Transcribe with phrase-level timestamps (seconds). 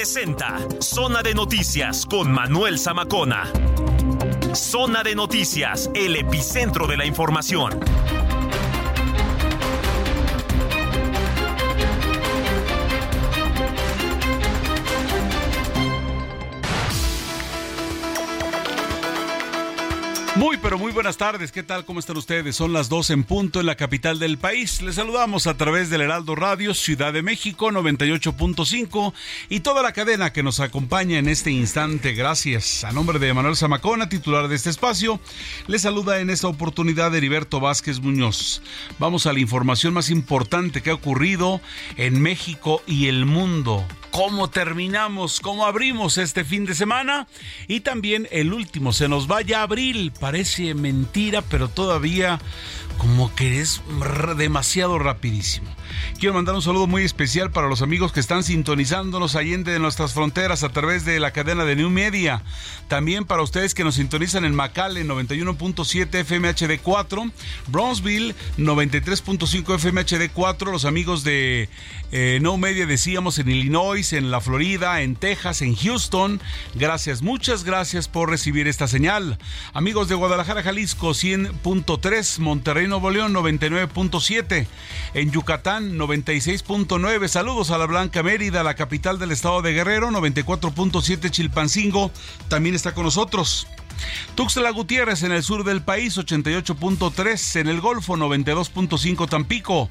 [0.00, 3.52] Presenta Zona de Noticias con Manuel Zamacona.
[4.54, 7.78] Zona de Noticias, el epicentro de la información.
[20.40, 21.52] Muy, pero muy buenas tardes.
[21.52, 21.84] ¿Qué tal?
[21.84, 22.56] ¿Cómo están ustedes?
[22.56, 24.80] Son las 2 en punto en la capital del país.
[24.80, 29.12] Les saludamos a través del Heraldo Radio Ciudad de México 98.5
[29.50, 32.14] y toda la cadena que nos acompaña en este instante.
[32.14, 32.84] Gracias.
[32.84, 35.20] A nombre de Manuel Zamacona, titular de este espacio,
[35.66, 38.62] les saluda en esta oportunidad Heriberto Vázquez Muñoz.
[38.98, 41.60] Vamos a la información más importante que ha ocurrido
[41.98, 47.26] en México y el mundo cómo terminamos, cómo abrimos este fin de semana.
[47.68, 52.40] Y también el último, se nos vaya abril, parece mentira, pero todavía
[53.00, 53.80] como que es
[54.36, 55.74] demasiado rapidísimo.
[56.18, 60.12] Quiero mandar un saludo muy especial para los amigos que están sintonizándonos allende de nuestras
[60.12, 62.42] fronteras a través de la cadena de New Media.
[62.88, 67.30] También para ustedes que nos sintonizan en McAllen 91.7 FMHD 4,
[67.68, 71.70] Bronzeville 93.5 FMHD 4, los amigos de
[72.12, 76.40] eh, No Media decíamos en Illinois, en la Florida, en Texas, en Houston.
[76.74, 79.38] Gracias, muchas gracias por recibir esta señal.
[79.72, 84.66] Amigos de Guadalajara, Jalisco 100.3, Monterrey, Nuevo León 99.7,
[85.14, 87.28] en Yucatán 96.9.
[87.28, 92.10] Saludos a la Blanca Mérida, la capital del estado de Guerrero 94.7, Chilpancingo
[92.48, 93.66] también está con nosotros.
[94.34, 99.88] Tuxtla Gutiérrez en el sur del país 88.3, en el Golfo 92.5 Tampico.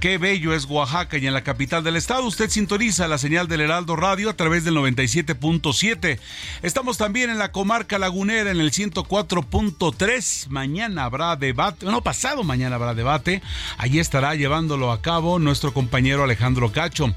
[0.00, 3.60] Qué bello es Oaxaca y en la capital del estado usted sintoniza la señal del
[3.60, 6.18] Heraldo Radio a través del 97.7.
[6.62, 10.48] Estamos también en la comarca lagunera en el 104.3.
[10.48, 13.42] Mañana habrá debate, no pasado mañana habrá debate.
[13.78, 17.14] Allí estará llevándolo a cabo nuestro compañero Alejandro Cacho.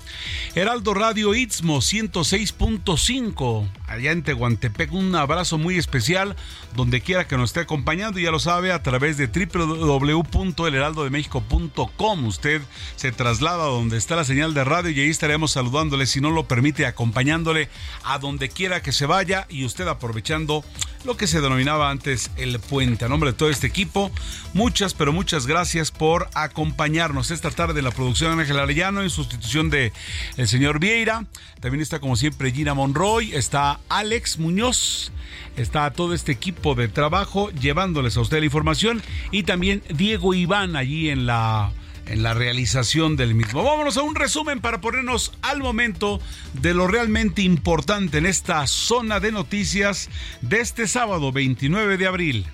[0.54, 4.92] Heraldo Radio Istmo 106.5 allá en Tehuantepec.
[4.94, 6.36] Un abrazo muy especial
[6.76, 8.20] donde quiera que nos esté acompañando.
[8.20, 12.26] Ya lo sabe a través de www.elheraldodemexico.com.
[12.26, 12.62] Usted
[12.96, 16.32] se traslada a donde está la señal de radio y ahí estaremos saludándole, si no
[16.32, 17.70] lo permite, acompañándole
[18.04, 20.64] a donde quiera que se vaya y usted aprovechando
[21.04, 23.06] lo que se denominaba antes el puente.
[23.06, 24.12] A nombre de todo este equipo,
[24.54, 29.10] muchas, pero muchas gracias por acompañarnos esta tarde en la producción de Ángel Arellano en
[29.10, 29.94] sustitución de
[30.38, 31.26] el señor Vieira.
[31.60, 35.12] También está como siempre Gina Monroy, está Alex Muñoz,
[35.58, 40.76] está todo este equipo de trabajo llevándoles a usted la información y también Diego Iván
[40.76, 41.72] allí en la
[42.08, 43.64] en la realización del mismo.
[43.64, 46.22] Vámonos a un resumen para ponernos al momento
[46.54, 50.10] de lo realmente importante en esta zona de noticias
[50.42, 52.46] de este sábado 29 de abril.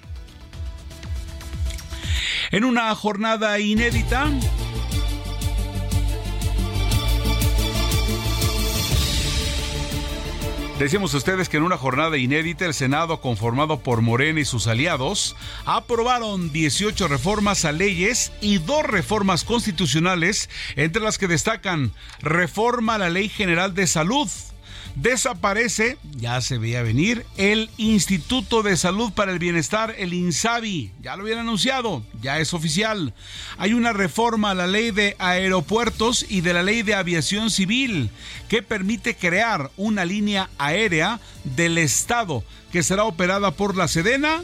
[2.52, 4.30] En una jornada inédita,
[10.82, 14.66] Decimos a ustedes que en una jornada inédita el Senado, conformado por Morena y sus
[14.66, 22.96] aliados, aprobaron 18 reformas a leyes y dos reformas constitucionales, entre las que destacan reforma
[22.96, 24.28] a la Ley General de Salud,
[24.96, 30.92] Desaparece, ya se veía venir, el Instituto de Salud para el Bienestar, el INSABI.
[31.02, 33.14] Ya lo habían anunciado, ya es oficial.
[33.58, 38.10] Hay una reforma a la ley de aeropuertos y de la ley de aviación civil
[38.50, 44.42] que permite crear una línea aérea del Estado que será operada por la Sedena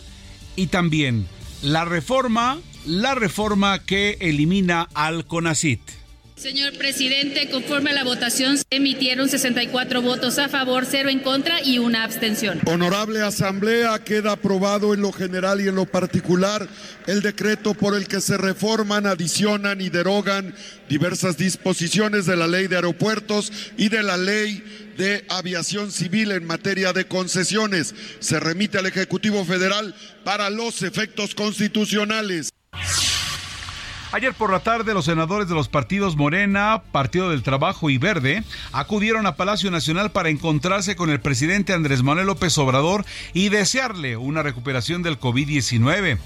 [0.56, 1.28] y también
[1.62, 5.82] la reforma, la reforma que elimina al CONACIT.
[6.38, 11.64] Señor presidente, conforme a la votación se emitieron 64 votos a favor, 0 en contra
[11.64, 12.62] y una abstención.
[12.66, 16.68] Honorable Asamblea, queda aprobado en lo general y en lo particular
[17.08, 20.54] el decreto por el que se reforman, adicionan y derogan
[20.88, 24.64] diversas disposiciones de la ley de aeropuertos y de la ley
[24.96, 27.96] de aviación civil en materia de concesiones.
[28.20, 32.52] Se remite al Ejecutivo Federal para los efectos constitucionales.
[34.14, 38.44] Ayer por la tarde, los senadores de los partidos Morena, Partido del Trabajo y Verde
[38.72, 44.16] acudieron a Palacio Nacional para encontrarse con el presidente Andrés Manuel López Obrador y desearle
[44.16, 46.18] una recuperación del COVID-19.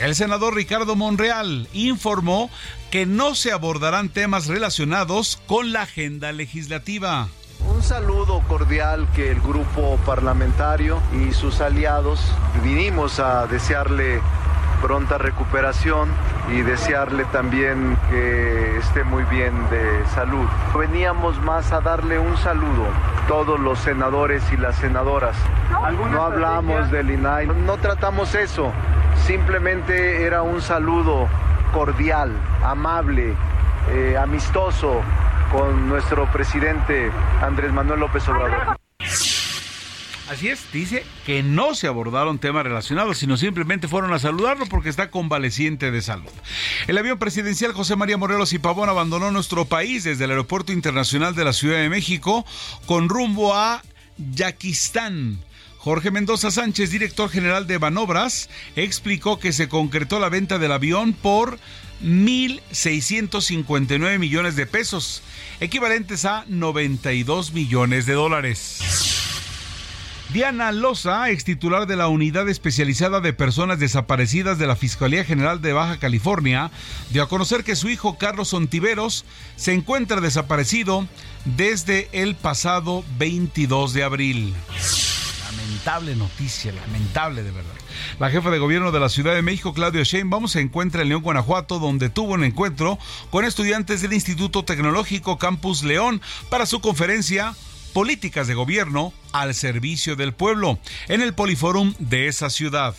[0.00, 2.50] El senador Ricardo Monreal informó
[2.92, 7.28] que no se abordarán temas relacionados con la agenda legislativa.
[7.68, 12.20] Un saludo cordial que el grupo parlamentario y sus aliados
[12.62, 14.20] vinimos a desearle
[14.82, 16.08] pronta recuperación
[16.52, 20.46] y desearle también que esté muy bien de salud.
[20.78, 22.86] Veníamos más a darle un saludo,
[23.26, 25.36] todos los senadores y las senadoras.
[26.10, 28.72] No hablamos del INAI, no tratamos eso,
[29.26, 31.28] simplemente era un saludo
[31.72, 32.32] cordial,
[32.62, 33.34] amable,
[33.90, 35.00] eh, amistoso
[35.50, 37.10] con nuestro presidente
[37.42, 38.83] Andrés Manuel López Obrador.
[40.28, 44.88] Así es, dice que no se abordaron temas relacionados, sino simplemente fueron a saludarlo porque
[44.88, 46.30] está convaleciente de salud.
[46.86, 51.34] El avión presidencial José María Morelos y Pavón abandonó nuestro país desde el Aeropuerto Internacional
[51.34, 52.46] de la Ciudad de México
[52.86, 53.82] con rumbo a
[54.16, 55.40] Yaquistán.
[55.76, 61.12] Jorge Mendoza Sánchez, director general de Banobras, explicó que se concretó la venta del avión
[61.12, 61.58] por
[62.02, 65.22] 1.659 millones de pesos,
[65.60, 69.12] equivalentes a 92 millones de dólares.
[70.34, 75.62] Diana Loza, ex titular de la Unidad Especializada de Personas Desaparecidas de la Fiscalía General
[75.62, 76.72] de Baja California,
[77.10, 81.06] dio a conocer que su hijo Carlos Ontiveros se encuentra desaparecido
[81.44, 84.54] desde el pasado 22 de abril.
[85.44, 87.74] Lamentable noticia, lamentable de verdad.
[88.18, 91.22] La jefa de gobierno de la Ciudad de México, Claudio Sheinbaum, se encuentra en León,
[91.22, 92.98] Guanajuato, donde tuvo un encuentro
[93.30, 96.20] con estudiantes del Instituto Tecnológico Campus León
[96.50, 97.54] para su conferencia
[97.94, 102.94] políticas de gobierno al servicio del pueblo en el Poliforum de esa ciudad.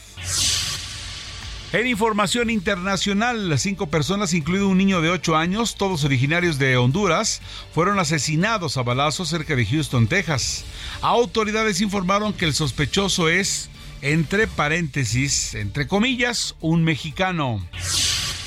[1.74, 7.42] En información internacional, cinco personas, incluido un niño de 8 años, todos originarios de Honduras,
[7.74, 10.63] fueron asesinados a balazos cerca de Houston, Texas.
[11.01, 13.69] Autoridades informaron que el sospechoso es,
[14.01, 17.62] entre paréntesis, entre comillas, un mexicano.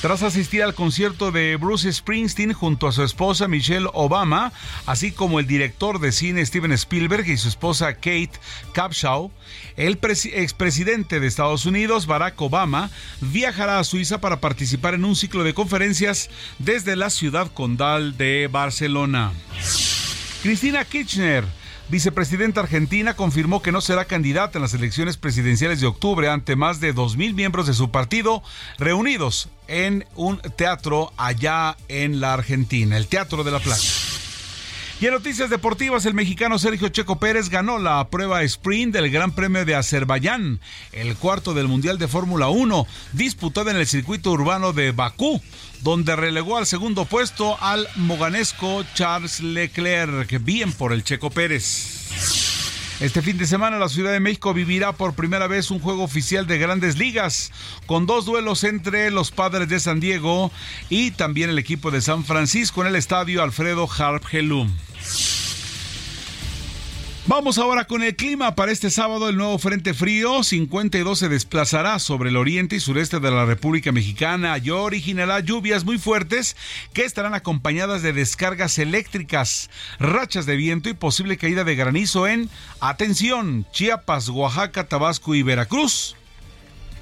[0.01, 4.53] Tras asistir al concierto de Bruce Springsteen junto a su esposa Michelle Obama,
[4.87, 8.31] así como el director de cine Steven Spielberg y su esposa Kate
[8.73, 9.33] Capshaw,
[9.77, 9.99] el
[10.35, 12.91] expresidente de Estados Unidos, Barack Obama,
[13.21, 16.31] viajará a Suiza para participar en un ciclo de conferencias
[16.61, 19.33] desde la ciudad condal de Barcelona.
[20.45, 21.58] Cristina Kirchner
[21.89, 26.81] vicepresidenta argentina confirmó que no será candidata en las elecciones presidenciales de octubre ante más
[26.81, 28.43] de 2.000 miembros de su partido
[28.79, 33.83] reunidos en un teatro allá en la Argentina, el Teatro de la Plata.
[35.01, 39.31] Y en noticias deportivas, el mexicano Sergio Checo Pérez ganó la prueba sprint del Gran
[39.31, 40.59] Premio de Azerbaiyán,
[40.91, 45.41] el cuarto del Mundial de Fórmula 1, disputada en el circuito urbano de Bakú,
[45.83, 50.43] donde relegó al segundo puesto al moganesco Charles Leclerc.
[50.43, 52.09] Bien por el Checo Pérez.
[52.99, 56.49] Este fin de semana la Ciudad de México vivirá por primera vez un juego oficial
[56.49, 57.53] de grandes ligas,
[57.87, 60.51] con dos duelos entre los padres de San Diego
[60.89, 64.73] y también el equipo de San Francisco en el estadio Alfredo Harp Helum.
[67.29, 68.55] Vamos ahora con el clima.
[68.55, 73.21] Para este sábado el nuevo Frente Frío 52 se desplazará sobre el oriente y sureste
[73.21, 76.57] de la República Mexicana y originará lluvias muy fuertes
[76.95, 79.69] que estarán acompañadas de descargas eléctricas,
[79.99, 82.49] rachas de viento y posible caída de granizo en,
[82.81, 86.17] atención, Chiapas, Oaxaca, Tabasco y Veracruz.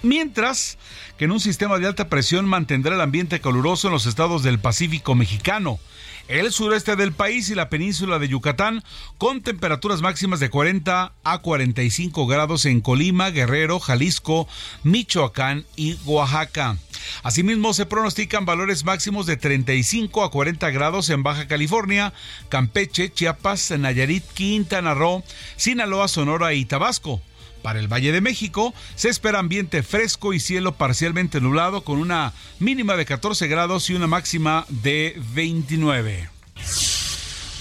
[0.03, 0.77] Mientras
[1.19, 4.59] que en un sistema de alta presión mantendrá el ambiente caluroso en los estados del
[4.59, 5.79] Pacífico mexicano
[6.29, 8.83] el sureste del país y la península de Yucatán,
[9.19, 14.49] con temperaturas máximas de 40 a 45 grados en Colima, Guerrero, Jalisco,
[14.83, 16.77] Michoacán y Oaxaca.
[17.23, 22.13] Asimismo, se pronostican valores máximos de 35 a 40 grados en Baja California,
[22.49, 25.23] Campeche, Chiapas, Nayarit, Quintana Roo,
[25.57, 27.21] Sinaloa, Sonora y Tabasco.
[27.67, 32.33] Para el Valle de México se espera ambiente fresco y cielo parcialmente nublado con una
[32.61, 36.29] mínima de 14 grados y una máxima de 29.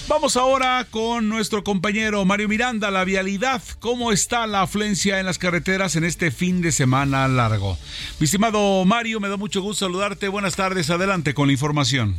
[0.06, 3.60] Vamos ahora con nuestro compañero Mario Miranda, la vialidad.
[3.80, 7.76] ¿Cómo está la afluencia en las carreteras en este fin de semana largo?
[8.20, 10.28] Mi estimado Mario, me da mucho gusto saludarte.
[10.28, 12.14] Buenas tardes, adelante con la información.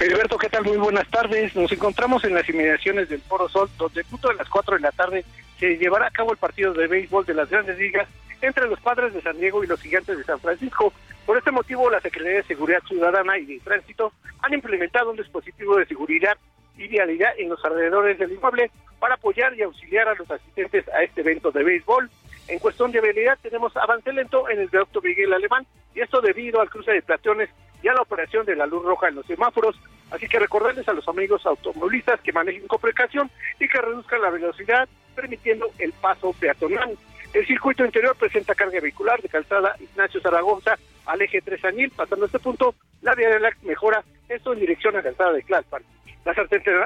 [0.00, 0.64] Heriberto, ¿qué tal?
[0.64, 1.54] Muy buenas tardes.
[1.54, 4.90] Nos encontramos en las inmediaciones del Foro Sol, donde punto de las 4 de la
[4.90, 5.24] tarde
[5.58, 8.08] se llevará a cabo el partido de béisbol de las grandes ligas
[8.40, 10.92] entre los padres de San Diego y los gigantes de San Francisco.
[11.24, 15.76] Por este motivo, la Secretaría de Seguridad Ciudadana y de Tránsito han implementado un dispositivo
[15.76, 16.36] de seguridad
[16.76, 21.02] y vialidad en los alrededores del inmueble para apoyar y auxiliar a los asistentes a
[21.02, 22.10] este evento de béisbol.
[22.48, 26.60] En cuestión de vialidad tenemos avance lento en el viaducto Miguel Alemán y esto debido
[26.60, 27.48] al cruce de peatones
[27.82, 29.76] y a la operación de la luz roja en los semáforos.
[30.10, 34.30] Así que recordarles a los amigos automovilistas que manejen con precaución y que reduzcan la
[34.30, 36.96] velocidad, permitiendo el paso peatonal.
[37.32, 41.90] El circuito interior presenta carga vehicular de calzada Ignacio Zaragoza al eje 3 Añil.
[41.90, 45.82] Pasando este punto, la la mejora esto en dirección a calzada de Tlalpan.
[46.24, 46.36] Las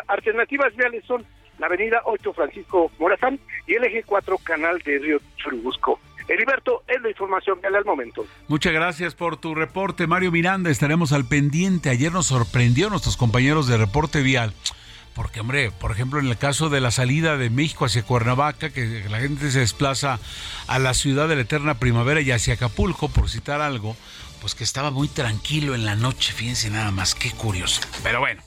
[0.09, 1.25] alternativas viales son
[1.59, 6.01] la avenida 8 Francisco Morazán y el eje 4 Canal de Río Churubusco.
[6.31, 8.25] Heriberto, es la información que al momento.
[8.47, 10.71] Muchas gracias por tu reporte, Mario Miranda.
[10.71, 11.91] Estaremos al pendiente.
[11.91, 14.55] Ayer nos sorprendió nuestros compañeros de reporte vial.
[15.13, 19.05] Porque, hombre, por ejemplo, en el caso de la salida de México hacia Cuernavaca, que
[19.11, 20.21] la gente se desplaza
[20.69, 23.97] a la ciudad de la eterna primavera y hacia Acapulco, por citar algo,
[24.41, 27.81] pues que estaba muy tranquilo en la noche, fíjense nada más, qué curioso.
[28.05, 28.41] Pero bueno.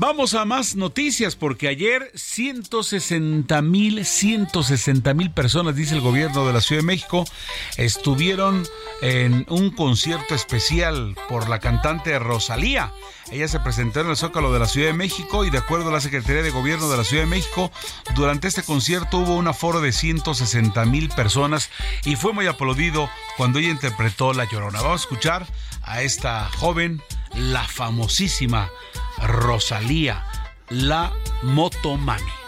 [0.00, 6.52] Vamos a más noticias porque ayer 160 mil, 160 mil personas, dice el gobierno de
[6.52, 7.24] la Ciudad de México,
[7.76, 8.64] estuvieron
[9.02, 12.92] en un concierto especial por la cantante Rosalía.
[13.32, 15.94] Ella se presentó en el Zócalo de la Ciudad de México y de acuerdo a
[15.94, 17.72] la Secretaría de Gobierno de la Ciudad de México,
[18.14, 21.70] durante este concierto hubo un aforo de 160 mil personas
[22.04, 24.80] y fue muy aplaudido cuando ella interpretó La Llorona.
[24.80, 25.46] Vamos a escuchar
[25.82, 27.02] a esta joven,
[27.34, 28.70] la famosísima
[29.22, 30.24] Rosalía,
[30.68, 32.38] la Motomami.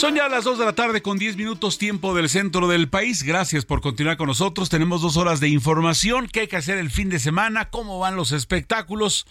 [0.00, 3.22] Son ya las 2 de la tarde con 10 minutos tiempo del centro del país.
[3.22, 4.70] Gracias por continuar con nosotros.
[4.70, 6.26] Tenemos dos horas de información.
[6.26, 7.68] ¿Qué hay que hacer el fin de semana?
[7.68, 9.26] ¿Cómo van los espectáculos?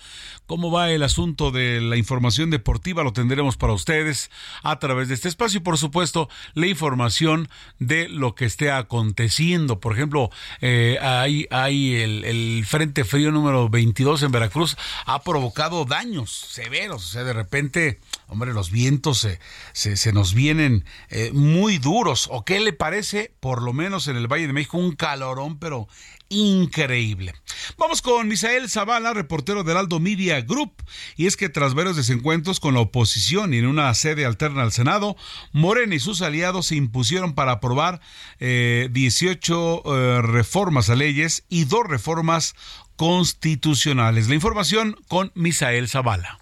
[0.45, 3.01] ¿Cómo va el asunto de la información deportiva?
[3.01, 4.29] Lo tendremos para ustedes
[4.61, 7.49] a través de este espacio y por supuesto la información
[7.79, 9.79] de lo que esté aconteciendo.
[9.79, 10.29] Por ejemplo,
[10.61, 17.05] eh, hay, hay el, Frente Frío número 22 en Veracruz ha provocado daños severos.
[17.05, 17.99] O sea, de repente,
[18.29, 19.27] hombre, los vientos
[19.74, 22.27] se, se, nos vienen eh, muy duros.
[22.31, 25.88] ¿O qué le parece, por lo menos en el Valle de México, un calorón, pero
[26.29, 27.33] increíble?
[27.77, 30.71] Vamos con Misael Zavala, reportero del Aldo Media Group.
[31.17, 34.71] Y es que tras varios desencuentros con la oposición y en una sede alterna al
[34.71, 35.17] Senado,
[35.51, 38.00] Morena y sus aliados se impusieron para aprobar
[38.39, 42.55] eh, 18 eh, reformas a leyes y dos reformas
[42.95, 44.27] constitucionales.
[44.27, 46.39] La información con Misael Zavala.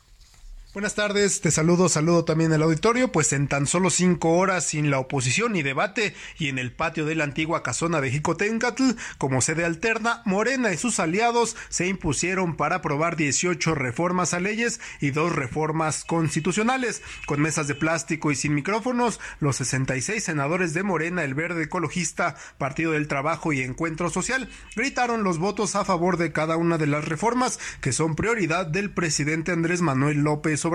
[0.78, 4.92] Buenas tardes, te saludo, saludo también al auditorio, pues en tan solo cinco horas sin
[4.92, 9.42] la oposición y debate y en el patio de la antigua casona de Jicotencatl, como
[9.42, 15.10] sede alterna, Morena y sus aliados se impusieron para aprobar 18 reformas a leyes y
[15.10, 17.02] dos reformas constitucionales.
[17.26, 22.36] Con mesas de plástico y sin micrófonos, los 66 senadores de Morena, el Verde Ecologista,
[22.60, 26.86] Partido del Trabajo y Encuentro Social gritaron los votos a favor de cada una de
[26.86, 30.67] las reformas que son prioridad del presidente Andrés Manuel López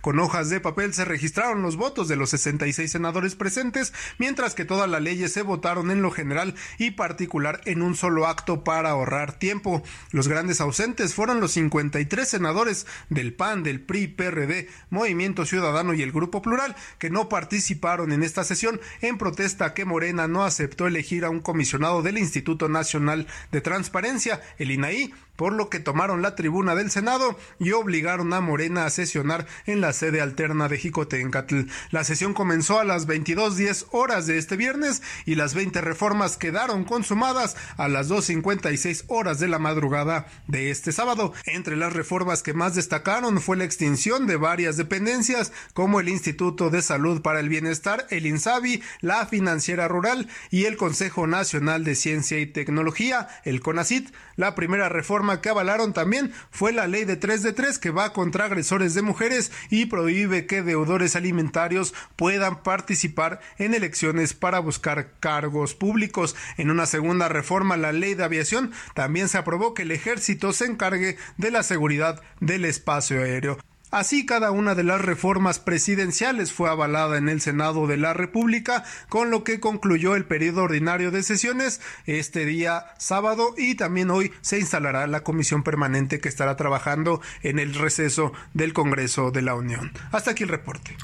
[0.00, 4.64] Con hojas de papel se registraron los votos de los 66 senadores presentes, mientras que
[4.64, 8.90] todas las leyes se votaron en lo general y particular en un solo acto para
[8.90, 9.82] ahorrar tiempo.
[10.12, 16.02] Los grandes ausentes fueron los 53 senadores del PAN, del PRI, PRD, Movimiento Ciudadano y
[16.02, 20.86] el Grupo Plural, que no participaron en esta sesión en protesta que Morena no aceptó
[20.86, 26.22] elegir a un comisionado del Instituto Nacional de Transparencia, el INAI, por lo que tomaron
[26.22, 30.78] la tribuna del Senado y obligaron a Morena a sesionar en la sede alterna de
[30.78, 31.62] Jicotencatl.
[31.90, 36.84] La sesión comenzó a las 22.10 horas de este viernes y las 20 reformas quedaron
[36.84, 41.32] consumadas a las 2.56 horas de la madrugada de este sábado.
[41.46, 46.70] Entre las reformas que más destacaron fue la extinción de varias dependencias como el Instituto
[46.70, 51.94] de Salud para el Bienestar, el INSABI, la Financiera Rural y el Consejo Nacional de
[51.94, 54.12] Ciencia y Tecnología, el CONACIT.
[54.36, 58.12] La primera reforma que avalaron también fue la ley de 3 de 3 que va
[58.12, 65.12] contra agresores de mujeres y prohíbe que deudores alimentarios puedan participar en elecciones para buscar
[65.20, 66.36] cargos públicos.
[66.56, 70.66] En una segunda reforma, la ley de aviación también se aprobó que el ejército se
[70.66, 73.58] encargue de la seguridad del espacio aéreo.
[73.90, 78.82] Así, cada una de las reformas presidenciales fue avalada en el Senado de la República,
[79.08, 84.32] con lo que concluyó el periodo ordinario de sesiones este día sábado y también hoy
[84.40, 89.54] se instalará la comisión permanente que estará trabajando en el receso del Congreso de la
[89.54, 89.92] Unión.
[90.10, 90.96] Hasta aquí el reporte.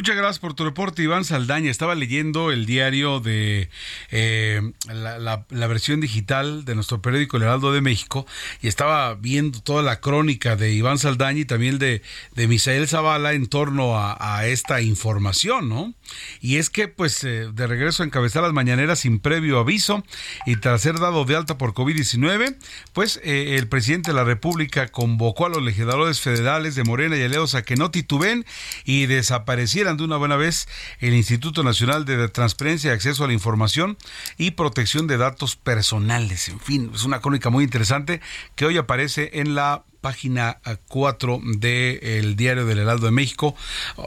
[0.00, 1.70] Muchas gracias por tu reporte, Iván Saldaña.
[1.70, 3.68] Estaba leyendo el diario de
[4.10, 8.26] eh, la, versión digital de nuestro periódico El Heraldo de México
[8.62, 12.00] y estaba viendo toda la crónica de Iván Saldaña y también de,
[12.34, 15.92] de Misael Zavala en torno a, esta información, ¿no?
[16.40, 20.02] Y es que, pues, eh, de regreso a encabezar las mañaneras sin previo aviso
[20.46, 22.56] y tras ser dado de alta por COVID-19,
[22.94, 27.22] pues eh, el presidente de la República convocó a los legisladores federales de Morena y
[27.22, 28.46] Aleos a que no tituben
[28.86, 30.68] y desaparecieran de una buena vez
[31.00, 33.96] el Instituto Nacional de Transparencia y Acceso a la Información
[34.38, 36.48] y Protección de Datos Personales.
[36.48, 38.20] En fin, es una crónica muy interesante
[38.54, 43.54] que hoy aparece en la página 4 del diario del Heraldo de México.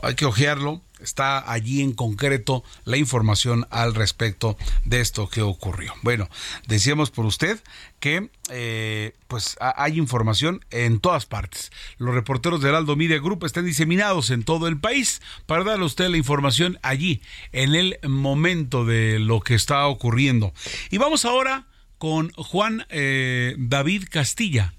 [0.02, 0.82] Hay que ojearlo.
[1.04, 5.94] Está allí en concreto la información al respecto de esto que ocurrió.
[6.02, 6.30] Bueno,
[6.68, 7.62] decíamos por usted
[8.00, 11.72] que eh, pues hay información en todas partes.
[11.98, 15.88] Los reporteros del Heraldo Media Group están diseminados en todo el país para darle a
[15.88, 20.54] usted la información allí, en el momento de lo que está ocurriendo.
[20.90, 21.68] Y vamos ahora
[21.98, 24.74] con Juan eh, David Castilla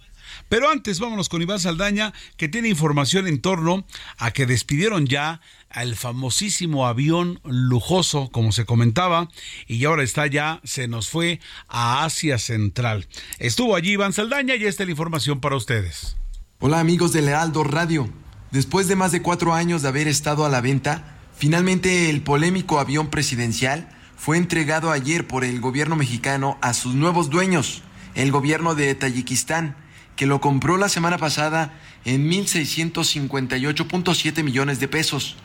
[0.49, 3.87] pero antes vámonos con Iván Saldaña, que tiene información en torno
[4.19, 5.41] a que despidieron ya
[5.75, 9.29] al famosísimo avión lujoso, como se comentaba,
[9.67, 13.07] y ahora está ya, se nos fue a Asia Central.
[13.39, 16.17] Estuvo allí Iván Saldaña y esta es la información para ustedes.
[16.61, 18.09] Hola amigos de Lealdo Radio.
[18.53, 22.79] Después de más de cuatro años de haber estado a la venta, finalmente el polémico
[22.79, 27.83] avión presidencial fue entregado ayer por el gobierno mexicano a sus nuevos dueños,
[28.15, 29.75] el gobierno de Tayikistán,
[30.15, 35.37] que lo compró la semana pasada en 1.658.7 millones de pesos,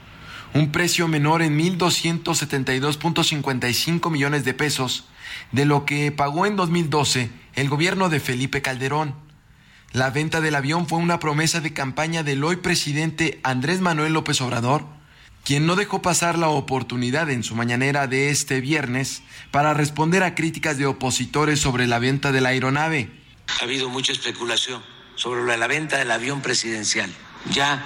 [0.53, 5.05] un precio menor en 1.272.55 millones de pesos
[5.51, 9.15] de lo que pagó en 2012 el gobierno de Felipe Calderón.
[9.91, 14.39] La venta del avión fue una promesa de campaña del hoy presidente Andrés Manuel López
[14.41, 14.85] Obrador,
[15.43, 20.35] quien no dejó pasar la oportunidad en su mañanera de este viernes para responder a
[20.35, 23.09] críticas de opositores sobre la venta de la aeronave.
[23.59, 24.83] Ha habido mucha especulación
[25.15, 27.11] sobre la venta del avión presidencial.
[27.51, 27.83] Ya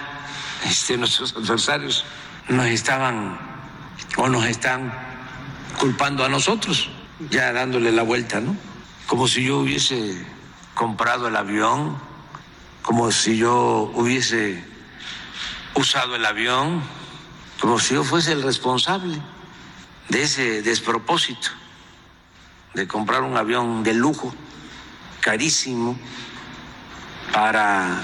[0.69, 2.05] este, nuestros adversarios
[2.49, 3.37] nos estaban
[4.17, 4.93] o nos están
[5.79, 6.89] culpando a nosotros,
[7.29, 8.55] ya dándole la vuelta, ¿no?
[9.07, 10.25] Como si yo hubiese
[10.73, 11.97] comprado el avión,
[12.81, 14.63] como si yo hubiese
[15.75, 16.81] usado el avión,
[17.59, 19.21] como si yo fuese el responsable
[20.09, 21.49] de ese despropósito
[22.73, 24.33] de comprar un avión de lujo
[25.21, 25.97] carísimo
[27.31, 28.03] para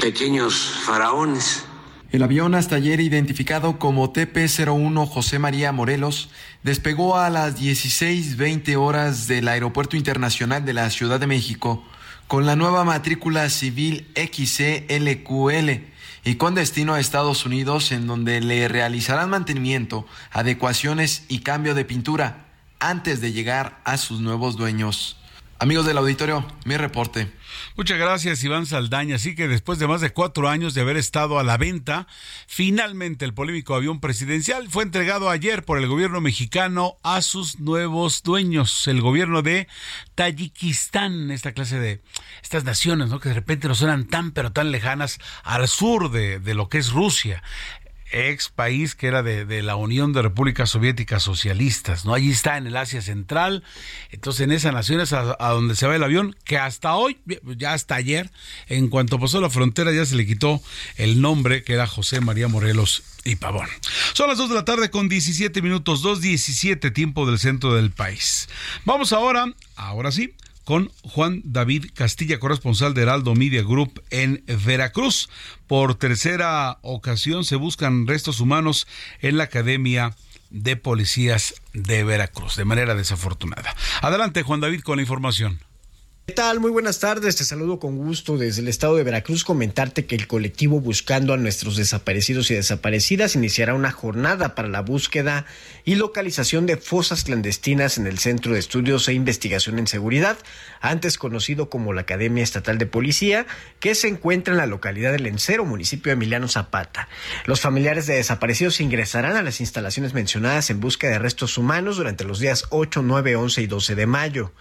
[0.00, 1.64] pequeños faraones.
[2.12, 6.28] El avión hasta ayer identificado como TP-01 José María Morelos
[6.62, 11.82] despegó a las 16.20 horas del Aeropuerto Internacional de la Ciudad de México
[12.26, 15.86] con la nueva matrícula civil XCLQL
[16.24, 21.86] y con destino a Estados Unidos en donde le realizarán mantenimiento, adecuaciones y cambio de
[21.86, 22.44] pintura
[22.78, 25.16] antes de llegar a sus nuevos dueños.
[25.62, 27.30] Amigos del auditorio, mi reporte.
[27.76, 29.14] Muchas gracias, Iván Saldaña.
[29.14, 32.08] Así que después de más de cuatro años de haber estado a la venta,
[32.48, 38.24] finalmente el polémico avión presidencial fue entregado ayer por el gobierno mexicano a sus nuevos
[38.24, 39.68] dueños, el gobierno de
[40.16, 42.02] Tayikistán, esta clase de
[42.42, 43.20] estas naciones, ¿no?
[43.20, 46.78] Que de repente nos suenan tan pero tan lejanas al sur de, de lo que
[46.78, 47.40] es Rusia
[48.12, 52.14] ex país que era de, la Unión de Repúblicas Soviéticas Socialistas, ¿no?
[52.14, 53.64] Allí está en el Asia Central,
[54.10, 57.18] entonces en esas naciones a, donde se va el avión, que hasta hoy,
[57.56, 58.30] ya hasta ayer,
[58.68, 60.62] en cuanto pasó la frontera ya se le quitó
[60.96, 63.68] el nombre que era José María Morelos y Pavón.
[64.12, 68.48] Son las 2 de la tarde con 17 minutos, 2.17 tiempo del centro del país.
[68.84, 69.46] Vamos ahora,
[69.76, 75.28] ahora sí, con Juan David Castilla, corresponsal de Heraldo Media Group en Veracruz.
[75.66, 78.86] Por tercera ocasión se buscan restos humanos
[79.20, 80.14] en la Academia
[80.50, 83.74] de Policías de Veracruz, de manera desafortunada.
[84.02, 85.58] Adelante, Juan David, con la información.
[86.32, 86.60] ¿Qué tal?
[86.60, 87.36] Muy buenas tardes.
[87.36, 89.44] Te saludo con gusto desde el estado de Veracruz.
[89.44, 94.80] Comentarte que el colectivo Buscando a nuestros desaparecidos y desaparecidas iniciará una jornada para la
[94.80, 95.44] búsqueda
[95.84, 100.38] y localización de fosas clandestinas en el Centro de Estudios e Investigación en Seguridad,
[100.80, 103.44] antes conocido como la Academia Estatal de Policía,
[103.78, 107.10] que se encuentra en la localidad de Lencero, municipio de Emiliano Zapata.
[107.44, 112.24] Los familiares de desaparecidos ingresarán a las instalaciones mencionadas en busca de restos humanos durante
[112.24, 114.52] los días 8, 9, 11 y 12 de mayo.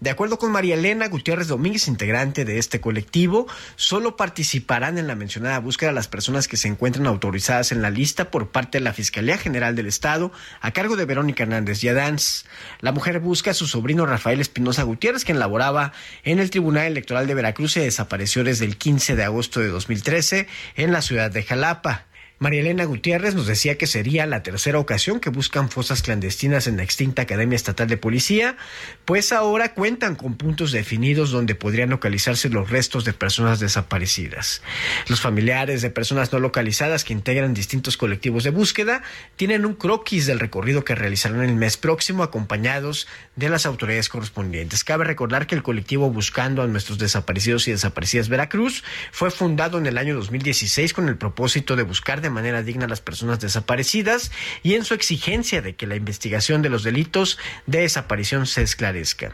[0.00, 5.16] De acuerdo con María Elena Gutiérrez Domínguez, integrante de este colectivo, solo participarán en la
[5.16, 8.92] mencionada búsqueda las personas que se encuentran autorizadas en la lista por parte de la
[8.92, 12.46] Fiscalía General del Estado a cargo de Verónica Hernández Yadans.
[12.80, 17.26] La mujer busca a su sobrino Rafael Espinosa Gutiérrez, quien laboraba en el Tribunal Electoral
[17.26, 21.42] de Veracruz y desapareció desde el 15 de agosto de 2013 en la ciudad de
[21.42, 22.07] Jalapa.
[22.40, 26.76] María Elena Gutiérrez nos decía que sería la tercera ocasión que buscan fosas clandestinas en
[26.76, 28.56] la extinta Academia Estatal de Policía,
[29.04, 34.62] pues ahora cuentan con puntos definidos donde podrían localizarse los restos de personas desaparecidas.
[35.08, 39.02] Los familiares de personas no localizadas que integran distintos colectivos de búsqueda
[39.34, 44.84] tienen un croquis del recorrido que realizarán el mes próximo acompañados de las autoridades correspondientes.
[44.84, 49.86] Cabe recordar que el colectivo Buscando a nuestros desaparecidos y desaparecidas Veracruz fue fundado en
[49.86, 54.30] el año 2016 con el propósito de buscar manera digna a las personas desaparecidas
[54.62, 59.32] y en su exigencia de que la investigación de los delitos de desaparición se esclarezca.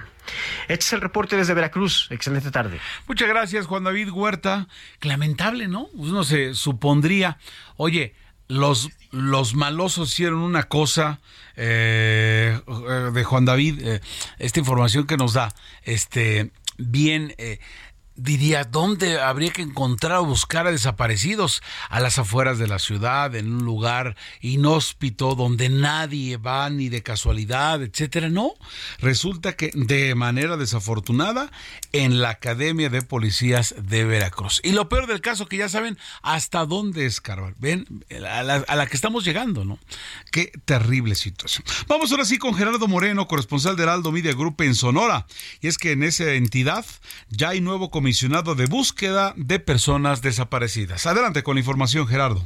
[0.68, 2.08] Este es el reporte desde Veracruz.
[2.10, 2.80] Excelente tarde.
[3.06, 4.68] Muchas gracias, Juan David Huerta.
[5.02, 5.88] Lamentable, ¿no?
[5.94, 7.38] Uno se supondría,
[7.76, 8.14] oye,
[8.48, 11.20] los, los malosos hicieron una cosa
[11.56, 12.60] eh,
[13.12, 14.00] de Juan David, eh,
[14.38, 17.58] esta información que nos da, este, bien, eh,
[18.16, 21.62] diría, ¿dónde habría que encontrar o buscar a desaparecidos?
[21.88, 27.02] A las afueras de la ciudad, en un lugar inhóspito donde nadie va ni de
[27.02, 28.28] casualidad, etcétera.
[28.28, 28.52] No,
[28.98, 31.50] resulta que de manera desafortunada
[31.92, 34.60] en la Academia de Policías de Veracruz.
[34.64, 37.54] Y lo peor del caso que ya saben hasta dónde escarbar.
[37.58, 39.78] Ven, a la, a la que estamos llegando, ¿no?
[40.30, 41.64] Qué terrible situación.
[41.88, 45.26] Vamos ahora sí con Gerardo Moreno, corresponsal de Heraldo Media Group en Sonora.
[45.60, 46.84] Y es que en esa entidad
[47.28, 51.06] ya hay nuevo comisionado de búsqueda de personas desaparecidas.
[51.06, 52.44] Adelante con la información, Gerardo.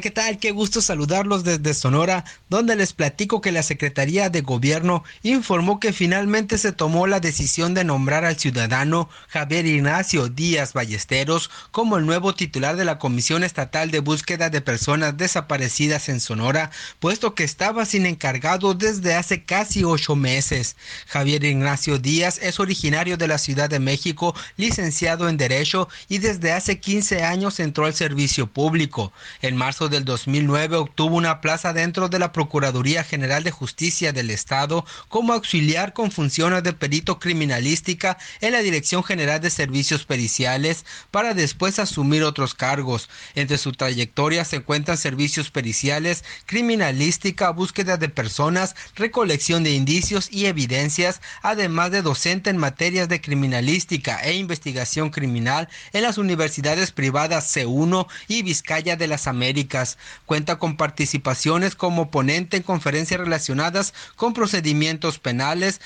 [0.00, 0.38] ¿Qué tal?
[0.38, 5.92] Qué gusto saludarlos desde Sonora, donde les platico que la Secretaría de Gobierno informó que
[5.92, 12.06] finalmente se tomó la decisión de nombrar al ciudadano Javier Ignacio Díaz Ballesteros como el
[12.06, 17.42] nuevo titular de la Comisión Estatal de Búsqueda de Personas Desaparecidas en Sonora, puesto que
[17.42, 20.76] estaba sin encargado desde hace casi ocho meses.
[21.08, 26.52] Javier Ignacio Díaz es originario de la Ciudad de México, licenciado en Derecho y desde
[26.52, 29.12] hace 15 años entró al servicio público.
[29.42, 34.30] En marzo del 2009 obtuvo una plaza dentro de la Procuraduría General de Justicia del
[34.30, 40.84] Estado como auxiliar con funciones de perito criminalística en la Dirección General de Servicios Periciales
[41.10, 43.08] para después asumir otros cargos.
[43.34, 50.46] Entre su trayectoria se encuentran servicios periciales, criminalística, búsqueda de personas, recolección de indicios y
[50.46, 57.56] evidencias, además de docente en materias de criminalística e investigación criminal en las universidades privadas
[57.56, 59.77] C1 y Vizcaya de las Américas.
[60.26, 65.80] Cuenta con participaciones como ponente en conferencias relacionadas con procedimientos penales,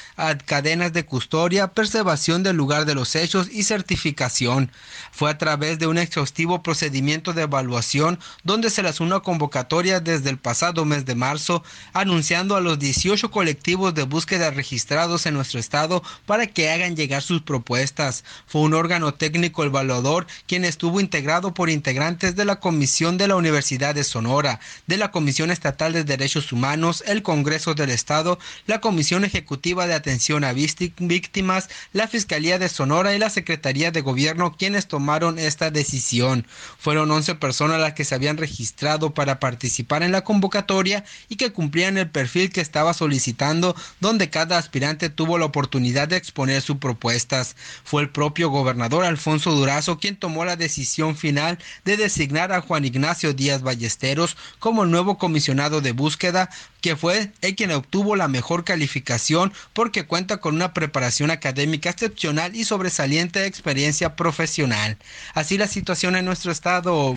[0.47, 4.71] cadenas de custodia, preservación del lugar de los hechos y certificación.
[5.11, 10.31] Fue a través de un exhaustivo procedimiento de evaluación donde se lanzó una convocatoria desde
[10.31, 15.61] el pasado mes de marzo anunciando a los 18 colectivos de búsqueda registrados en nuestro
[15.61, 18.25] estado para que hagan llegar sus propuestas.
[18.47, 23.37] Fue un órgano técnico evaluador quien estuvo integrado por integrantes de la Comisión de la
[23.37, 28.83] Universidad de Sonora, de la Comisión Estatal de Derechos Humanos, el Congreso del Estado, la
[28.83, 34.57] Comisión Ejecutiva de Atención a Víctimas, la Fiscalía de Sonora y la Secretaría de Gobierno
[34.59, 36.47] quienes tomaron esta decisión.
[36.79, 41.53] Fueron 11 personas las que se habían registrado para participar en la convocatoria y que
[41.53, 46.77] cumplían el perfil que estaba solicitando, donde cada aspirante tuvo la oportunidad de exponer sus
[46.77, 47.57] propuestas.
[47.85, 52.85] Fue el propio gobernador Alfonso Durazo quien tomó la decisión final de designar a Juan
[52.85, 58.65] Ignacio Díaz Ballesteros como nuevo comisionado de búsqueda, que fue el quien obtuvo la mejor
[58.65, 64.97] calificación porque cuenta con una preparación académica excepcional y sobresaliente experiencia profesional.
[65.35, 67.17] Así la situación en nuestro estado.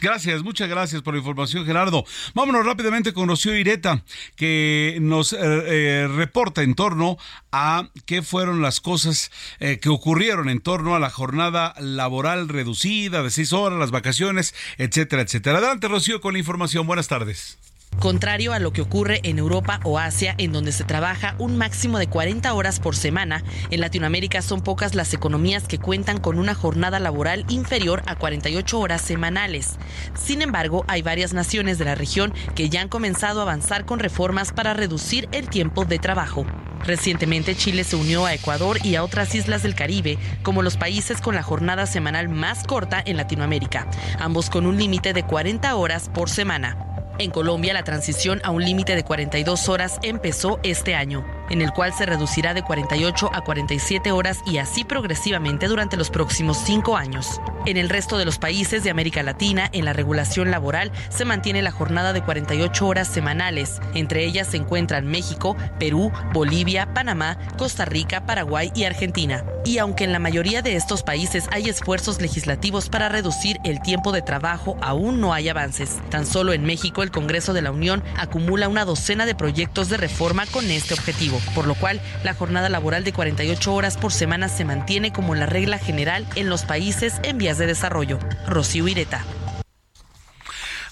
[0.00, 2.04] Gracias, muchas gracias por la información, Gerardo.
[2.34, 4.04] Vámonos rápidamente con Rocío Ireta,
[4.36, 7.16] que nos eh, eh, reporta en torno
[7.50, 13.22] a qué fueron las cosas eh, que ocurrieron en torno a la jornada laboral reducida
[13.22, 15.58] de seis horas, las vacaciones, etcétera, etcétera.
[15.58, 16.86] Adelante, Rocío, con la información.
[16.86, 17.56] Buenas tardes.
[18.00, 21.98] Contrario a lo que ocurre en Europa o Asia, en donde se trabaja un máximo
[21.98, 26.54] de 40 horas por semana, en Latinoamérica son pocas las economías que cuentan con una
[26.54, 29.76] jornada laboral inferior a 48 horas semanales.
[30.14, 33.98] Sin embargo, hay varias naciones de la región que ya han comenzado a avanzar con
[33.98, 36.44] reformas para reducir el tiempo de trabajo.
[36.84, 41.20] Recientemente Chile se unió a Ecuador y a otras islas del Caribe como los países
[41.20, 43.88] con la jornada semanal más corta en Latinoamérica,
[44.20, 46.95] ambos con un límite de 40 horas por semana.
[47.18, 51.24] En Colombia, la transición a un límite de 42 horas empezó este año.
[51.50, 56.10] en el cual se reducirá de 48 a 47 horas y así progresivamente durante los
[56.10, 57.40] próximos cinco años.
[57.66, 61.62] En el resto de los países de América Latina, en la regulación laboral, se mantiene
[61.62, 63.80] la jornada de 48 horas semanales.
[63.94, 69.44] Entre ellas se encuentran México, Perú, Bolivia, Panamá, Costa Rica, Paraguay y Argentina.
[69.64, 74.12] Y aunque en la mayoría de estos países hay esfuerzos legislativos para reducir el tiempo
[74.12, 75.98] de trabajo, aún no hay avances.
[76.08, 79.96] Tan solo en México el Congreso de la Unión acumula una docena de proyectos de
[79.96, 84.48] reforma con este objetivo, por lo cual la jornada laboral de 48 horas por semana
[84.48, 88.18] se mantiene como la regla general en los países en vías de desarrollo.
[88.46, 89.24] Rocío Ireta.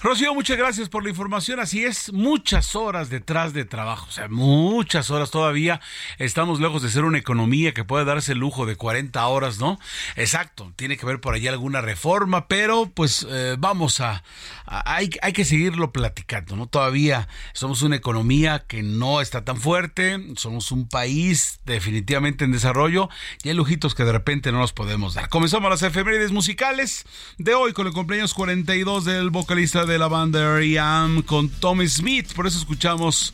[0.05, 1.59] Rocío, muchas gracias por la información.
[1.59, 5.81] Así es, muchas horas detrás de trabajo, o sea, muchas horas todavía.
[6.19, 9.79] Estamos lejos de ser una economía que pueda darse el lujo de 40 horas, ¿no?
[10.15, 14.23] Exacto, tiene que haber por allí alguna reforma, pero pues eh, vamos a,
[14.67, 16.67] hay, hay que seguirlo platicando, ¿no?
[16.67, 23.09] Todavía somos una economía que no está tan fuerte, somos un país definitivamente en desarrollo
[23.41, 25.29] y hay lujitos que de repente no nos podemos dar.
[25.29, 27.05] Comenzamos las efemérides musicales
[27.39, 31.23] de hoy con el cumpleaños 42 del vocalista de de la banda R.E.M.
[31.23, 32.33] con Tommy Smith.
[32.33, 33.33] Por eso escuchamos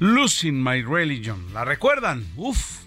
[0.00, 1.46] Losing My Religion.
[1.54, 2.26] ¿La recuerdan?
[2.34, 2.80] Uf.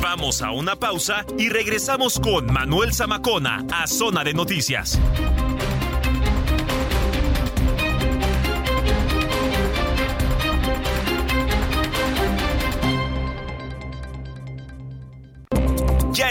[0.00, 5.00] Vamos a una pausa y regresamos con Manuel Zamacona a Zona de Noticias.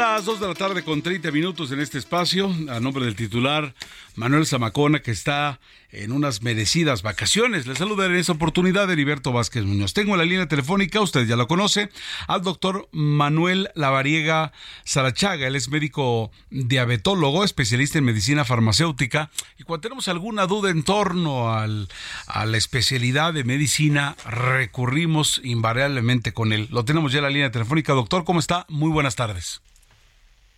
[0.00, 3.74] Las 2 de la tarde con 30 minutos en este espacio, a nombre del titular
[4.14, 5.60] Manuel Zamacona, que está
[5.92, 7.66] en unas merecidas vacaciones.
[7.66, 9.92] Le saluda en esa oportunidad Heriberto Vázquez Muñoz.
[9.92, 11.90] Tengo en la línea telefónica, usted ya lo conoce,
[12.28, 14.52] al doctor Manuel Lavariega
[14.84, 15.46] Sarachaga.
[15.46, 19.30] Él es médico diabetólogo, especialista en medicina farmacéutica.
[19.58, 21.88] Y cuando tenemos alguna duda en torno al,
[22.26, 26.68] a la especialidad de medicina, recurrimos invariablemente con él.
[26.70, 27.92] Lo tenemos ya en la línea telefónica.
[27.92, 28.64] Doctor, ¿cómo está?
[28.70, 29.60] Muy buenas tardes.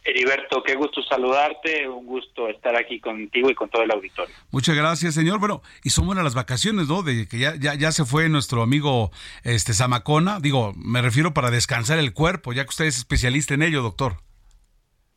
[0.04, 4.34] Heriberto, qué gusto saludarte, un gusto estar aquí contigo y con todo el auditorio.
[4.50, 5.38] Muchas gracias, señor.
[5.38, 7.02] Bueno, y son buenas las vacaciones, ¿no?
[7.02, 9.10] De que ya, ya, ya se fue nuestro amigo
[9.44, 10.40] este Zamacona.
[10.40, 14.16] Digo, me refiero para descansar el cuerpo, ya que usted es especialista en ello, doctor.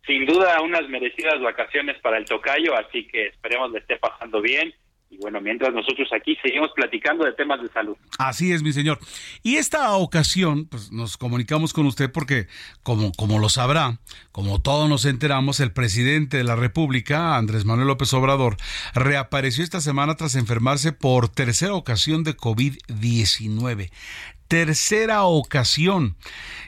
[0.06, 4.72] Sin duda, unas merecidas vacaciones para el tocayo, así que esperemos le esté pasando bien
[5.10, 7.96] y bueno, mientras nosotros aquí seguimos platicando de temas de salud.
[8.18, 9.00] Así es, mi señor.
[9.44, 12.48] Y esta ocasión, pues nos comunicamos con usted porque,
[12.84, 14.00] como, como lo sabrá,
[14.32, 18.58] como todos nos enteramos, el presidente de la República, Andrés Manuel López Obrador,
[18.94, 23.92] reapareció esta semana tras enfermarse por tercera ocasión de COVID-19
[24.48, 26.18] tercera ocasión.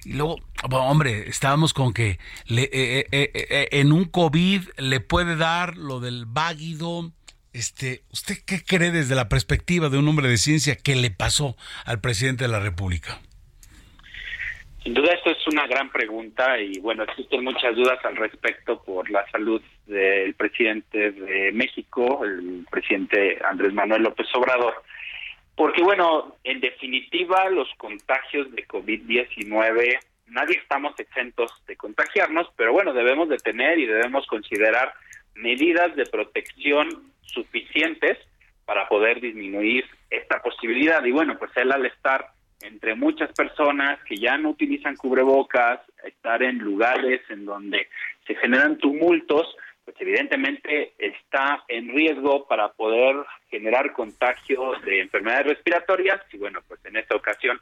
[0.04, 0.38] Y luego,
[0.71, 6.00] hombre, estábamos con que le, eh, eh, eh, en un COVID le puede dar lo
[6.00, 7.12] del váguido,
[7.58, 11.56] este, ¿Usted qué cree desde la perspectiva de un hombre de ciencia que le pasó
[11.86, 13.20] al presidente de la República?
[14.84, 19.10] Sin duda esto es una gran pregunta y bueno, existen muchas dudas al respecto por
[19.10, 24.76] la salud del presidente de México, el presidente Andrés Manuel López Obrador.
[25.56, 32.93] Porque bueno, en definitiva los contagios de COVID-19, nadie estamos exentos de contagiarnos, pero bueno,
[32.93, 34.93] debemos de tener y debemos considerar
[35.36, 38.18] medidas de protección suficientes
[38.66, 41.04] para poder disminuir esta posibilidad.
[41.06, 42.28] Y bueno, pues él al estar
[42.62, 47.88] entre muchas personas que ya no utilizan cubrebocas, estar en lugares en donde
[48.26, 53.16] se generan tumultos, pues evidentemente está en riesgo para poder
[53.50, 57.60] generar contagio de enfermedades respiratorias y bueno, pues en esta ocasión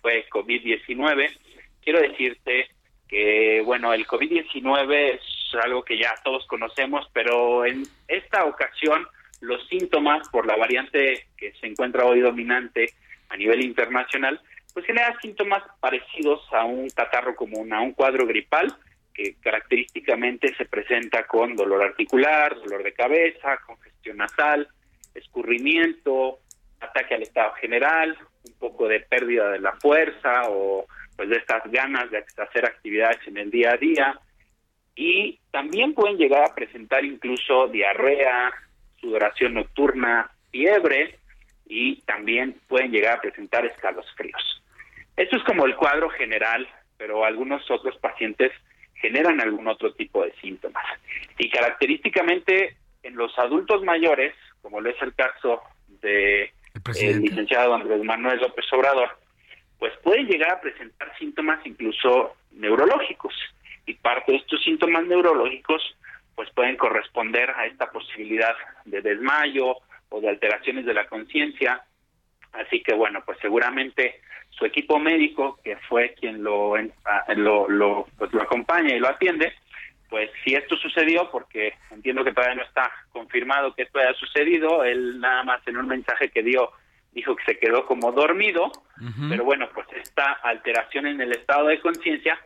[0.00, 1.36] fue COVID-19.
[1.82, 2.68] Quiero decirte
[3.08, 5.20] que bueno, el COVID-19 es
[5.54, 9.06] algo que ya todos conocemos, pero en esta ocasión
[9.40, 12.94] los síntomas por la variante que se encuentra hoy dominante
[13.28, 14.40] a nivel internacional,
[14.72, 18.74] pues genera síntomas parecidos a un catarro común, a un cuadro gripal,
[19.14, 24.68] que característicamente se presenta con dolor articular, dolor de cabeza, congestión nasal,
[25.14, 26.40] escurrimiento,
[26.80, 31.62] ataque al estado general, un poco de pérdida de la fuerza o pues de estas
[31.70, 34.20] ganas de hacer actividades en el día a día,
[34.96, 38.52] y también pueden llegar a presentar incluso diarrea,
[39.00, 41.18] sudoración nocturna, fiebre
[41.66, 44.62] y también pueden llegar a presentar escalofríos.
[45.16, 48.52] Esto es como el cuadro general pero algunos otros pacientes
[48.94, 50.84] generan algún otro tipo de síntomas.
[51.38, 55.62] Y característicamente en los adultos mayores, como lo es el caso
[56.00, 56.52] de
[57.00, 59.18] el, licenciado Andrés Manuel López Obrador,
[59.78, 63.34] pues puede llegar a presentar síntomas incluso neurológicos.
[63.86, 65.96] Y parte de estos síntomas neurológicos
[66.34, 69.76] pues pueden corresponder a esta posibilidad de desmayo
[70.10, 71.82] o de alteraciones de la conciencia.
[72.52, 74.20] Así que bueno, pues seguramente
[74.50, 76.74] su equipo médico, que fue quien lo,
[77.36, 79.54] lo, lo, pues lo acompaña y lo atiende,
[80.08, 84.84] pues si esto sucedió, porque entiendo que todavía no está confirmado que esto haya sucedido,
[84.84, 86.70] él nada más en un mensaje que dio
[87.12, 88.70] dijo que se quedó como dormido,
[89.30, 92.38] pero bueno, pues esta alteración en el estado de conciencia,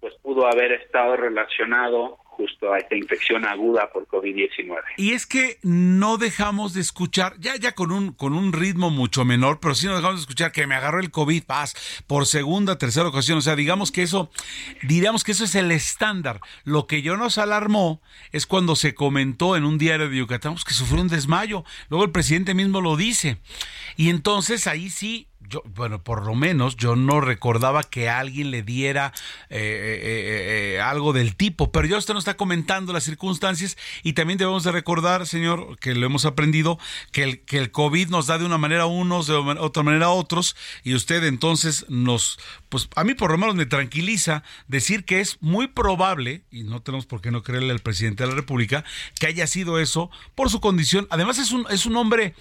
[0.00, 4.78] pues pudo haber estado relacionado justo a esta infección aguda por COVID-19.
[4.96, 9.24] Y es que no dejamos de escuchar, ya ya con un con un ritmo mucho
[9.24, 11.74] menor, pero sí no dejamos de escuchar que me agarró el COVID, paz,
[12.06, 14.30] por segunda, tercera ocasión, o sea, digamos que eso
[14.82, 16.40] diríamos que eso es el estándar.
[16.62, 20.64] Lo que yo nos alarmó es cuando se comentó en un diario de Yucatán pues,
[20.64, 21.64] que sufrió un desmayo.
[21.88, 23.38] Luego el presidente mismo lo dice.
[23.96, 28.62] Y entonces ahí sí yo, bueno, por lo menos yo no recordaba que alguien le
[28.62, 29.12] diera
[29.48, 34.12] eh, eh, eh, algo del tipo, pero ya usted nos está comentando las circunstancias y
[34.12, 36.78] también debemos de recordar, señor, que lo hemos aprendido,
[37.12, 40.06] que el, que el COVID nos da de una manera a unos, de otra manera
[40.06, 45.04] a otros, y usted entonces nos, pues a mí por lo menos me tranquiliza decir
[45.04, 48.36] que es muy probable, y no tenemos por qué no creerle al presidente de la
[48.36, 48.84] República,
[49.18, 51.06] que haya sido eso por su condición.
[51.10, 52.34] Además es un, es un hombre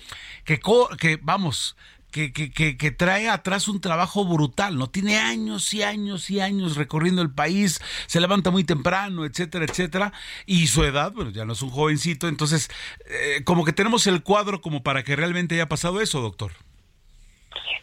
[0.44, 0.60] que,
[1.00, 1.76] que vamos,
[2.12, 4.90] que, que, que, trae atrás un trabajo brutal, ¿no?
[4.90, 10.14] Tiene años y años y años recorriendo el país, se levanta muy temprano, etcétera, etcétera,
[10.46, 12.70] y su edad, bueno, ya no es un jovencito, entonces,
[13.10, 16.52] eh, como que tenemos el cuadro como para que realmente haya pasado eso, doctor.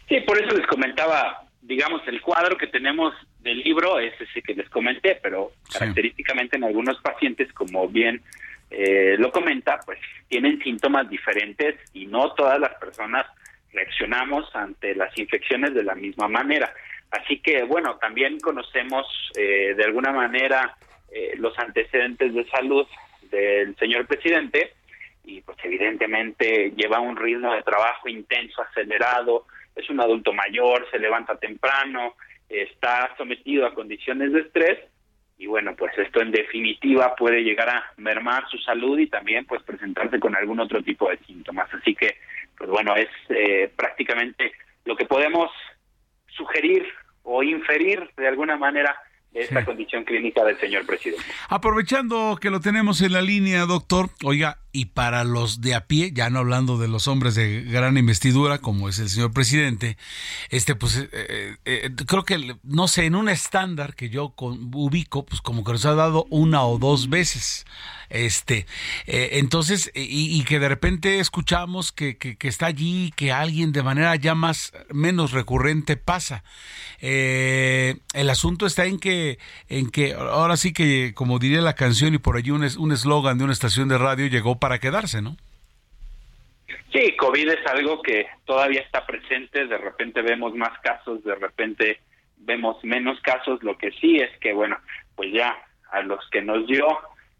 [0.09, 4.55] Sí, por eso les comentaba, digamos, el cuadro que tenemos del libro es ese que
[4.55, 8.21] les comenté, pero característicamente en algunos pacientes, como bien
[8.71, 13.25] eh, lo comenta, pues tienen síntomas diferentes y no todas las personas
[13.75, 16.73] reaccionamos ante las infecciones de la misma manera.
[17.11, 19.05] Así que, bueno, también conocemos
[19.37, 20.75] eh, de alguna manera
[21.11, 22.87] eh, los antecedentes de salud
[23.29, 24.73] del señor presidente
[25.23, 30.99] y pues evidentemente lleva un ritmo de trabajo intenso, acelerado, es un adulto mayor, se
[30.99, 32.15] levanta temprano,
[32.47, 34.79] está sometido a condiciones de estrés
[35.37, 39.61] y bueno, pues esto en definitiva puede llegar a mermar su salud y también pues
[39.63, 41.73] presentarse con algún otro tipo de síntomas.
[41.73, 42.17] Así que
[42.57, 44.51] pues bueno, es eh, prácticamente
[44.85, 45.49] lo que podemos
[46.27, 46.85] sugerir
[47.23, 48.95] o inferir de alguna manera
[49.31, 51.25] de esta condición clínica del señor presidente.
[51.49, 56.11] Aprovechando que lo tenemos en la línea, doctor, oiga, y para los de a pie,
[56.13, 59.97] ya no hablando de los hombres de gran investidura como es el señor presidente,
[60.49, 65.25] este pues eh, eh, eh, creo que no sé, en un estándar que yo ubico,
[65.25, 67.65] pues como que nos ha dado una o dos veces.
[68.07, 68.67] Este,
[69.07, 74.15] entonces, y, que de repente escuchamos que, que, que, está allí, que alguien de manera
[74.15, 76.43] ya más, menos recurrente pasa.
[77.01, 82.19] el asunto está en que, en que ahora sí que, como diría la canción y
[82.19, 85.37] por allí un eslogan de una estación de radio llegó para quedarse, ¿no?
[86.91, 91.99] Sí, COVID es algo que todavía está presente, de repente vemos más casos, de repente
[92.37, 94.77] vemos menos casos, lo que sí es que, bueno,
[95.15, 95.55] pues ya
[95.91, 96.87] a los que nos dio,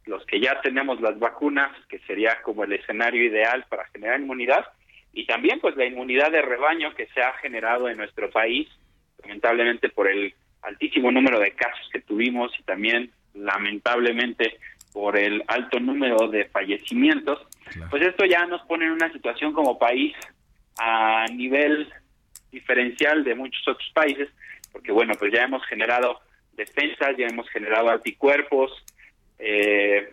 [0.06, 4.66] los que ya tenemos las vacunas, que sería como el escenario ideal para generar inmunidad,
[5.14, 8.68] y también pues la inmunidad de rebaño que se ha generado en nuestro país,
[9.24, 14.58] lamentablemente por el altísimo número de casos que tuvimos y también lamentablemente
[14.96, 17.46] por el alto número de fallecimientos,
[17.90, 20.16] pues esto ya nos pone en una situación como país
[20.78, 21.92] a nivel
[22.50, 24.30] diferencial de muchos otros países,
[24.72, 26.22] porque bueno, pues ya hemos generado
[26.54, 28.72] defensas, ya hemos generado anticuerpos,
[29.38, 30.10] eh,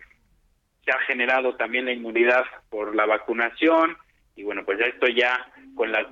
[0.83, 3.95] se ha generado también la inmunidad por la vacunación,
[4.35, 6.07] y bueno, pues ya esto ya con las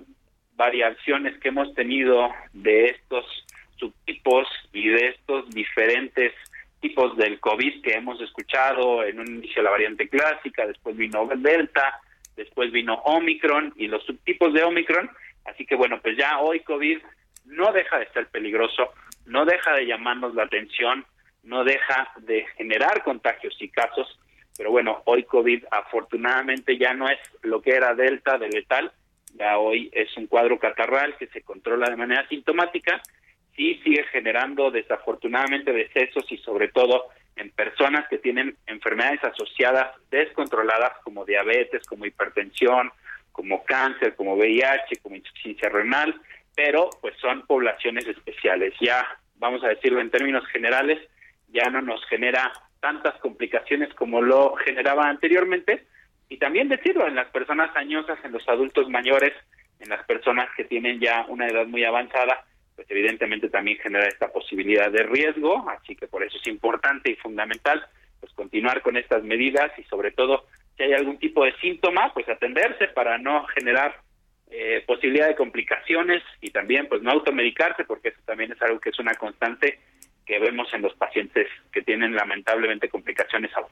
[0.53, 3.25] variaciones que hemos tenido de estos
[3.75, 6.31] subtipos y de estos diferentes
[6.81, 12.01] tipos del COVID que hemos escuchado, en un inicio la variante clásica, después vino Delta,
[12.35, 15.09] después vino Omicron y los subtipos de Omicron.
[15.45, 16.99] Así que bueno, pues ya hoy COVID
[17.45, 18.91] no deja de ser peligroso,
[19.25, 21.05] no deja de llamarnos la atención,
[21.43, 24.19] no deja de generar contagios y casos,
[24.57, 28.91] pero bueno, hoy COVID afortunadamente ya no es lo que era Delta de letal,
[29.33, 33.01] ya hoy es un cuadro catarral que se controla de manera sintomática
[33.55, 40.91] sí sigue generando desafortunadamente decesos y sobre todo en personas que tienen enfermedades asociadas descontroladas
[41.03, 42.91] como diabetes, como hipertensión,
[43.31, 46.19] como cáncer, como VIH, como insuficiencia renal,
[46.55, 48.73] pero pues son poblaciones especiales.
[48.79, 49.05] Ya
[49.37, 50.99] vamos a decirlo en términos generales,
[51.49, 55.85] ya no nos genera tantas complicaciones como lo generaba anteriormente.
[56.29, 59.33] Y también decirlo, en las personas añosas, en los adultos mayores,
[59.79, 62.45] en las personas que tienen ya una edad muy avanzada,
[62.75, 67.15] pues evidentemente también genera esta posibilidad de riesgo, así que por eso es importante y
[67.15, 67.85] fundamental
[68.19, 70.45] pues continuar con estas medidas y sobre todo
[70.77, 73.95] si hay algún tipo de síntoma, pues atenderse para no generar
[74.49, 78.89] eh, posibilidad de complicaciones y también pues no automedicarse porque eso también es algo que
[78.89, 79.79] es una constante
[80.25, 83.71] que vemos en los pacientes que tienen lamentablemente complicaciones aún,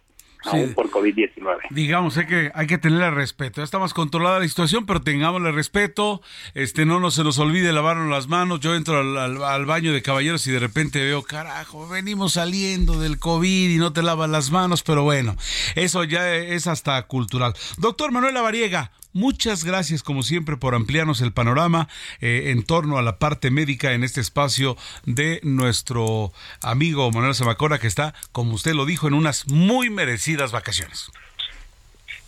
[0.73, 1.57] por COVID-19.
[1.71, 3.61] Digamos, hay que, hay que tenerle respeto.
[3.61, 6.21] Ya está más controlada la situación, pero tengámosle respeto.
[6.53, 8.59] Este, no nos, se nos olvide lavarnos las manos.
[8.61, 13.19] Yo entro al, al, baño de caballeros y de repente veo, carajo, venimos saliendo del
[13.19, 15.35] COVID y no te lavas las manos, pero bueno,
[15.75, 17.53] eso ya es hasta cultural.
[17.77, 21.87] Doctor Manuel Lavariega, Muchas gracias, como siempre, por ampliarnos el panorama
[22.21, 26.31] eh, en torno a la parte médica en este espacio de nuestro
[26.61, 31.11] amigo Manuel Zamacona, que está, como usted lo dijo, en unas muy merecidas vacaciones.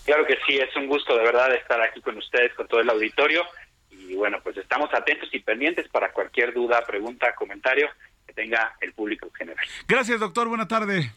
[0.05, 2.89] Claro que sí, es un gusto de verdad estar aquí con ustedes, con todo el
[2.89, 3.45] auditorio.
[3.91, 7.89] Y bueno, pues estamos atentos y pendientes para cualquier duda, pregunta, comentario
[8.25, 9.65] que tenga el público en general.
[9.87, 10.47] Gracias, doctor.
[10.47, 11.11] Buena tarde.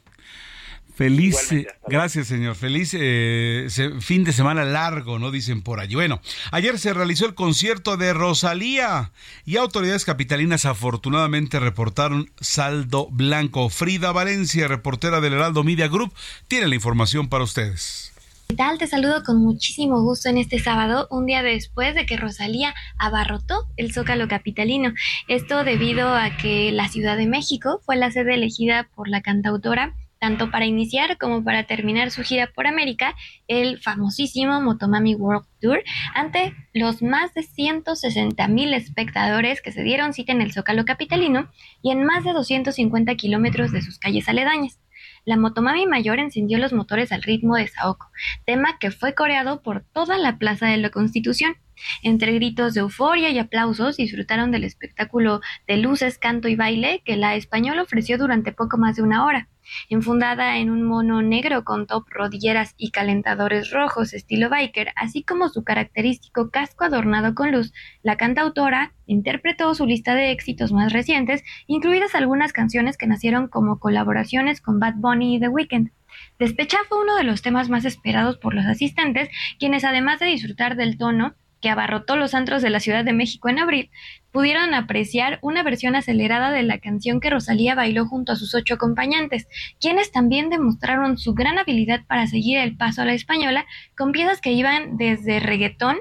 [0.95, 1.53] Feliz,
[1.89, 3.67] gracias señor, feliz eh,
[4.01, 5.33] fin de semana largo, ¿no?
[5.33, 5.97] Dicen por allí.
[5.97, 6.21] Bueno,
[6.53, 9.11] ayer se realizó el concierto de Rosalía
[9.45, 13.71] y autoridades capitalinas afortunadamente reportaron saldo blanco.
[13.71, 16.15] Frida Valencia, reportera del Heraldo Media Group,
[16.47, 18.13] tiene la información para ustedes.
[18.47, 18.79] ¿Qué tal?
[18.79, 23.67] Te saludo con muchísimo gusto en este sábado, un día después de que Rosalía abarrotó
[23.77, 24.93] el Zócalo Capitalino.
[25.27, 29.95] Esto debido a que la Ciudad de México fue la sede elegida por la cantautora
[30.25, 33.15] tanto para iniciar como para terminar su gira por América,
[33.47, 35.83] el famosísimo Motomami World Tour,
[36.15, 41.51] ante los más de 160 mil espectadores que se dieron cita en el Zócalo Capitalino
[41.83, 44.81] y en más de 250 kilómetros de sus calles aledañas.
[45.27, 48.07] La Motomami Mayor encendió los motores al ritmo de Saoko,
[48.47, 51.57] tema que fue coreado por toda la Plaza de la Constitución.
[52.03, 57.19] Entre gritos de euforia y aplausos disfrutaron del espectáculo de luces, canto y baile que
[57.19, 59.51] la española ofreció durante poco más de una hora.
[59.89, 65.49] Enfundada en un mono negro con top, rodilleras y calentadores rojos estilo biker, así como
[65.49, 71.43] su característico casco adornado con luz, la cantautora interpretó su lista de éxitos más recientes,
[71.67, 75.91] incluidas algunas canciones que nacieron como colaboraciones con Bad Bunny y The Weeknd.
[76.39, 80.77] Despecha fue uno de los temas más esperados por los asistentes, quienes además de disfrutar
[80.77, 81.35] del tono,
[81.65, 83.91] que abarrotó los antros de la Ciudad de México en abril,
[84.33, 88.75] pudieron apreciar una versión acelerada de la canción que Rosalía bailó junto a sus ocho
[88.75, 89.49] acompañantes,
[89.81, 93.65] quienes también demostraron su gran habilidad para seguir el paso a la española
[93.97, 95.97] con piezas que iban desde reggaetón,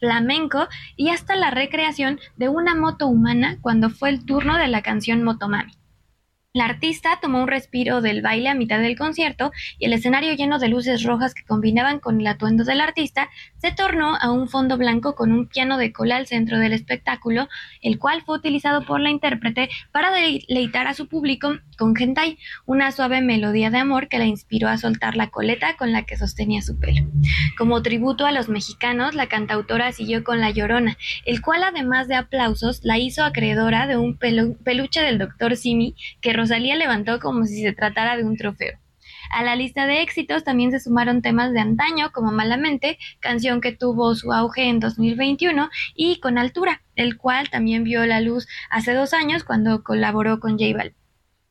[0.00, 4.80] flamenco y hasta la recreación de una moto humana cuando fue el turno de la
[4.80, 5.74] canción Motomami.
[6.54, 10.58] La artista tomó un respiro del baile a mitad del concierto y el escenario lleno
[10.58, 14.76] de luces rojas que combinaban con el atuendo del artista se tornó a un fondo
[14.76, 17.48] blanco con un piano de cola al centro del espectáculo,
[17.80, 22.36] el cual fue utilizado por la intérprete para deleitar a su público con hentai,
[22.66, 26.18] una suave melodía de amor que la inspiró a soltar la coleta con la que
[26.18, 27.06] sostenía su pelo.
[27.56, 32.16] Como tributo a los mexicanos, la cantautora siguió con La Llorona, el cual además de
[32.16, 37.62] aplausos la hizo acreedora de un peluche del doctor Simi que Rosalía levantó como si
[37.62, 38.76] se tratara de un trofeo.
[39.30, 43.70] A la lista de éxitos también se sumaron temas de antaño como Malamente, canción que
[43.70, 48.92] tuvo su auge en 2021, y Con Altura, el cual también vio la luz hace
[48.92, 50.96] dos años cuando colaboró con J Balvin.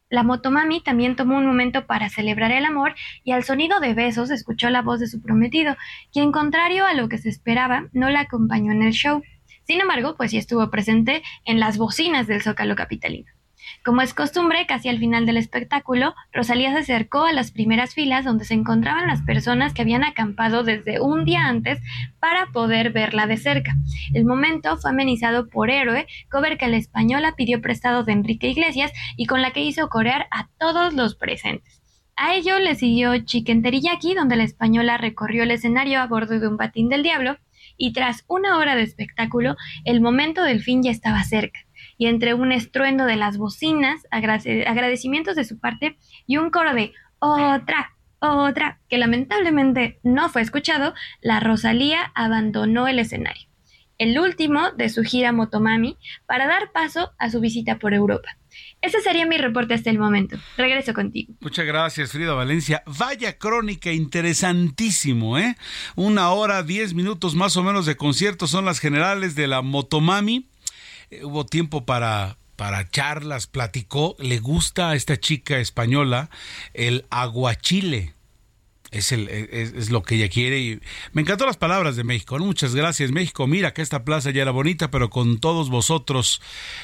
[0.09, 4.29] La motomami también tomó un momento para celebrar el amor y al sonido de besos
[4.29, 5.77] escuchó la voz de su prometido,
[6.11, 9.23] quien contrario a lo que se esperaba no la acompañó en el show.
[9.63, 13.31] Sin embargo, pues sí estuvo presente en las bocinas del Zócalo Capitalino.
[13.83, 18.25] Como es costumbre, casi al final del espectáculo, Rosalía se acercó a las primeras filas
[18.25, 21.79] donde se encontraban las personas que habían acampado desde un día antes
[22.19, 23.73] para poder verla de cerca.
[24.13, 28.91] El momento fue amenizado por Héroe, cover que la española pidió prestado de Enrique Iglesias
[29.17, 31.81] y con la que hizo corear a todos los presentes.
[32.15, 36.47] A ello le siguió Chicken Teriyaki, donde la española recorrió el escenario a bordo de
[36.47, 37.37] un patín del diablo,
[37.77, 39.55] y tras una hora de espectáculo,
[39.85, 41.61] el momento del fin ya estaba cerca
[42.01, 46.93] y entre un estruendo de las bocinas, agradecimientos de su parte y un coro de
[47.19, 53.47] otra, otra, que lamentablemente no fue escuchado, la Rosalía abandonó el escenario,
[53.99, 58.35] el último de su gira Motomami, para dar paso a su visita por Europa.
[58.81, 60.37] Ese sería mi reporte hasta el momento.
[60.57, 61.35] Regreso contigo.
[61.39, 62.81] Muchas gracias, Frida Valencia.
[62.87, 65.55] Vaya crónica, interesantísimo, ¿eh?
[65.95, 70.47] Una hora, diez minutos más o menos de concierto son las generales de la Motomami
[71.23, 76.29] hubo tiempo para para charlas, platicó, le gusta a esta chica española
[76.75, 78.13] el aguachile.
[78.91, 80.79] Es, el, es, lo que ella quiere y
[81.11, 82.37] me encantó las palabras de México.
[82.37, 83.47] Muchas gracias México.
[83.47, 86.39] Mira que esta plaza ya era bonita, pero con todos vosotros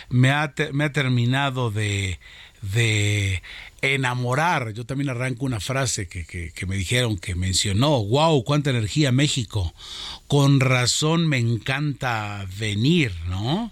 [0.09, 2.19] me ha, me ha terminado de,
[2.63, 3.43] de
[3.83, 4.73] enamorar.
[4.73, 9.11] Yo también arranco una frase que, que, que, me dijeron, que mencionó, wow, cuánta energía
[9.11, 9.75] México.
[10.27, 13.71] Con razón me encanta venir, ¿no?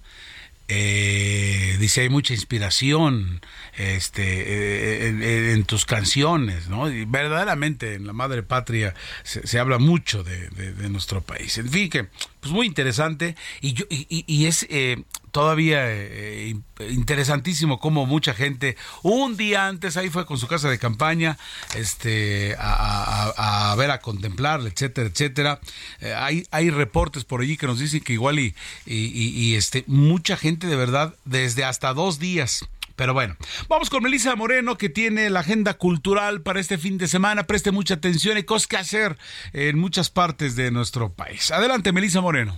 [0.68, 3.40] Eh, dice hay mucha inspiración
[3.78, 10.50] este en, tus canciones no y verdaderamente en la madre patria se, habla mucho de,
[10.90, 11.58] nuestro país.
[11.60, 12.08] En fin que
[12.46, 13.36] pues muy interesante.
[13.62, 15.04] Y yo y, es eh,
[15.36, 16.56] todavía eh,
[16.92, 21.38] interesantísimo como mucha gente un día antes ahí fue con su casa de campaña
[21.76, 25.60] este a, ver a contemplar etcétera etcétera
[26.00, 28.56] eh, hay hay reportes por allí que nos dicen que igual y,
[28.86, 32.66] y, este mucha gente de verdad desde hasta dos días
[32.96, 33.36] pero bueno,
[33.68, 37.44] vamos con Melissa Moreno que tiene la agenda cultural para este fin de semana.
[37.44, 39.18] Preste mucha atención, hay cosas que hacer
[39.52, 41.52] en muchas partes de nuestro país.
[41.52, 42.58] Adelante, Melissa Moreno.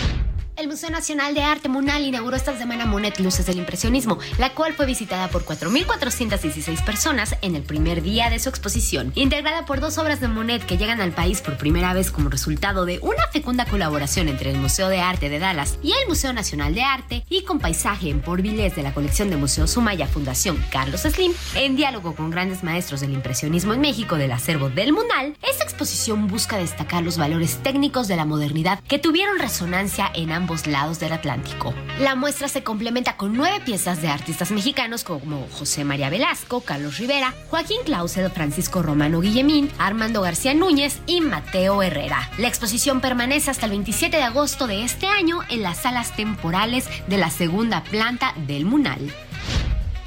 [0.61, 4.75] El Museo Nacional de Arte Munal inauguró esta semana Monet Luces del Impresionismo, la cual
[4.75, 9.11] fue visitada por 4.416 personas en el primer día de su exposición.
[9.15, 12.85] Integrada por dos obras de Monet que llegan al país por primera vez como resultado
[12.85, 16.75] de una fecunda colaboración entre el Museo de Arte de Dallas y el Museo Nacional
[16.75, 20.63] de Arte, y con paisaje en Port Villés de la colección de Museo Sumaya Fundación
[20.71, 25.35] Carlos Slim, en diálogo con grandes maestros del impresionismo en México del acervo del Munal,
[25.41, 30.50] esta exposición busca destacar los valores técnicos de la modernidad que tuvieron resonancia en ambos
[30.67, 31.73] lados del Atlántico.
[31.99, 36.97] La muestra se complementa con nueve piezas de artistas mexicanos como José María Velasco, Carlos
[36.97, 42.29] Rivera, Joaquín Clausel, Francisco Romano Guillemín, Armando García Núñez y Mateo Herrera.
[42.37, 46.87] La exposición permanece hasta el 27 de agosto de este año en las salas temporales
[47.07, 49.11] de la segunda planta del Munal.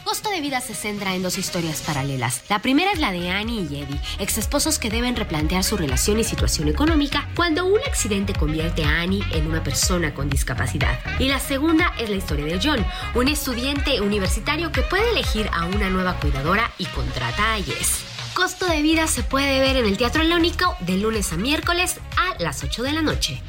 [0.05, 2.43] Costo de Vida se centra en dos historias paralelas.
[2.51, 6.21] La primera es la de Annie y Eddie, ex esposos que deben replantear su relación
[6.21, 10.99] y situación económica cuando un accidente convierte a Annie en una persona con discapacidad.
[11.19, 12.85] Y la segunda es la historia de John,
[13.15, 18.05] un estudiante universitario que puede elegir a una nueva cuidadora y contrata a Jess.
[18.35, 22.43] Costo de Vida se puede ver en el Teatro Leónico de lunes a miércoles a
[22.43, 23.43] las 8 de la noche.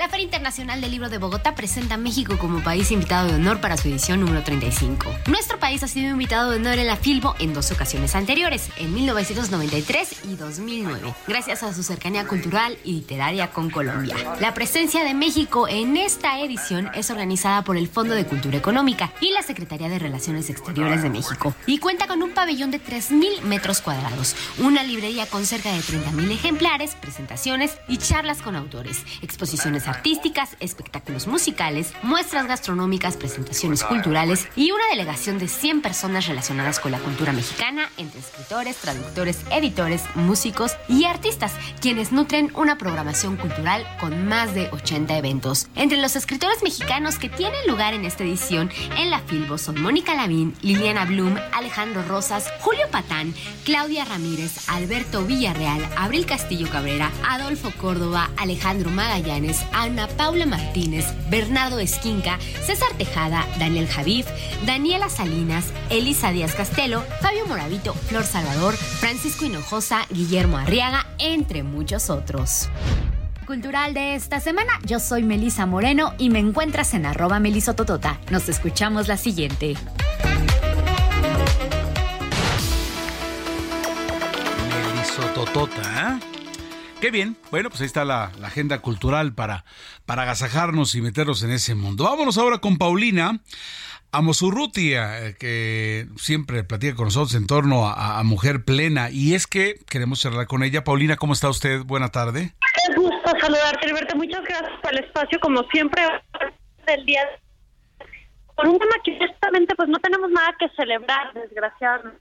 [0.00, 3.60] La Feria Internacional del Libro de Bogotá presenta a México como país invitado de honor
[3.60, 5.04] para su edición número 35.
[5.26, 8.94] Nuestro país ha sido invitado de honor en la Filbo en dos ocasiones anteriores, en
[8.94, 14.16] 1993 y 2009, gracias a su cercanía cultural y literaria con Colombia.
[14.40, 19.12] La presencia de México en esta edición es organizada por el Fondo de Cultura Económica
[19.20, 23.42] y la Secretaría de Relaciones Exteriores de México y cuenta con un pabellón de 3.000
[23.42, 29.89] metros cuadrados, una librería con cerca de 30.000 ejemplares, presentaciones y charlas con autores, exposiciones
[29.90, 36.92] artísticas, espectáculos musicales, muestras gastronómicas, presentaciones culturales y una delegación de 100 personas relacionadas con
[36.92, 43.86] la cultura mexicana, entre escritores, traductores, editores, músicos y artistas, quienes nutren una programación cultural
[44.00, 45.68] con más de 80 eventos.
[45.74, 50.14] Entre los escritores mexicanos que tienen lugar en esta edición en la Filbo son Mónica
[50.14, 53.34] Lavín, Liliana Blum, Alejandro Rosas, Julio Patán,
[53.64, 61.78] Claudia Ramírez, Alberto Villarreal, Abril Castillo Cabrera, Adolfo Córdoba, Alejandro Magallanes, Ana Paula Martínez, Bernardo
[61.78, 64.26] Esquinca, César Tejada, Daniel Javif,
[64.66, 72.10] Daniela Salinas, Elisa Díaz Castelo, Fabio Moravito, Flor Salvador, Francisco Hinojosa, Guillermo Arriaga, entre muchos
[72.10, 72.68] otros
[73.46, 74.70] cultural de esta semana.
[74.86, 78.20] Yo soy Melisa Moreno y me encuentras en arroba melisototota.
[78.30, 79.74] Nos escuchamos la siguiente.
[84.68, 86.39] Melisototota, ¿eh?
[87.00, 87.34] Qué bien.
[87.50, 89.64] Bueno, pues ahí está la, agenda cultural para,
[90.04, 92.04] para agasajarnos y meternos en ese mundo.
[92.04, 93.40] Vámonos ahora con Paulina.
[94.12, 99.08] Amosurrutia, eh, que siempre platica con nosotros en torno a, Mujer Plena.
[99.10, 100.84] Y es que queremos charlar con ella.
[100.84, 101.80] Paulina, ¿cómo está usted?
[101.84, 102.52] Buena tarde.
[102.74, 104.16] Qué gusto saludarte, Alberto.
[104.16, 106.02] Muchas gracias por el espacio, como siempre,
[106.86, 107.22] del día.
[108.56, 112.20] Por un tema que justamente pues no tenemos nada que celebrar, desgraciadamente.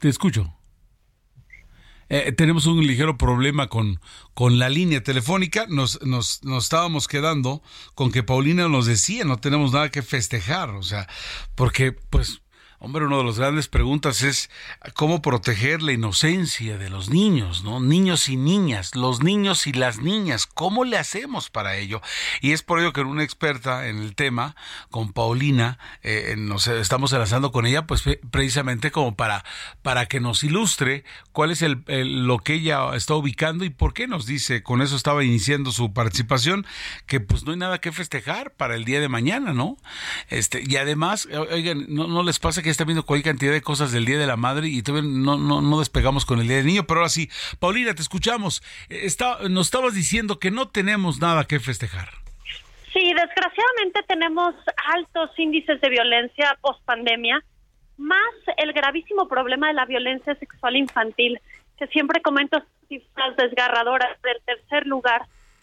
[0.00, 0.61] Te escucho.
[2.14, 3.98] Eh, tenemos un ligero problema con,
[4.34, 5.64] con la línea telefónica.
[5.70, 7.62] Nos, nos, nos estábamos quedando
[7.94, 11.08] con que Paulina nos decía, no tenemos nada que festejar, o sea,
[11.54, 12.41] porque pues
[12.84, 14.50] Hombre, una de las grandes preguntas es
[14.94, 17.78] cómo proteger la inocencia de los niños, ¿no?
[17.78, 22.02] Niños y niñas, los niños y las niñas, ¿cómo le hacemos para ello?
[22.40, 24.56] Y es por ello que una experta en el tema,
[24.90, 28.02] con Paulina, eh, nos estamos enlazando con ella, pues
[28.32, 29.44] precisamente como para,
[29.82, 34.08] para que nos ilustre cuál es el, lo que ella está ubicando y por qué
[34.08, 36.66] nos dice, con eso estaba iniciando su participación,
[37.06, 39.76] que pues no hay nada que festejar para el día de mañana, ¿no?
[40.30, 43.92] Este, y además, oigan, no, no les pasa que está viendo cualquier cantidad de cosas
[43.92, 46.66] del Día de la Madre y todavía no, no, no despegamos con el Día del
[46.66, 47.28] Niño, pero ahora sí,
[47.60, 48.62] Paulina, te escuchamos.
[48.88, 52.08] Está, nos estabas diciendo que no tenemos nada que festejar.
[52.92, 54.54] Sí, desgraciadamente tenemos
[54.94, 57.42] altos índices de violencia post pandemia,
[57.96, 61.40] más el gravísimo problema de la violencia sexual infantil,
[61.78, 65.22] que siempre comento cifras desgarradoras del tercer lugar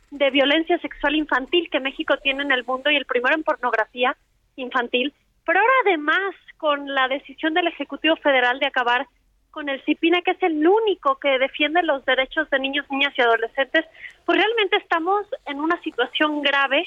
[0.10, 4.18] de violencia sexual infantil que México tiene en el mundo y el primero en pornografía
[4.56, 5.14] infantil.
[5.46, 9.08] Pero ahora además con la decisión del Ejecutivo Federal de acabar
[9.50, 13.22] con el CIPINA, que es el único que defiende los derechos de niños, niñas y
[13.22, 13.86] adolescentes,
[14.26, 16.86] pues realmente estamos en una situación grave.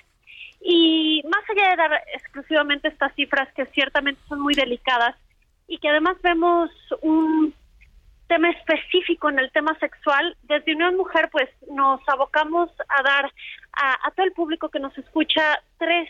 [0.60, 5.16] Y más allá de dar exclusivamente estas cifras que ciertamente son muy delicadas
[5.66, 6.70] y que además vemos
[7.00, 7.52] un
[8.28, 13.32] tema específico en el tema sexual, desde Unión Mujer pues nos abocamos a dar
[13.72, 16.08] a, a todo el público que nos escucha tres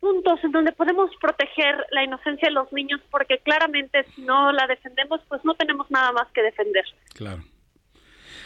[0.00, 4.66] puntos en donde podemos proteger la inocencia de los niños, porque claramente si no la
[4.66, 6.84] defendemos, pues no tenemos nada más que defender.
[7.14, 7.42] Claro.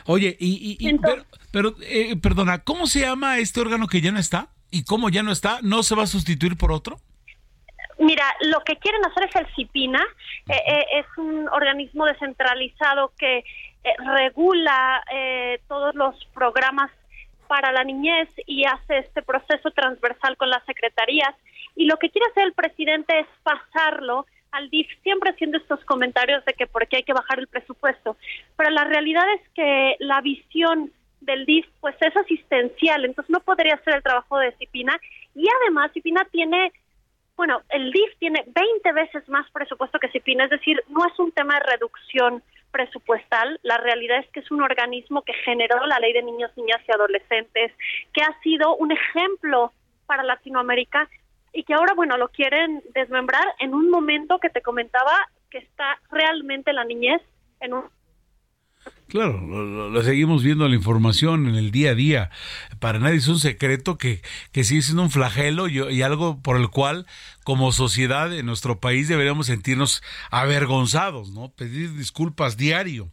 [0.06, 0.98] Oye, y,
[1.50, 4.48] pero, eh, perdona, ¿cómo se llama este órgano que ya no está?
[4.70, 5.60] ¿Y cómo ya no está?
[5.62, 6.98] ¿No se va a sustituir por otro?
[7.98, 10.04] Mira, lo que quieren hacer es el CIPINA,
[10.48, 13.44] eh, eh, es un organismo descentralizado que
[13.98, 15.02] regula
[15.68, 16.90] todos los programas
[17.46, 21.34] para la niñez y hace este proceso transversal con las secretarías.
[21.76, 26.44] Y lo que quiere hacer el presidente es pasarlo al DIF, siempre haciendo estos comentarios
[26.44, 28.16] de que por qué hay que bajar el presupuesto.
[28.56, 33.74] Pero la realidad es que la visión del DIF pues es asistencial, entonces no podría
[33.74, 34.98] hacer el trabajo de Cipina.
[35.34, 36.72] Y además Cipina tiene,
[37.36, 41.32] bueno, el DIF tiene 20 veces más presupuesto que Cipina, es decir, no es un
[41.32, 42.42] tema de reducción
[42.74, 46.80] presupuestal, la realidad es que es un organismo que generó la ley de niños, niñas
[46.88, 47.70] y adolescentes,
[48.12, 49.72] que ha sido un ejemplo
[50.06, 51.08] para Latinoamérica
[51.52, 55.12] y que ahora, bueno, lo quieren desmembrar en un momento que te comentaba
[55.50, 57.22] que está realmente la niñez
[57.60, 57.84] en un
[59.14, 62.30] Claro, lo, seguimos viendo la información en el día a día.
[62.80, 66.56] Para nadie es un secreto que, que sigue siendo un flagelo y, y, algo por
[66.56, 67.06] el cual,
[67.44, 70.02] como sociedad en nuestro país, deberíamos sentirnos
[70.32, 71.52] avergonzados, ¿no?
[71.52, 73.12] Pedir disculpas diario.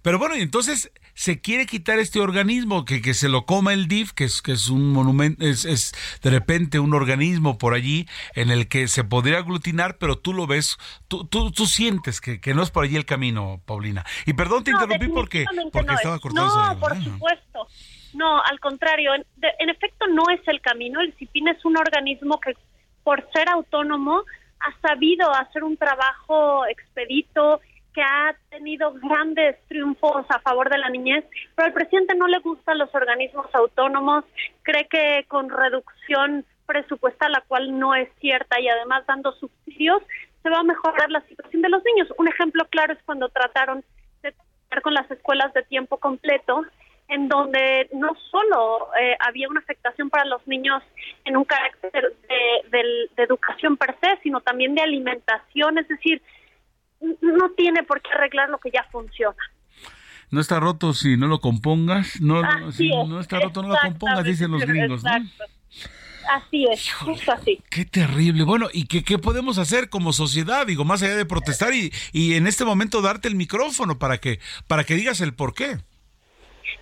[0.00, 3.86] Pero bueno, y entonces se quiere quitar este organismo, que, que se lo coma el
[3.86, 8.08] DIF, que es, que es un monumento, es, es de repente un organismo por allí
[8.34, 10.78] en el que se podría aglutinar, pero tú lo ves,
[11.08, 14.04] tú, tú, tú sientes que, que no es por allí el camino, Paulina.
[14.26, 15.41] Y perdón, te interrumpí porque,
[15.72, 16.74] porque estaba cortando.
[16.74, 17.66] No, por supuesto.
[18.14, 19.24] No, al contrario, en,
[19.58, 21.00] en efecto no es el camino.
[21.00, 22.56] El CIPIN es un organismo que,
[23.02, 24.24] por ser autónomo,
[24.60, 27.60] ha sabido hacer un trabajo expedito
[27.92, 31.24] que ha tenido grandes triunfos a favor de la niñez,
[31.54, 34.24] pero al presidente no le gustan los organismos autónomos,
[34.62, 40.02] cree que con reducción presupuestal, la cual no es cierta, y además dando subsidios,
[40.42, 42.08] se va a mejorar la situación de los niños.
[42.18, 43.84] Un ejemplo claro es cuando trataron
[44.22, 44.34] de
[44.80, 46.62] con las escuelas de tiempo completo,
[47.08, 50.82] en donde no solo eh, había una afectación para los niños
[51.24, 56.22] en un carácter de, de educación per se, sino también de alimentación, es decir,
[57.20, 59.36] no tiene por qué arreglar lo que ya funciona.
[60.30, 62.40] No está roto si no lo compongas, no,
[62.72, 65.10] si no está roto no lo compongas, dicen los gringos, ¿no?
[66.28, 67.60] Así es, justo así.
[67.70, 68.44] Qué terrible.
[68.44, 70.66] Bueno, ¿y qué, qué podemos hacer como sociedad?
[70.66, 74.38] Digo, más allá de protestar y, y en este momento darte el micrófono para que,
[74.66, 75.78] para que digas el por qué.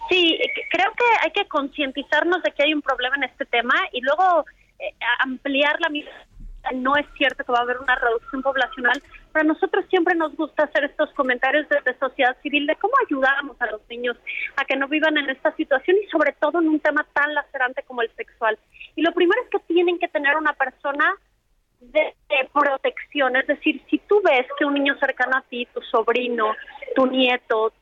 [0.09, 0.38] Sí,
[0.70, 4.45] creo que hay que concientizarnos de que hay un problema en este tema y luego
[4.78, 6.26] eh, ampliar la mirada
[6.74, 10.34] no es cierto que va a haber una reducción poblacional, pero a nosotros siempre nos
[10.36, 14.16] gusta hacer estos comentarios desde sociedad civil de cómo ayudamos a los niños
[14.57, 17.82] a que no vivan en esta situación y sobre todo en un tema tan lacerante
[17.84, 18.59] como el sexual.
[18.97, 21.14] Y lo primero es que tienen que tener una persona
[21.80, 22.14] de,
[22.53, 26.55] protección, es decir, si tú ves que un niño cercano a ti, tu sobrino,
[26.95, 27.72] tu nieto,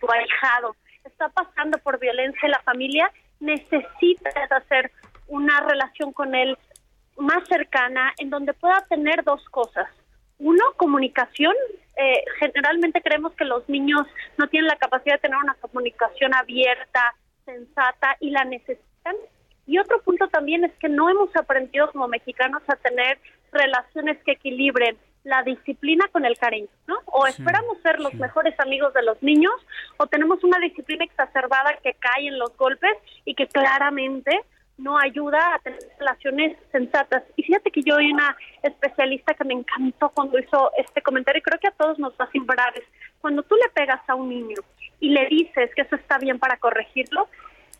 [0.00, 3.10] tu ahijado, está pasando por violencia en la familia,
[3.40, 4.90] necesitas hacer
[5.28, 6.56] una relación con él
[7.16, 9.88] más cercana en donde pueda tener dos cosas.
[10.38, 11.54] Uno, comunicación.
[11.96, 14.02] Eh, generalmente creemos que los niños
[14.36, 19.14] no tienen la capacidad de tener una comunicación abierta, sensata y la necesitan.
[19.66, 23.18] Y otro punto también es que no hemos aprendido como mexicanos a tener
[23.52, 26.96] relaciones que equilibren la disciplina con el cariño, ¿no?
[27.06, 29.54] O esperamos ser los mejores amigos de los niños
[29.96, 32.92] o tenemos una disciplina exacerbada que cae en los golpes
[33.24, 34.38] y que claramente
[34.76, 37.22] no ayuda a tener relaciones sensatas.
[37.36, 41.42] Y fíjate que yo hay una especialista que me encantó cuando hizo este comentario y
[41.42, 42.76] creo que a todos nos va a simbrar.
[42.76, 42.84] Es
[43.20, 44.56] cuando tú le pegas a un niño
[45.00, 47.28] y le dices que eso está bien para corregirlo,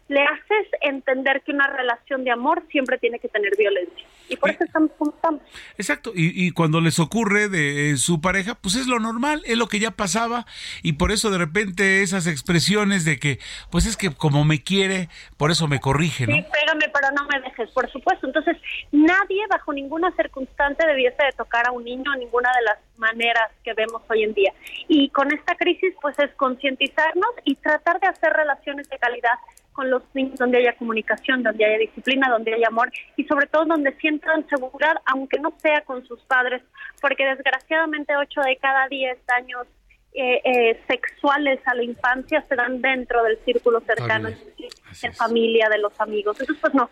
[0.08, 4.06] le haces entender que una relación de amor siempre tiene que tener violencia.
[4.28, 5.42] Y por eso estamos como estamos.
[5.76, 9.58] Exacto, y, y, cuando les ocurre de eh, su pareja, pues es lo normal, es
[9.58, 10.46] lo que ya pasaba,
[10.82, 13.38] y por eso de repente esas expresiones de que,
[13.70, 16.36] pues es que como me quiere, por eso me corrige, ¿no?
[16.36, 18.26] Sí, pégame, pero no me dejes, por supuesto.
[18.26, 18.56] Entonces,
[18.92, 23.50] nadie bajo ninguna circunstancia debiese de tocar a un niño a ninguna de las maneras
[23.62, 24.52] que vemos hoy en día.
[24.88, 29.38] Y con esta crisis, pues es concientizarnos y tratar de hacer relaciones de calidad
[29.74, 33.66] con los niños donde haya comunicación, donde haya disciplina, donde haya amor y sobre todo
[33.66, 36.62] donde sientan seguridad, aunque no sea con sus padres,
[37.02, 39.66] porque desgraciadamente 8 de cada 10 años
[40.14, 45.78] eh, eh, sexuales a la infancia se dan dentro del círculo cercano, de familia, de
[45.78, 46.38] los amigos.
[46.40, 46.88] Entonces, pues no,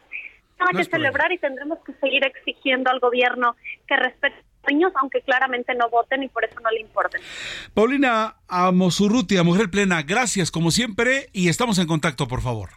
[0.58, 3.54] nada que celebrar y tendremos que seguir exigiendo al gobierno
[3.86, 4.36] que respete
[5.00, 7.20] aunque claramente no voten y por eso no le importen.
[7.74, 12.70] Paulina Amosurrutia, Mujer Plena, gracias como siempre y estamos en contacto, por favor.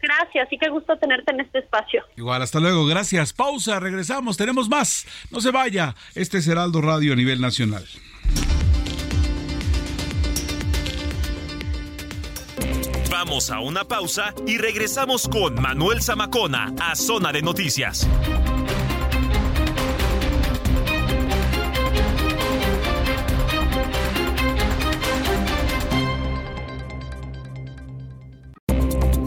[0.00, 2.04] Gracias y qué gusto tenerte en este espacio.
[2.16, 3.32] Igual, hasta luego, gracias.
[3.32, 5.06] Pausa, regresamos, tenemos más.
[5.30, 7.84] No se vaya, este es Heraldo Radio a nivel nacional.
[13.10, 18.08] Vamos a una pausa y regresamos con Manuel Zamacona a Zona de Noticias.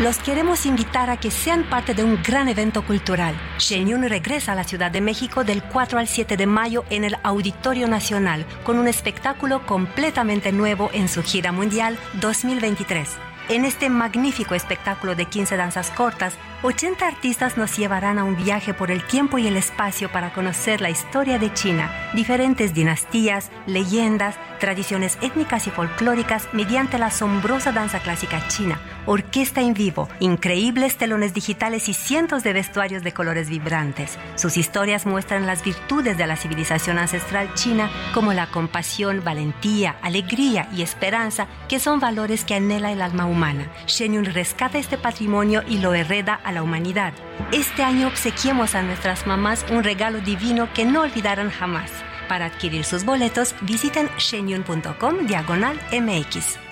[0.00, 3.34] Los queremos invitar a que sean parte de un gran evento cultural.
[3.58, 7.18] Shenyun regresa a la Ciudad de México del 4 al 7 de mayo en el
[7.22, 13.10] Auditorio Nacional con un espectáculo completamente nuevo en su gira mundial 2023.
[13.50, 16.32] En este magnífico espectáculo de 15 danzas cortas,
[16.62, 20.82] 80 artistas nos llevarán a un viaje por el tiempo y el espacio para conocer
[20.82, 27.98] la historia de China, diferentes dinastías, leyendas, tradiciones étnicas y folclóricas mediante la asombrosa danza
[28.00, 34.18] clásica china, orquesta en vivo, increíbles telones digitales y cientos de vestuarios de colores vibrantes.
[34.36, 40.68] Sus historias muestran las virtudes de la civilización ancestral china como la compasión, valentía, alegría
[40.76, 43.72] y esperanza, que son valores que anhela el alma humana.
[43.86, 47.12] Shenyun rescata este patrimonio y lo hereda a la humanidad.
[47.52, 51.90] Este año obsequiemos a nuestras mamás un regalo divino que no olvidarán jamás.
[52.28, 56.69] Para adquirir sus boletos, visiten shenyun.com diagonal MX.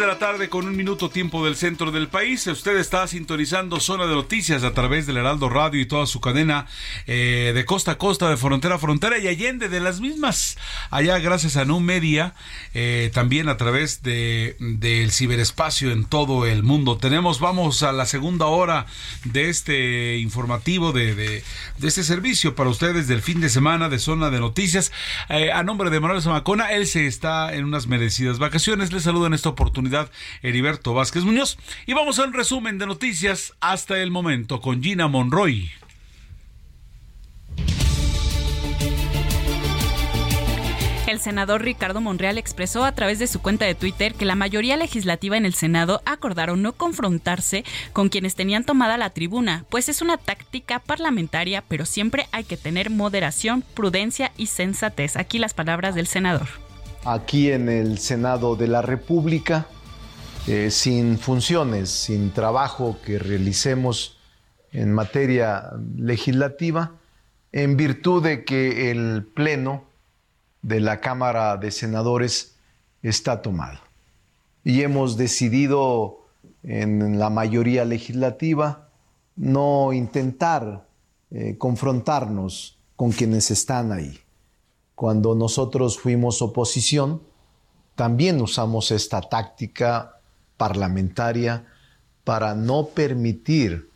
[0.00, 2.46] De la tarde con un minuto tiempo del centro del país.
[2.46, 6.66] Usted está sintonizando Zona de Noticias a través del Heraldo Radio y toda su cadena
[7.06, 10.56] eh, de costa a costa, de frontera a frontera y allende de las mismas.
[10.90, 12.34] Allá gracias a Nu Media,
[12.72, 16.96] eh, también a través de del ciberespacio en todo el mundo.
[16.96, 18.86] Tenemos, vamos a la segunda hora
[19.24, 21.44] de este informativo, de, de,
[21.76, 24.92] de este servicio para ustedes del fin de semana de Zona de Noticias.
[25.28, 28.92] Eh, a nombre de Manuel Zamacona, él se está en unas merecidas vacaciones.
[28.92, 29.89] Le saludo en esta oportunidad
[30.42, 31.58] Heriberto Vázquez Muñoz.
[31.86, 35.70] Y vamos a un resumen de noticias hasta el momento con Gina Monroy.
[41.10, 44.76] El senador Ricardo Monreal expresó a través de su cuenta de Twitter que la mayoría
[44.76, 50.02] legislativa en el Senado acordaron no confrontarse con quienes tenían tomada la tribuna, pues es
[50.02, 55.16] una táctica parlamentaria, pero siempre hay que tener moderación, prudencia y sensatez.
[55.16, 56.46] Aquí las palabras del senador
[57.04, 59.66] aquí en el Senado de la República,
[60.46, 64.18] eh, sin funciones, sin trabajo que realicemos
[64.72, 66.92] en materia legislativa,
[67.52, 69.84] en virtud de que el Pleno
[70.62, 72.56] de la Cámara de Senadores
[73.02, 73.78] está tomado.
[74.62, 76.26] Y hemos decidido
[76.62, 78.88] en la mayoría legislativa
[79.36, 80.86] no intentar
[81.30, 84.20] eh, confrontarnos con quienes están ahí
[85.00, 87.22] cuando nosotros fuimos oposición,
[87.94, 90.19] también usamos esta táctica
[90.60, 91.64] parlamentaria
[92.22, 93.88] para no permitir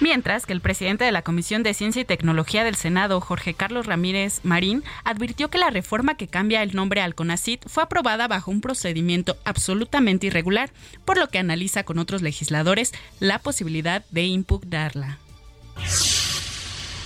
[0.00, 3.86] Mientras que el presidente de la Comisión de Ciencia y Tecnología del Senado, Jorge Carlos
[3.86, 8.50] Ramírez Marín, advirtió que la reforma que cambia el nombre al CONACIT fue aprobada bajo
[8.50, 10.70] un procedimiento absolutamente irregular,
[11.04, 15.18] por lo que analiza con otros legisladores la posibilidad de impugnarla.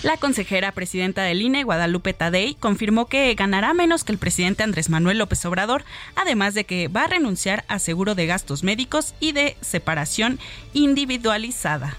[0.05, 4.91] La consejera presidenta del INE, Guadalupe Tadei, confirmó que ganará menos que el presidente Andrés
[4.91, 5.85] Manuel López Obrador,
[6.15, 10.39] además de que va a renunciar a seguro de gastos médicos y de separación
[10.73, 11.97] individualizada.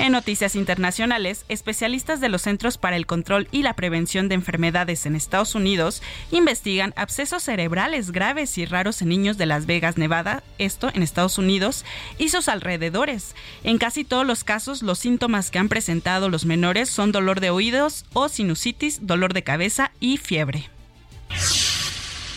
[0.00, 5.06] En noticias internacionales, especialistas de los Centros para el Control y la Prevención de Enfermedades
[5.06, 10.42] en Estados Unidos investigan abscesos cerebrales graves y raros en niños de Las Vegas, Nevada,
[10.58, 11.84] esto en Estados Unidos,
[12.18, 13.36] y sus alrededores.
[13.62, 17.50] En casi todos los casos, los síntomas que han presentado los menores son dolor de
[17.50, 20.70] oídos o sinusitis, dolor de cabeza y fiebre.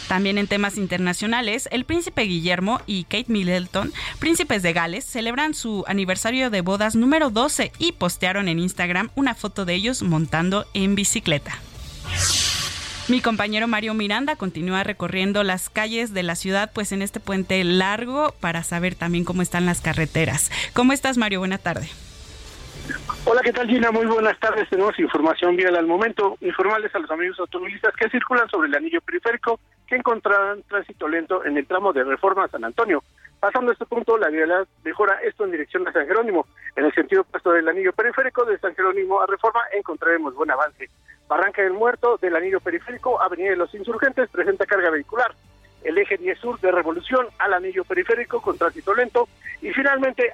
[0.07, 5.83] También en temas internacionales, el príncipe Guillermo y Kate Middleton, príncipes de Gales, celebran su
[5.87, 10.95] aniversario de bodas número 12 y postearon en Instagram una foto de ellos montando en
[10.95, 11.57] bicicleta.
[13.09, 17.63] Mi compañero Mario Miranda continúa recorriendo las calles de la ciudad, pues en este puente
[17.63, 20.51] largo, para saber también cómo están las carreteras.
[20.73, 21.39] ¿Cómo estás, Mario?
[21.39, 21.87] Buena tarde.
[23.25, 23.91] Hola, ¿qué tal Gina?
[23.91, 24.69] Muy buenas tardes.
[24.69, 26.37] Tenemos información vial al momento.
[26.41, 31.43] Informarles a los amigos automovilistas que circulan sobre el anillo periférico que encontrarán tránsito lento
[31.45, 33.03] en el tramo de Reforma a San Antonio.
[33.39, 36.47] Pasando este punto, la vialidad mejora esto en dirección a San Jerónimo.
[36.75, 40.89] En el sentido opuesto del anillo periférico de San Jerónimo a Reforma encontraremos buen avance.
[41.27, 45.33] Barranca del Muerto del anillo periférico, Avenida de los Insurgentes, presenta carga vehicular.
[45.83, 49.27] El eje 10 sur de Revolución al anillo periférico con tránsito lento.
[49.61, 50.31] Y finalmente...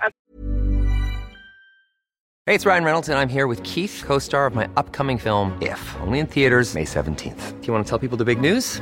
[2.46, 5.80] Hey, it's Ryan Reynolds and I'm here with Keith, co-star of my upcoming film, If,
[6.02, 7.62] only in theaters May 17th.
[7.62, 8.82] Do you want to tell people the big news?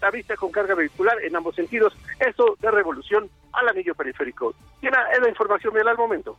[0.00, 1.94] La vista con carga vehicular en ambos sentidos.
[2.20, 4.54] Esto de revolución al anillo periférico.
[4.80, 6.36] Tiene es la información vial al momento.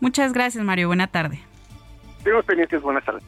[0.00, 0.88] Muchas gracias, Mario.
[0.88, 1.40] Buena tarde.
[2.24, 2.82] Tenemos pendientes.
[2.82, 3.22] Buenas tardes.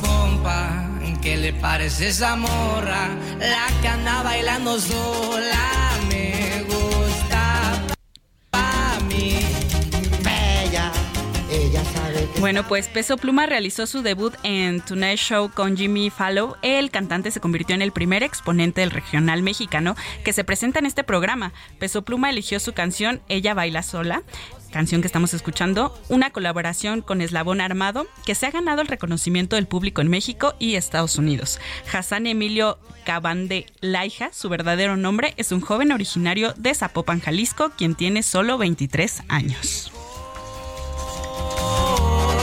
[0.00, 0.88] Compa,
[1.20, 3.08] ¿qué le parece esa morra?
[3.38, 7.82] La que anda bailando sola me gusta
[8.50, 9.51] pa' mí.
[12.40, 16.54] Bueno, pues Peso Pluma realizó su debut en Tonight Show con Jimmy Fallon.
[16.62, 19.94] El cantante se convirtió en el primer exponente del regional mexicano
[20.24, 21.52] que se presenta en este programa.
[21.78, 24.22] Peso Pluma eligió su canción Ella baila sola
[24.72, 29.54] canción que estamos escuchando, una colaboración con Eslabón Armado que se ha ganado el reconocimiento
[29.54, 31.60] del público en México y Estados Unidos.
[31.92, 37.94] Hassan Emilio Cabande Laija, su verdadero nombre, es un joven originario de Zapopan, Jalisco, quien
[37.94, 39.91] tiene solo 23 años.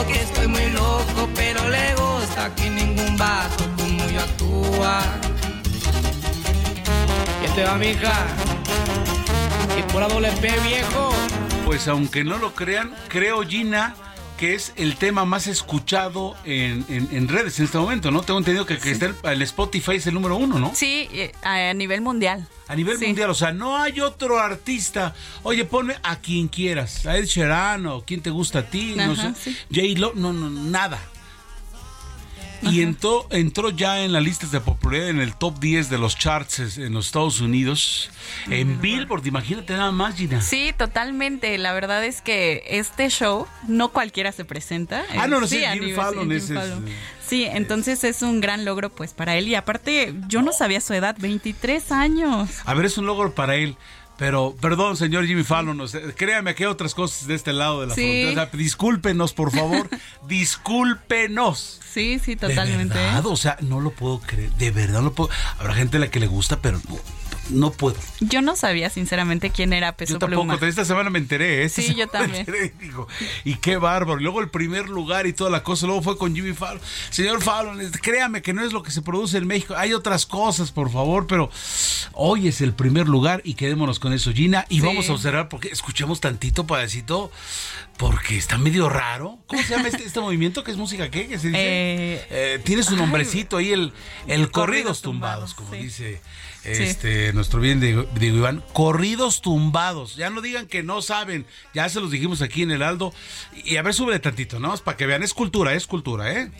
[0.06, 5.00] Que estoy muy loco, pero le gusta que ningún vato como yo actúa.
[7.42, 8.12] ¿Qué te va, mija?
[9.78, 11.12] Y por doble P, viejo.
[11.64, 13.94] Pues aunque no lo crean, creo Gina
[14.40, 18.22] que es el tema más escuchado en, en, en redes en este momento, ¿no?
[18.22, 20.72] Tengo entendido que, que está el, el, Spotify es el número uno, ¿no?
[20.74, 22.48] Sí, eh, a nivel mundial.
[22.66, 23.06] A nivel Sí.
[23.06, 25.14] mundial, o sea, no hay otro artista.
[25.42, 29.14] Oye, ponme a quien quieras, a Ed Sheeran o quien te gusta a ti, no
[29.14, 29.34] sé.
[29.38, 29.56] sí.
[29.74, 30.98] J-Lo, no, no, nada.
[32.62, 36.16] Y entró, entró ya en las listas de popularidad en el top 10 de los
[36.16, 38.10] charts en los Estados Unidos.
[38.48, 40.40] En Billboard, imagínate nada más, Gina.
[40.42, 41.56] Sí, totalmente.
[41.58, 45.04] La verdad es que este show no cualquiera se presenta.
[45.16, 46.86] Ah, no, no, Eh, sí, Jimmy nivel- Fallon es, Fallon.
[46.88, 46.92] eh,
[47.26, 49.46] Sí, entonces es un gran logro pues para él.
[49.46, 52.50] Y aparte, yo no sabía su edad, 23 años.
[52.64, 53.76] A ver, es un logro para él.
[54.20, 55.82] Pero, perdón, señor Jimmy Fallon,
[56.14, 58.02] créame que hay otras cosas de este lado de la Sí.
[58.02, 58.30] frontera.
[58.30, 59.88] O sea, discúlpenos, por favor.
[60.28, 61.80] discúlpenos.
[61.90, 62.94] Sí, sí, De totalmente.
[62.94, 64.52] verdad, o sea, no lo puedo creer.
[64.52, 65.30] De verdad, no lo puedo.
[65.58, 66.98] Habrá gente a la que le gusta, pero no,
[67.50, 67.96] no puedo.
[68.20, 70.68] Yo no sabía sinceramente quién era Peso Yo tampoco, Pluma.
[70.68, 71.62] esta semana me enteré.
[71.62, 71.64] ¿eh?
[71.64, 72.40] Esta Sí, yo me también.
[72.40, 73.06] enteré, digo,
[73.44, 74.20] y qué bárbaro.
[74.20, 75.86] Y luego el primer lugar y toda la cosa.
[75.86, 76.80] Luego fue con Jimmy Fallon.
[77.10, 79.74] Señor Fallon, créame que no es lo que se produce en México.
[79.76, 81.50] Hay otras cosas, por favor, pero
[82.12, 84.64] hoy es el primer lugar y quedémonos con eso, Gina.
[84.68, 84.86] Y Sí.
[84.86, 87.30] vamos a observar, porque escuchemos tantito, padecito,
[87.96, 89.38] porque está medio raro.
[89.46, 90.64] ¿Cómo se llama este, este movimiento?
[90.64, 91.26] ¿Qué es música qué?
[91.28, 91.58] ¿Qué se dice?
[91.60, 93.92] Eh, Eh, tiene su nombrecito ahí, el,
[94.26, 95.78] el corridos Corridos tumbados, tumbados, como sí.
[95.78, 96.20] dice
[96.64, 100.16] este, nuestro bien Diego, Iván, corridos tumbados.
[100.16, 103.12] Ya no digan que no saben, ya se los dijimos aquí en el Aldo.
[103.64, 104.76] Y a ver, sube tantito, ¿no?
[104.78, 106.50] Para que vean, es cultura, es cultura, ¿eh?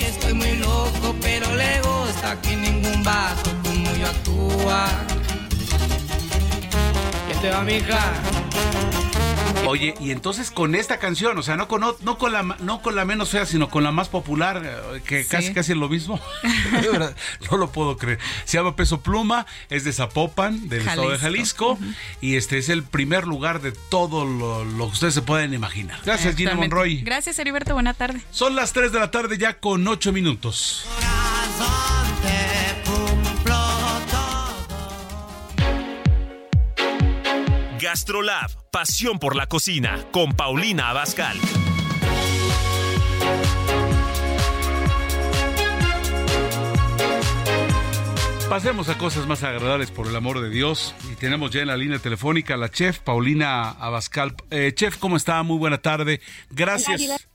[0.00, 4.88] Estoy muy loco, pero le gusta que ningún vaso como yo actúa.
[7.40, 8.89] Te va, mija.
[9.66, 12.96] Oye, y entonces con esta canción, o sea, no con, no con, la, no con
[12.96, 16.20] la menos fea, sino con la más popular, eh, que casi casi es lo mismo.
[17.50, 18.18] no lo puedo creer.
[18.44, 21.78] Se llama Peso Pluma, es de Zapopan, del estado de Jalisco,
[22.20, 26.00] y este es el primer lugar de todo lo, lo que ustedes se pueden imaginar.
[26.04, 26.54] Gracias, Gina.
[26.54, 27.02] Monroy.
[27.02, 27.74] Gracias, Heriberto.
[27.74, 28.20] Buena tarde.
[28.30, 30.86] Son las 3 de la tarde ya con 8 minutos.
[37.80, 41.38] Gastrolab, pasión por la cocina, con Paulina Abascal.
[48.50, 50.94] Pasemos a cosas más agradables por el amor de Dios.
[51.10, 54.34] Y tenemos ya en la línea telefónica a la chef Paulina Abascal.
[54.50, 55.42] Eh, chef, ¿cómo está?
[55.42, 56.20] Muy buena tarde.
[56.50, 57.28] Gracias.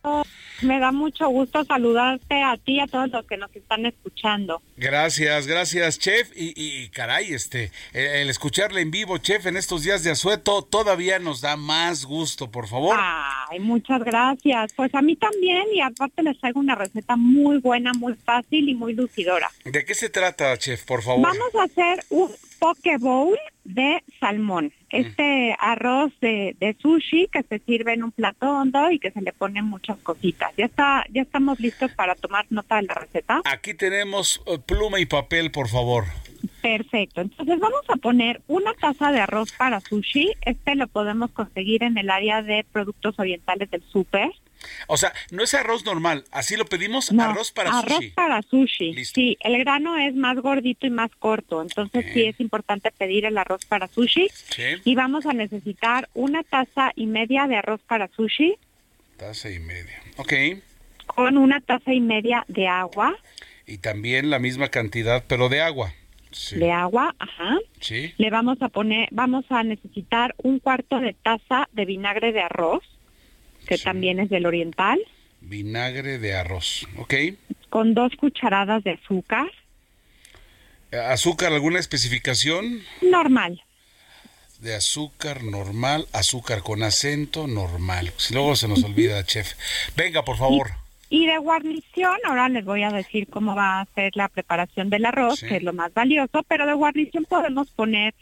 [0.62, 4.62] Me da mucho gusto saludarte a ti y a todos los que nos están escuchando.
[4.78, 6.32] Gracias, gracias, chef.
[6.36, 11.20] Y, y, caray, este, el, escucharle en vivo, chef, en estos días de asueto, todavía
[11.20, 12.98] nos da más gusto, por favor.
[13.00, 14.74] Ay, muchas gracias.
[14.74, 18.76] Pues a mí también y aparte les traigo una receta muy buena, muy fácil y
[18.76, 19.50] muy lucidora.
[19.64, 21.22] ¿De qué se trata, chef, por favor?
[21.22, 24.72] Vamos a hacer un poke bowl de salmón.
[24.96, 29.22] Este arroz de, de sushi que se sirve en un plato hondo y que se
[29.22, 30.52] le ponen muchas cositas.
[30.58, 33.42] Ya está, ya estamos listos para tomar nota de la receta.
[33.46, 36.06] Aquí tenemos eh, pluma y papel, por favor.
[36.62, 37.22] Perfecto.
[37.22, 40.34] Entonces vamos a poner una taza de arroz para sushi.
[40.42, 44.32] Este lo podemos conseguir en el área de productos orientales del súper.
[44.88, 48.10] O sea, no es arroz normal, así lo pedimos, No, arroz para arroz sushi.
[48.12, 49.06] para sushi.
[49.06, 53.38] Sí, el grano es más gordito y más corto, entonces sí es importante pedir el
[53.38, 54.28] arroz para sushi.
[54.32, 54.64] Sí.
[54.84, 58.56] Y vamos a necesitar una taza y media de arroz para sushi
[59.18, 60.02] Taza y media.
[60.18, 60.34] Ok.
[61.08, 63.16] con una taza y media de agua.
[63.68, 65.94] Y también la misma cantidad, pero de agua.
[66.32, 66.58] Sí.
[66.58, 67.58] De agua, ajá.
[67.80, 68.14] Sí.
[68.18, 72.84] Le vamos a poner, vamos a necesitar un cuarto de taza de vinagre de arroz,
[73.66, 75.00] que también es del oriental,
[75.42, 76.88] Vinagre de arroz.
[76.98, 77.14] Ok.
[77.70, 79.48] con dos cucharadas de azúcar,
[81.10, 82.82] ¿Azúcar, alguna especificación?
[83.02, 83.62] normal.
[84.60, 88.14] De azúcar normal, azúcar con acento normal.
[88.18, 89.54] Si luego se nos olvida, chef.
[89.98, 90.70] Venga, por favor.
[91.10, 95.06] Y de guarnición, ahora les voy a decir cómo va a ser la preparación del
[95.06, 95.48] arroz, Sí.
[95.48, 98.14] que es lo más valioso, pero de guarnición podemos poner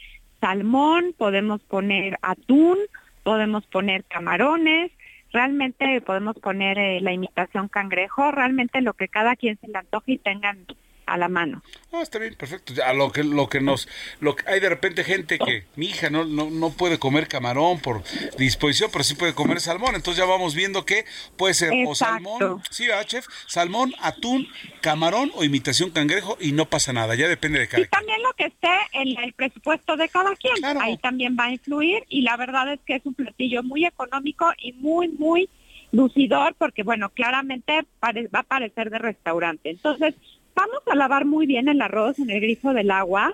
[0.41, 2.77] salmón, podemos poner atún,
[3.23, 4.91] podemos poner camarones,
[5.33, 10.13] realmente podemos poner eh, la imitación cangrejo, realmente lo que cada quien se le antoje
[10.13, 10.65] y tengan
[11.13, 11.61] a la mano.
[11.91, 12.73] Ah, está bien, perfecto.
[12.83, 13.87] A lo que lo que nos
[14.19, 17.79] lo que hay de repente gente que mi hija no, no no puede comer camarón
[17.79, 18.01] por
[18.37, 19.95] disposición, pero sí puede comer salmón.
[19.95, 21.05] Entonces ya vamos viendo que
[21.37, 24.47] puede ser o salmón, sí, ¿verdad, chef, salmón, atún,
[24.81, 28.33] camarón o imitación cangrejo y no pasa nada, ya depende de cada Y también lo
[28.33, 32.37] que esté en el presupuesto de cada quien, ahí también va a influir y la
[32.37, 35.47] verdad es que es un platillo muy económico y muy, muy
[35.91, 39.69] lucidor porque, bueno, claramente pare- va a parecer de restaurante.
[39.69, 40.15] Entonces,
[40.55, 43.33] vamos a lavar muy bien el arroz en el grifo del agua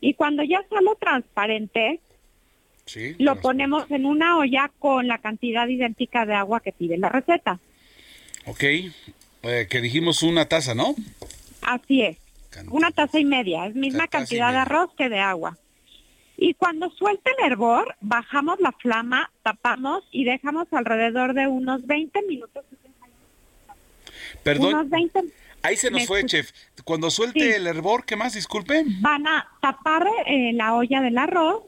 [0.00, 2.00] y cuando ya sale transparente,
[2.84, 3.16] Sí.
[3.18, 7.58] lo ponemos en una olla con la cantidad idéntica de agua que pide la receta.
[8.46, 8.62] Ok.
[8.62, 10.94] Eh, que dijimos una taza, ¿no?
[11.62, 12.16] Así es.
[12.70, 15.58] Una taza y media, es misma cantidad de arroz que de agua.
[16.38, 22.22] Y cuando suelte el hervor, bajamos la flama, tapamos y dejamos alrededor de unos 20
[22.22, 22.64] minutos.
[24.42, 24.74] Perdón.
[24.74, 25.24] Unos 20
[25.66, 26.50] Ahí se nos ¿Me fue, chef.
[26.84, 27.52] Cuando suelte Sí.
[27.52, 28.34] el hervor, ¿qué más?
[28.34, 28.84] Disculpe.
[29.00, 31.62] van a tapar eh, la olla del arroz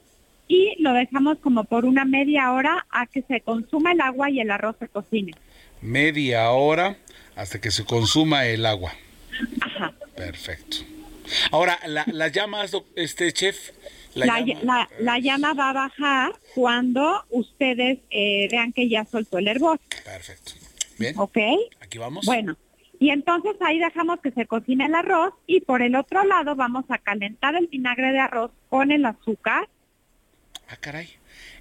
[0.47, 4.41] y lo dejamos como por una media hora a que se consuma el agua y
[4.41, 5.33] el arroz se cocine.
[5.83, 6.97] Media hora
[7.37, 8.93] hasta que se consuma el agua.
[10.17, 10.79] Perfecto.
[11.51, 13.71] Ahora, la, la llamas, este chef,
[14.15, 19.05] la, La, llama- la- la llama va a bajar cuando ustedes eh, vean que ya
[19.05, 19.79] soltó el hervor.
[20.05, 20.53] Perfecto.
[20.99, 21.15] Bien.
[21.19, 21.37] ¿Ok?
[21.81, 22.25] Aquí vamos.
[22.27, 22.57] Bueno,
[22.99, 26.85] y entonces ahí dejamos que se cocine el arroz y por el otro lado vamos
[26.89, 29.69] a calentar el vinagre de arroz con el azúcar.
[30.69, 31.09] Ah, caray.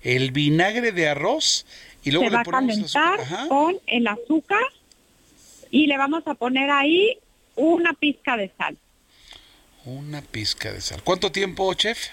[0.02, 1.66] El vinagre de arroz
[2.04, 4.64] y luego se le va a calentar con el azúcar
[5.70, 7.20] y le vamos a poner ahí
[7.56, 8.78] una pizca de sal.
[9.86, 11.04] Una pizca de sal.
[11.04, 12.08] ¿Cuánto tiempo, chef?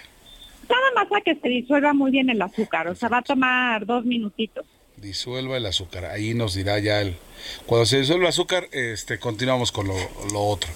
[0.69, 3.85] Nada más a que se disuelva muy bien el azúcar, o sea, va a tomar
[3.85, 4.65] dos minutitos.
[4.97, 6.05] Disuelva el azúcar.
[6.05, 7.15] Ahí nos dirá ya el.
[7.65, 9.95] Cuando se disuelva el azúcar, este, continuamos con lo,
[10.31, 10.71] lo otro.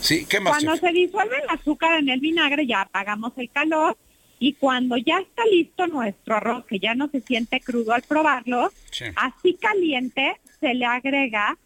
[0.00, 0.80] Sí, ¿qué más, Cuando chef?
[0.80, 3.96] se disuelve el azúcar en el vinagre ya apagamos el calor
[4.38, 8.72] y cuando ya está listo nuestro arroz, que ya no se siente crudo al probarlo,
[8.90, 9.04] Sí.
[9.16, 11.56] así caliente se le agrega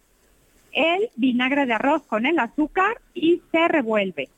[0.72, 4.28] el vinagre de arroz con el azúcar y se revuelve.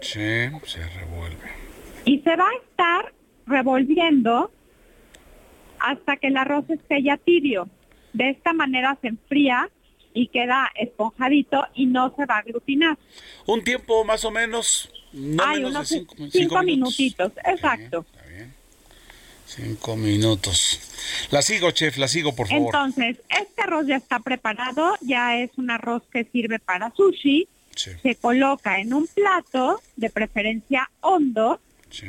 [0.00, 0.18] Sí,
[0.64, 1.50] se revuelve.
[2.04, 3.12] Y se va a estar
[3.46, 4.50] revolviendo
[5.78, 7.68] hasta que el arroz esté ya tibio.
[8.12, 9.68] De esta manera se enfría
[10.12, 12.98] y queda esponjadito y no se va a aglutinar.
[13.46, 18.04] Un tiempo más o menos, no menos unos de cinco, cinco, cinco minutitos, exacto.
[19.46, 20.80] Cinco minutos.
[21.32, 22.66] La sigo, chef, la sigo, por favor.
[22.72, 27.48] Entonces, este arroz ya está preparado, ya es un arroz que sirve para sushi.
[27.74, 27.90] Sí.
[28.02, 32.06] Se coloca en un plato, de preferencia hondo, Sí.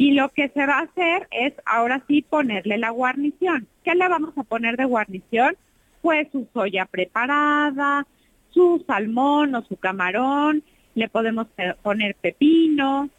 [0.00, 3.68] Y lo que se va a hacer es ahora sí ponerle la guarnición.
[3.84, 5.58] ¿Qué le vamos a poner de guarnición?
[6.00, 8.06] Pues su soya preparada,
[8.48, 10.62] su salmón o su camarón,
[10.94, 11.48] le podemos
[11.82, 13.10] poner pepino,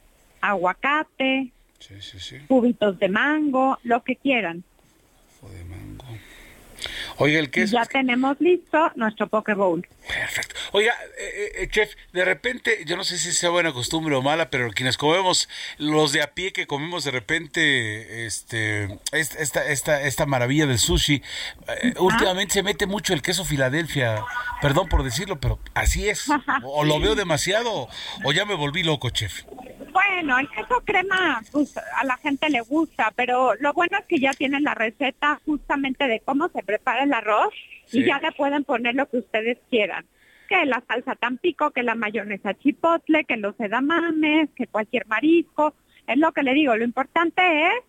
[0.41, 2.37] aguacate, Sí, sí, sí.
[2.47, 4.63] cubitos de mango, lo que quieran.
[7.17, 7.75] Oiga, el queso.
[7.75, 9.85] Ya tenemos listo nuestro poke bowl.
[10.07, 10.55] Perfecto.
[10.71, 14.49] Oiga, eh, eh, chef, de repente, yo no sé si sea buena costumbre o mala,
[14.49, 15.47] pero quienes comemos,
[15.77, 20.79] los de a pie que comemos de repente, este, es- esta, esta, esta maravilla del
[20.79, 21.21] sushi,
[21.67, 24.23] eh, últimamente se mete mucho el queso Filadelfia.
[24.61, 26.25] Perdón por decirlo, pero así es.
[26.63, 27.87] O lo veo demasiado,
[28.23, 29.43] o ya me volví loco, chef.
[29.91, 34.19] Bueno, el queso crema, pues a la gente le gusta, pero lo bueno es que
[34.19, 37.53] ya tienen la receta justamente de cómo se prepara el arroz
[37.91, 37.99] Sí.
[37.99, 40.05] y ya le pueden poner lo que ustedes quieran.
[40.47, 45.75] Que la salsa tampico, que la mayonesa chipotle, que los edamames, que cualquier marisco.
[46.07, 47.83] Es lo que le digo, lo importante es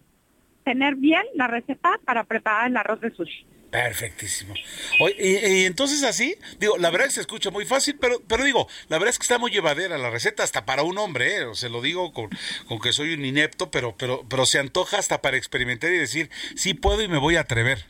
[0.64, 3.46] tener bien la receta para preparar el arroz de sushi.
[3.72, 4.52] Perfectísimo.
[5.00, 8.20] Oye, y, y entonces así, digo, la verdad es que se escucha muy fácil, pero,
[8.28, 11.38] pero digo, la verdad es que está muy llevadera la receta, hasta para un hombre,
[11.38, 11.46] ¿eh?
[11.54, 12.28] se lo digo con,
[12.68, 16.28] con que soy un inepto, pero, pero, pero se antoja hasta para experimentar y decir,
[16.54, 17.86] sí puedo y me voy a atrever.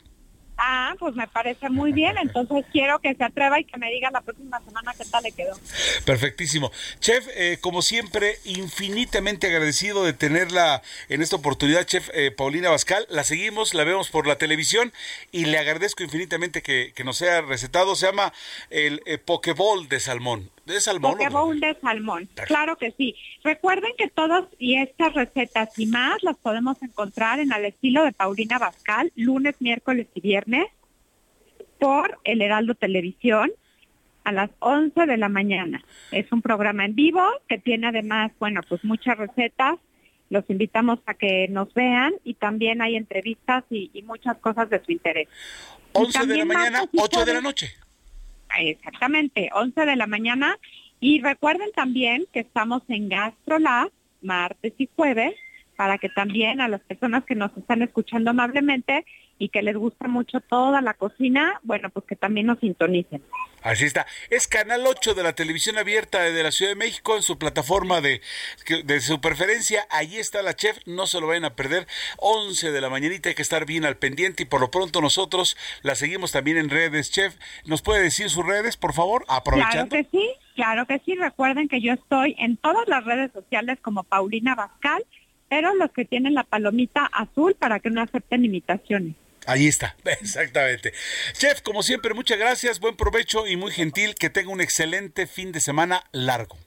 [0.65, 4.09] Ah, pues me parece muy bien, entonces quiero que se atreva y que me diga
[4.11, 5.59] la próxima semana qué tal le quedó.
[6.05, 6.71] Perfectísimo.
[7.01, 13.05] Chef, eh, como siempre, infinitamente agradecido de tenerla en esta oportunidad, Chef eh, Paulina Bascal.
[13.09, 14.93] La seguimos, la vemos por la televisión
[15.33, 17.97] y le agradezco infinitamente que, nos sea recetado.
[17.97, 18.31] Se llama
[18.69, 20.49] el eh, Pokeball de salmón.
[20.65, 21.17] ¿De salmón?
[21.17, 23.15] Poke bowl de salmón, claro que sí.
[23.43, 28.13] Recuerden que todas y estas recetas y más las podemos encontrar en al estilo de
[28.13, 30.67] Paulina Bascal, lunes, miércoles y viernes,
[31.79, 33.51] por El Heraldo Televisión
[34.23, 35.83] a las 11 de la mañana.
[36.11, 39.79] Es un programa en vivo que tiene además, bueno, pues muchas recetas.
[40.29, 44.81] Los invitamos a que nos vean y también hay entrevistas y, y muchas cosas de
[44.83, 45.27] su interés.
[45.93, 47.82] Y 11 de la mañana, martes y 8 de la noche.
[48.59, 50.57] Exactamente, 11 de la mañana.
[50.99, 53.91] Y recuerden también que estamos en GastroLab
[54.21, 55.33] martes y jueves
[55.75, 59.05] para que también a las personas que nos están escuchando amablemente
[59.39, 63.21] y que les gusta mucho toda la cocina, bueno, pues que también nos sintonicen.
[63.61, 64.05] Así está.
[64.29, 68.01] Es Canal 8 de la televisión abierta de la Ciudad de México en su plataforma
[68.01, 68.21] de,
[68.83, 69.87] de su preferencia.
[69.89, 71.87] Allí está la chef, no se lo vayan a perder.
[72.17, 75.55] 11 de la mañanita hay que estar bien al pendiente y por lo pronto nosotros
[75.81, 77.09] la seguimos también en redes.
[77.09, 79.23] Chef, ¿nos puede decir sus redes, por favor?
[79.25, 79.95] Claro Aprovechando.
[79.95, 81.15] que sí, claro que sí.
[81.15, 85.05] Recuerden que yo estoy en todas las redes sociales como Paulina Bascal,
[85.47, 89.15] pero los que tienen la palomita azul para que no acepten imitaciones.
[89.45, 90.93] Ahí está, exactamente.
[91.33, 94.15] Chef, como siempre, muchas gracias, buen provecho y muy gentil.
[94.15, 96.57] Que tenga un excelente fin de semana largo.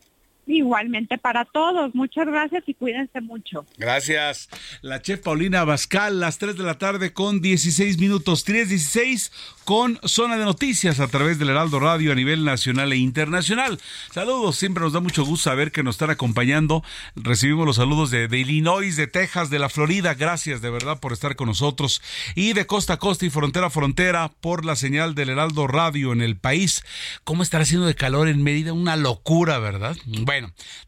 [0.46, 1.94] Igualmente para todos.
[1.94, 3.66] Muchas gracias y cuídense mucho.
[3.78, 4.48] Gracias.
[4.80, 9.32] La chef Paulina Bascal, las 3 de la tarde con 16 minutos, 3.16
[9.64, 13.80] con Zona de Noticias a través del Heraldo Radio a nivel nacional e internacional.
[14.12, 16.84] Saludos, siempre nos da mucho gusto saber que nos están acompañando.
[17.16, 20.14] Recibimos los saludos de, Illinois, de Texas, de la Florida.
[20.14, 22.00] Gracias de verdad por estar con nosotros.
[22.36, 26.12] Y de costa a costa y frontera a frontera por la señal del Heraldo Radio
[26.12, 26.84] en el país.
[27.24, 28.72] ¿Cómo estará haciendo de calor en Mérida?
[28.72, 29.96] Una locura, ¿verdad?
[30.06, 30.35] Bueno,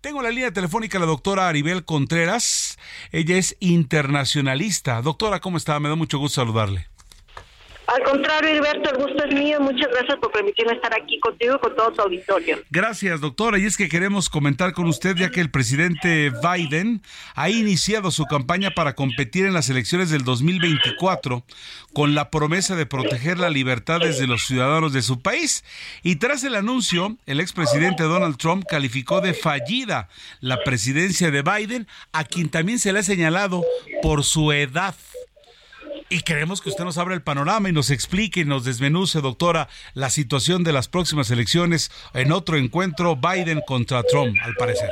[0.00, 2.78] tengo la línea telefónica la doctora Aribel Contreras.
[3.12, 5.02] Ella es internacionalista.
[5.02, 5.78] Doctora, ¿cómo está?
[5.80, 6.88] Me da mucho gusto saludarle.
[7.88, 9.60] Al contrario, Heriberto, el gusto es mío.
[9.60, 12.58] Muchas gracias por permitirme estar aquí contigo y con todo tu auditorio.
[12.68, 13.58] Gracias, doctora.
[13.58, 17.00] Y es que queremos comentar con usted, ya que el presidente Biden
[17.34, 21.44] ha iniciado su campaña para competir en las elecciones del 2024
[21.94, 25.64] con la promesa de proteger las libertades de los ciudadanos de su país.
[26.02, 30.10] Y tras el anuncio, el expresidente Donald Trump calificó de fallida
[30.40, 33.64] la presidencia de Biden, a quien también se le ha señalado
[34.02, 34.94] por su edad.
[36.10, 39.68] Y queremos que usted nos abra el panorama y nos explique y nos desmenuce, doctora,
[39.94, 44.88] la situación de las próximas elecciones en otro encuentro Biden contra Trump, al parecer.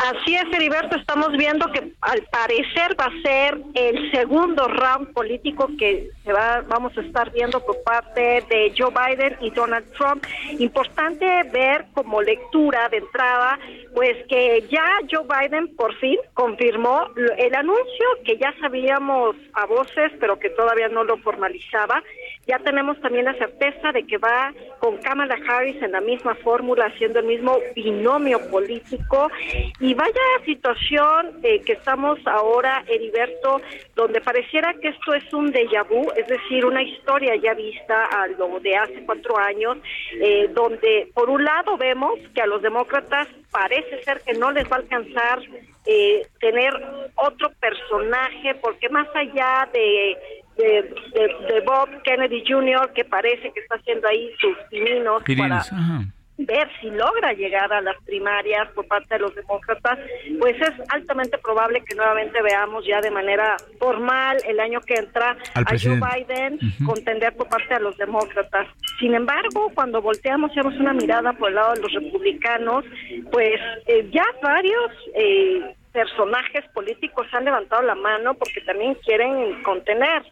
[0.00, 5.68] Así es, Heriberto, estamos viendo que al parecer va a ser el segundo round político
[5.78, 10.24] que se va, vamos a estar viendo por parte de Joe Biden y Donald Trump.
[10.58, 13.58] Importante ver como lectura de entrada,
[13.94, 20.12] pues que ya Joe Biden por fin confirmó el anuncio que ya sabíamos a voces,
[20.18, 22.02] pero que todavía no lo formalizaba.
[22.46, 26.86] Ya tenemos también la certeza de que va con Kamala Harris en la misma fórmula,
[26.86, 29.30] haciendo el mismo binomio político.
[29.78, 33.60] Y vaya situación eh, que estamos ahora, Heriberto,
[33.94, 38.26] donde pareciera que esto es un déjà vu, es decir, una historia ya vista a
[38.28, 39.78] lo de hace cuatro años,
[40.20, 44.64] eh, donde por un lado vemos que a los demócratas parece ser que no les
[44.70, 45.40] va a alcanzar
[45.86, 46.72] eh, tener
[47.16, 50.16] otro personaje, porque más allá de
[50.56, 55.64] de, Bob Kennedy Jr., que parece que está haciendo ahí sus pininos para
[56.46, 59.98] ver si logra llegar a las primarias por parte de los demócratas,
[60.38, 65.36] pues es altamente probable que nuevamente veamos ya de manera formal el año que entra
[65.54, 68.66] a Joe Biden contender por parte de los demócratas.
[68.98, 72.84] Sin embargo, cuando volteamos y una mirada por el lado de los republicanos,
[73.30, 80.22] pues eh, ya varios eh, personajes políticos han levantado la mano porque también quieren contener,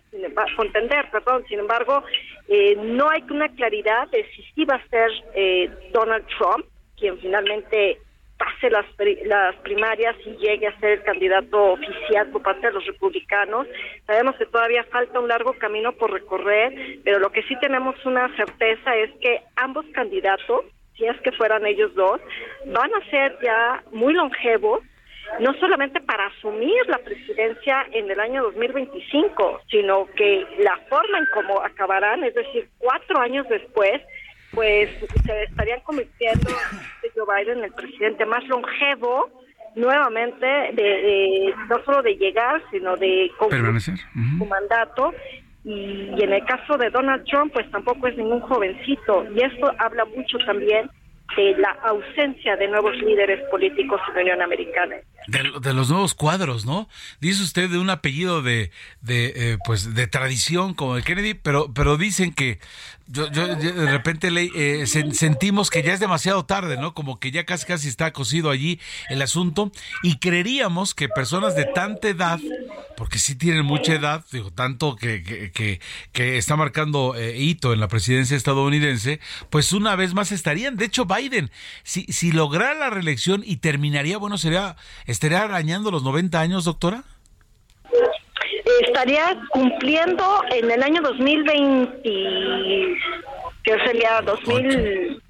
[0.56, 1.44] contender, perdón.
[1.48, 2.04] Sin embargo,
[2.48, 6.64] eh, no hay una claridad de si sí va a ser eh, Donald Trump
[6.96, 7.98] quien finalmente
[8.38, 8.86] pase las,
[9.24, 13.66] las primarias y llegue a ser el candidato oficial por parte de los republicanos.
[14.06, 18.34] Sabemos que todavía falta un largo camino por recorrer, pero lo que sí tenemos una
[18.36, 20.64] certeza es que ambos candidatos,
[20.96, 22.20] si es que fueran ellos dos,
[22.66, 24.82] van a ser ya muy longevos
[25.40, 31.26] no solamente para asumir la presidencia en el año 2025, sino que la forma en
[31.32, 34.02] cómo acabarán, es decir, cuatro años después,
[34.52, 34.90] pues
[35.24, 36.50] se estarían convirtiendo
[37.14, 39.30] Joe Biden en el presidente más longevo
[39.74, 43.96] nuevamente de, no solo de llegar sino de permanecer
[44.38, 45.12] su mandato.
[45.64, 49.26] Y, y, en el caso de Donald Trump pues tampoco es ningún jovencito.
[49.34, 50.90] Y esto habla mucho también
[51.36, 54.96] de la ausencia de nuevos líderes políticos en la Unión Americana.
[55.26, 56.88] De, los nuevos cuadros, ¿no?
[57.20, 58.70] Dice usted de un apellido de,
[59.02, 62.58] de eh, pues de tradición como el Kennedy, pero pero dicen que
[63.08, 66.94] yo, yo de repente eh, sentimos que ya es demasiado tarde, ¿no?
[66.94, 69.72] Como que ya casi casi está cocido allí el asunto
[70.02, 72.38] y creeríamos que personas de tanta edad,
[72.96, 75.80] porque sí tienen mucha edad, digo, tanto que, que,
[76.12, 80.76] que, está marcando eh, hito en la presidencia estadounidense, pues una vez más estarían.
[80.76, 81.50] De hecho, Biden,
[81.82, 84.76] si, si lograra la reelección y terminaría, bueno, sería,
[85.06, 87.04] estaría arañando los 90 años, doctora
[88.82, 92.02] estaría cumpliendo en el año 2020,
[93.64, 95.22] que sería 2000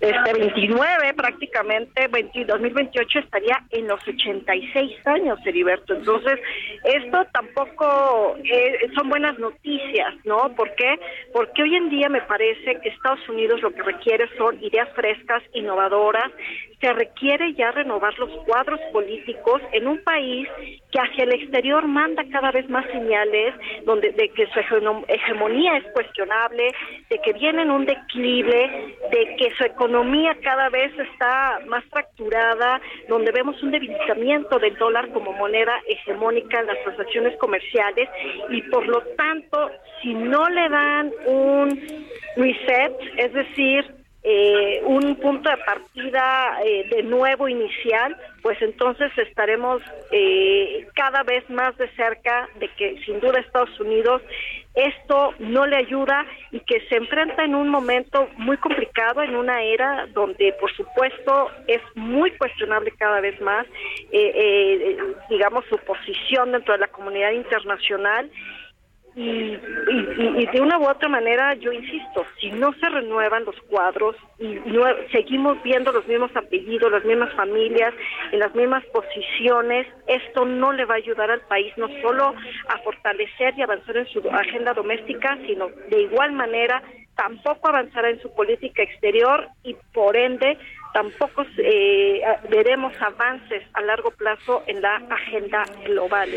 [0.00, 2.08] este 29 prácticamente,
[2.46, 5.94] 2028 estaría en los 86 años, Heriberto.
[5.94, 6.38] Entonces,
[6.84, 10.54] esto tampoco eh, son buenas noticias, ¿no?
[10.54, 11.00] ¿Por qué?
[11.32, 15.42] Porque hoy en día me parece que Estados Unidos lo que requiere son ideas frescas,
[15.52, 16.30] innovadoras.
[16.80, 20.48] Se requiere ya renovar los cuadros políticos en un país
[20.92, 23.52] que hacia el exterior manda cada vez más señales
[23.84, 24.60] donde de que su
[25.08, 26.72] hegemonía es cuestionable,
[27.10, 29.87] de que viene en un declive, de que su economía
[30.42, 36.66] cada vez está más fracturada, donde vemos un debilitamiento del dólar como moneda hegemónica en
[36.66, 38.08] las transacciones comerciales
[38.50, 39.70] y por lo tanto,
[40.02, 41.68] si no le dan un
[42.36, 49.80] reset, es decir, eh, un punto de partida eh, de nuevo inicial, pues entonces estaremos
[50.10, 54.20] eh, cada vez más de cerca de que sin duda Estados Unidos
[54.78, 59.62] esto no le ayuda y que se enfrenta en un momento muy complicado, en una
[59.62, 63.66] era donde por supuesto es muy cuestionable cada vez más,
[65.28, 68.30] digamos, su posición dentro de la comunidad internacional
[69.20, 74.56] y, de una u otra manera, yo insisto, si no se renuevan los cuadros y
[75.10, 77.92] seguimos viendo los mismos apellidos, las mismas familias,
[78.30, 82.32] en las mismas posiciones, esto no le va a ayudar al país no solo
[82.68, 86.80] a fortalecer y avanzar en su agenda doméstica, sino de igual manera
[87.16, 90.56] tampoco avanzará en su política exterior y por ende
[90.94, 96.28] tampoco eh, veremos avances a largo plazo en la agenda global,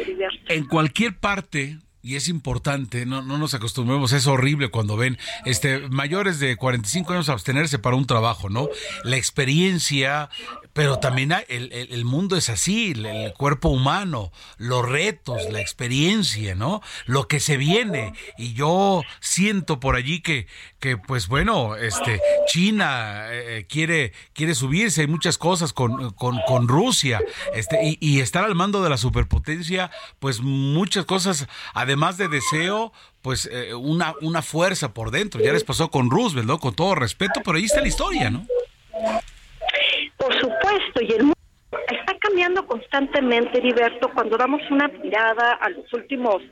[0.49, 5.87] En cualquier parte y es importante, no, no nos acostumbremos, es horrible cuando ven este
[5.89, 8.69] mayores de 45 años abstenerse para un trabajo, ¿no?
[9.03, 10.29] La experiencia,
[10.73, 16.81] pero también el, el, mundo es así, el, cuerpo humano, los retos, la experiencia, ¿no?
[17.05, 18.13] Lo que se viene.
[18.37, 20.47] Y yo siento por allí que,
[20.79, 26.67] que pues bueno, este, China eh, quiere, quiere subirse, hay muchas cosas con, con, con
[26.67, 27.21] Rusia,
[27.53, 32.93] este, y, y estar al mando de la superpotencia, pues muchas cosas, además de deseo,
[33.21, 35.41] pues eh, una, una fuerza por dentro.
[35.41, 36.59] Ya les pasó con Roosevelt, ¿no?
[36.59, 38.45] Con todo respeto, pero ahí está la historia, ¿no?
[40.21, 41.35] Por supuesto, y el mundo
[41.89, 46.43] está cambiando constantemente, Heriberto, cuando damos una mirada a los últimos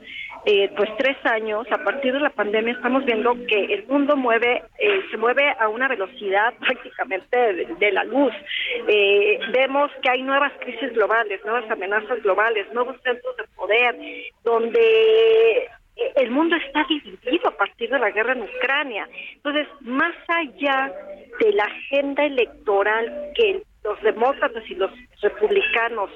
[0.44, 4.64] eh, pues tres años, a partir de la pandemia, estamos viendo que el mundo mueve,
[4.78, 7.36] eh, se mueve a una velocidad prácticamente
[7.78, 8.32] de, la luz.
[8.88, 13.94] Eh, vemos que hay nuevas crisis globales, nuevas amenazas globales, nuevos centros de poder,
[14.42, 15.68] donde
[16.16, 19.08] el mundo está dividido a partir de la guerra en Ucrania.
[19.36, 20.92] Entonces, más allá
[21.40, 24.90] de la agenda electoral que los demócratas y los
[25.22, 26.10] republicanos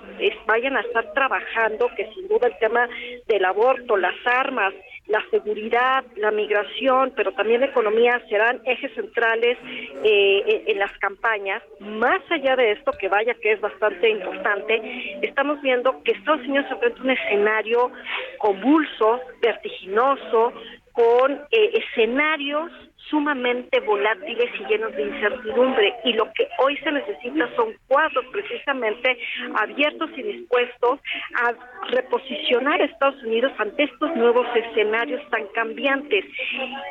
[0.47, 2.89] vayan a estar trabajando, que sin duda el tema
[3.27, 4.75] del aborto, las armas,
[5.07, 9.59] la seguridad, la migración, pero también la economía serán ejes centrales
[10.03, 11.63] eh, en las campañas.
[11.81, 16.67] Más allá de esto, que vaya que es bastante importante, estamos viendo que Estados Unidos
[16.69, 17.91] se enfrenta un escenario
[18.39, 20.53] convulso, vertiginoso,
[20.93, 22.71] con eh, escenarios
[23.11, 25.95] sumamente volátiles y llenos de incertidumbre.
[26.05, 29.19] Y lo que hoy se necesita son cuadros precisamente
[29.57, 31.01] abiertos y dispuestos
[31.37, 31.53] a
[31.91, 36.25] reposicionar a Estados Unidos ante estos nuevos escenarios tan cambiantes.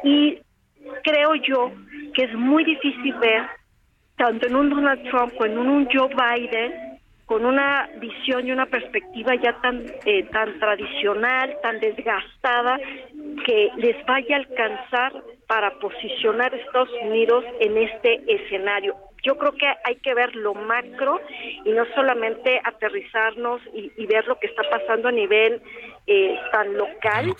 [0.03, 0.39] Y
[1.03, 1.71] creo yo
[2.13, 3.43] que es muy difícil ver,
[4.17, 6.93] tanto en un Donald Trump como en un Joe Biden,
[7.25, 12.77] con una visión y una perspectiva ya tan eh, tan tradicional, tan desgastada,
[13.45, 18.95] que les vaya a alcanzar para posicionar a Estados Unidos en este escenario.
[19.23, 21.21] Yo creo que hay que ver lo macro
[21.63, 25.61] y no solamente aterrizarnos y, ver lo que está pasando a nivel
[26.05, 27.33] eh, tan local,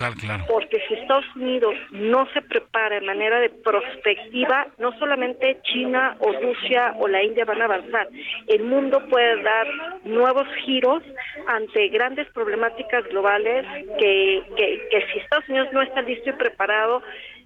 [0.48, 6.32] porque si Estados Unidos no se prepara de manera de prospectiva, no solamente China o
[6.32, 8.08] Rusia o la India van a avanzar,
[8.48, 9.68] el mundo puede dar
[10.06, 11.04] nuevos giros
[11.48, 13.66] ante grandes problemáticas globales
[14.00, 17.04] que, que, que si Estados Unidos no está listo y preparado,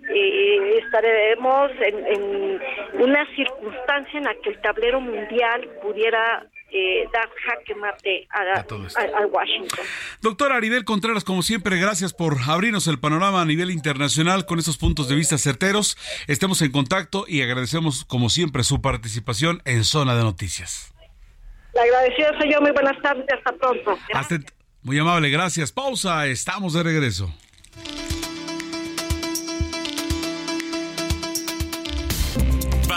[0.09, 2.59] eh, estaremos en,
[2.99, 9.79] una circunstancia en la que el tablero mundial pudiera eh, dar jaque mate a, Washington.
[10.21, 14.77] Doctora Aribel Contreras, como siempre, gracias por abrirnos el panorama a nivel internacional con esos
[14.77, 15.97] puntos de vista certeros.
[16.27, 20.93] Estemos en contacto y agradecemos, como siempre, su participación en Zona de Noticias.
[21.73, 22.59] La agradecida soy yo.
[22.61, 23.25] Muy buenas tardes.
[23.31, 23.97] Hasta pronto.
[24.81, 25.29] muy amable.
[25.29, 25.71] Gracias.
[25.71, 26.25] Pausa.
[26.27, 27.31] Estamos de regreso.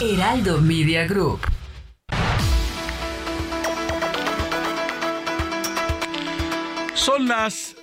[0.00, 1.40] Heraldo Media Group.
[6.94, 7.76] Son las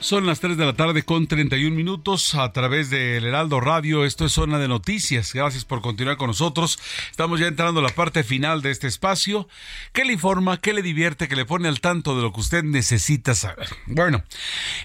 [0.00, 4.04] son las 3 de la tarde con 31 minutos a través del Heraldo Radio.
[4.04, 5.32] Esto es Zona de Noticias.
[5.32, 6.78] Gracias por continuar con nosotros.
[7.10, 9.48] Estamos ya entrando a la parte final de este espacio.
[9.92, 10.58] ¿Qué le informa?
[10.58, 11.26] ¿Qué le divierte?
[11.26, 13.68] ¿Qué le pone al tanto de lo que usted necesita saber?
[13.86, 14.22] Bueno,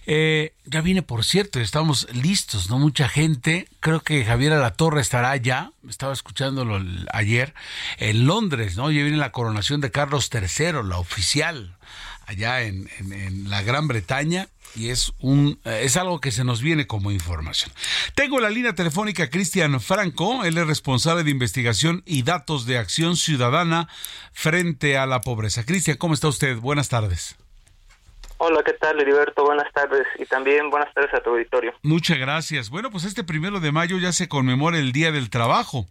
[0.08, 2.80] eh, ya viene por cierto, estamos listos, ¿no?
[2.80, 3.68] Mucha gente.
[3.80, 5.72] Creo que Javier Alatorre estará ya.
[5.88, 6.82] Estaba escuchándolo
[7.12, 7.54] ayer
[7.98, 8.90] en Londres, ¿no?
[8.90, 11.78] Ya viene la coronación de Carlos III, la oficial
[12.34, 12.88] allá en,
[13.50, 17.72] la Gran Bretaña y es un eh, es algo que se nos viene como información.
[18.16, 23.16] Tengo la línea telefónica Cristian Franco, él es responsable de investigación y datos de acción
[23.16, 23.88] ciudadana
[24.34, 25.66] frente a la pobreza.
[25.66, 26.58] Cristian, ¿cómo está usted?
[26.58, 27.38] Buenas tardes.
[28.38, 29.46] Hola, ¿qué tal, Heriberto?
[29.46, 31.74] Buenas tardes y también buenas tardes a tu auditorio.
[31.82, 32.70] Muchas gracias.
[32.70, 35.86] Bueno, pues este primero de mayo ya se conmemora el Día del Trabajo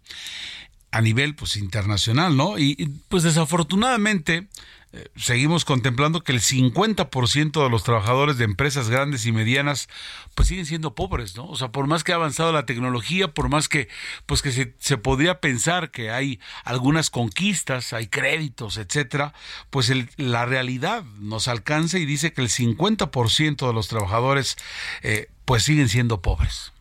[0.93, 2.59] a nivel pues internacional, ¿no?
[2.59, 2.75] Y,
[3.09, 4.47] pues desafortunadamente
[4.91, 9.89] eh, seguimos contemplando que el 50% de los trabajadores de empresas grandes y medianas
[10.35, 11.47] pues siguen siendo pobres, ¿no?
[11.47, 13.87] O sea, por más que ha avanzado la tecnología, por más que
[14.27, 19.33] pues que se, se podría pensar que hay algunas conquistas, hay créditos, etcétera,
[19.71, 24.57] pues el, la realidad nos alcanza y dice que el 50% de los trabajadores
[25.01, 26.71] eh, pues siguen siendo pobres.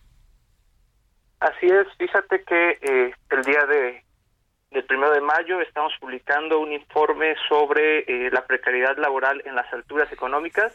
[1.43, 4.02] Así es, fíjate que eh, el día de
[4.73, 9.70] del primero de mayo estamos publicando un informe sobre eh, la precariedad laboral en las
[9.73, 10.74] alturas económicas.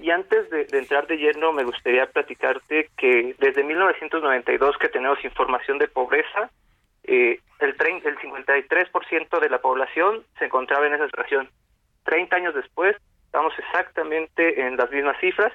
[0.00, 5.78] Y antes de, entrar de lleno, me gustaría platicarte que desde 1992 que tenemos información
[5.78, 6.50] de pobreza,
[7.04, 11.48] eh, el, el 53% de la población se encontraba en esa situación.
[12.04, 15.52] 30 años después, estamos exactamente en las mismas cifras,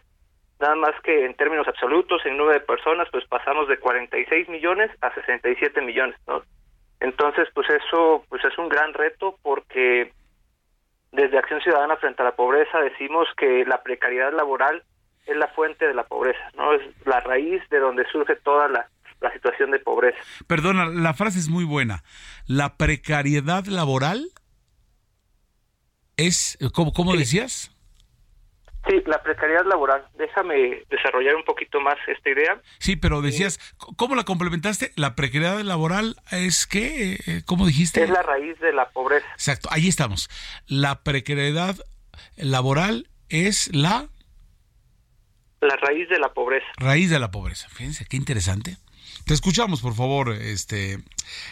[0.60, 4.92] nada más que en términos absolutos, en número de personas, pues pasamos de 46 millones
[5.02, 6.44] a 67 millones, ¿no?
[7.04, 10.14] Entonces, pues eso pues es un gran reto porque
[11.12, 14.84] desde Acción Ciudadana frente a la pobreza decimos que la precariedad laboral
[15.26, 16.74] es la fuente de la pobreza, ¿no?
[16.74, 18.90] Es la raíz de donde surge toda la,
[19.34, 20.18] situación de pobreza.
[20.48, 22.04] Perdona, la frase es muy buena.
[22.46, 24.28] La precariedad laboral
[26.18, 27.73] es, ¿cómo, cómo decías?
[28.88, 30.06] Sí, la precariedad laboral.
[30.18, 32.62] Déjame desarrollar un poquito más esta idea.
[32.80, 34.92] Sí, pero decías, ¿cómo la complementaste?
[34.96, 37.44] La precariedad laboral es qué?
[37.46, 38.04] ¿Cómo dijiste?
[38.04, 39.26] Es la raíz de la pobreza.
[39.34, 40.30] Exacto, ahí estamos.
[40.68, 41.76] La precariedad
[42.36, 44.08] laboral es la...
[45.62, 46.68] La raíz de la pobreza.
[46.76, 47.70] Raíz de la pobreza.
[47.70, 48.76] Fíjense, qué interesante.
[49.26, 50.98] Te escuchamos, por favor, este,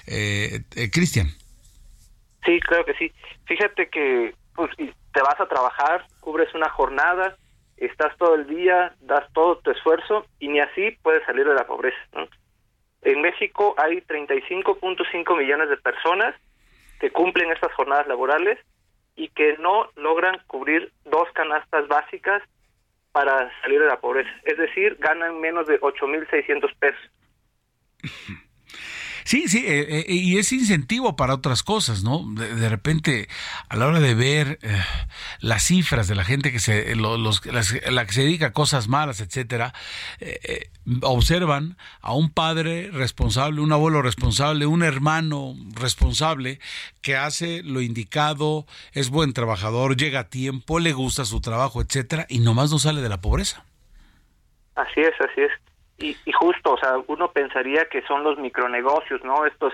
[0.05, 1.29] eh, eh, Cristian.
[2.45, 3.11] Sí, claro que sí.
[3.45, 7.35] Fíjate que pues, te vas a trabajar, cubres una jornada,
[7.77, 11.65] estás todo el día, das todo tu esfuerzo y ni así puedes salir de la
[11.65, 11.97] pobreza.
[13.01, 16.35] En México hay 35.5 millones de personas
[16.99, 18.59] que cumplen estas jornadas laborales
[19.15, 22.43] y que no logran cubrir dos canastas básicas
[23.11, 24.29] para salir de la pobreza.
[24.43, 27.11] Es decir, ganan menos de 8.600 pesos.
[29.23, 32.25] Sí, sí, eh, eh, y es incentivo para otras cosas, ¿no?
[32.33, 33.27] De, repente,
[33.69, 34.81] a la hora de ver eh,
[35.39, 39.21] las cifras de la gente que se, los, la que se dedica a cosas malas,
[39.21, 39.73] etcétera,
[41.01, 46.59] observan a un padre responsable, un abuelo responsable, un hermano responsable
[47.01, 52.25] que hace lo indicado, es buen trabajador, llega a tiempo, le gusta su trabajo, etcétera,
[52.29, 53.63] y nomás no sale de la pobreza.
[54.75, 55.51] Así es, así es.
[56.01, 59.45] Y, justo, o sea, uno pensaría que son los micronegocios, ¿no?
[59.45, 59.73] Estos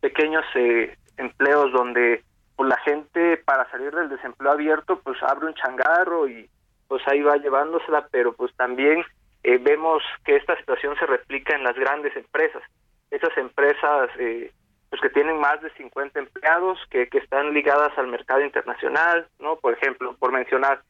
[0.00, 2.22] pequeños eh, empleos donde
[2.56, 6.48] pues la gente para salir del desempleo abierto pues abre un changarro y
[6.88, 9.04] pues ahí va llevándosela, pero pues también
[9.42, 12.62] eh, vemos que esta situación se replica en las grandes empresas.
[13.10, 14.52] Esas empresas eh,
[14.88, 19.56] pues que tienen más de 50 empleados, que, que están ligadas al mercado internacional, ¿no?
[19.56, 20.80] Por ejemplo, por mencionar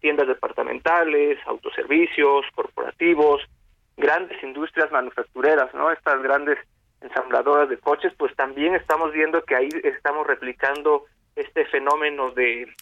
[0.00, 3.42] tiendas departamentales, autoservicios, corporativos,
[3.96, 5.90] grandes industrias manufactureras, ¿no?
[5.90, 6.58] Estas grandes
[7.00, 11.04] ensambladoras de coches, pues también estamos viendo que ahí estamos replicando
[11.36, 12.72] este fenómeno de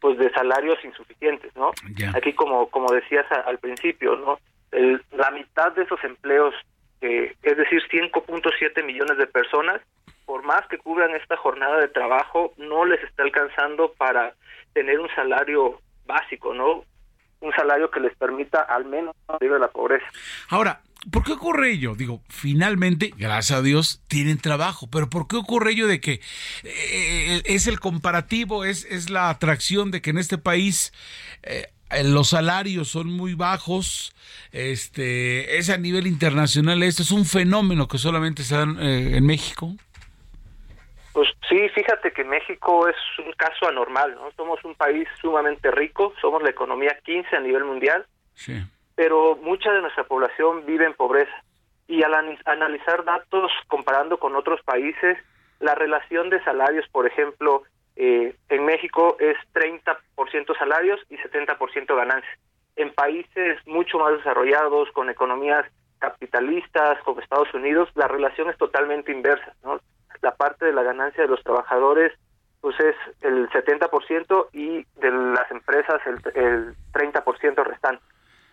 [0.00, 1.72] pues de salarios insuficientes, ¿no?
[2.14, 4.38] Aquí como como decías al principio, ¿no?
[4.72, 6.54] la mitad de esos empleos,
[7.00, 9.80] es decir, 5.7 millones de personas,
[10.26, 14.34] por más que cubran esta jornada de trabajo, no les está alcanzando para
[14.74, 16.84] tener un salario básico, ¿no?
[17.40, 20.06] Un salario que les permita al menos salir de la pobreza.
[20.48, 21.94] Ahora, ¿por qué ocurre ello?
[21.94, 26.20] Digo, finalmente, gracias a Dios, tienen trabajo, pero ¿por qué ocurre ello de que
[26.64, 30.92] eh, es el comparativo, es, es la atracción de que en este país...
[31.42, 31.66] Eh,
[32.04, 34.14] los salarios son muy bajos,
[34.52, 39.26] este, es a nivel internacional, esto es un fenómeno que solamente se da eh, en
[39.26, 39.74] México.
[41.12, 44.30] Pues sí, fíjate que México es un caso anormal, ¿no?
[44.36, 48.06] Somos un país sumamente rico, somos la economía 15 a nivel mundial,
[48.94, 51.32] pero mucha de nuestra población vive en pobreza.
[51.88, 52.14] Y al
[52.44, 55.18] analizar datos comparando con otros países,
[55.58, 57.64] la relación de salarios, por ejemplo,
[57.96, 62.38] eh, en México es 30% salarios y 70% ganancias.
[62.76, 65.66] En países mucho más desarrollados, con economías
[65.98, 69.80] capitalistas, como Estados Unidos, la relación es totalmente inversa, ¿no?
[70.22, 72.12] La parte de la ganancia de los trabajadores
[72.60, 78.04] pues es el 70% y de las empresas el, el 30% restante.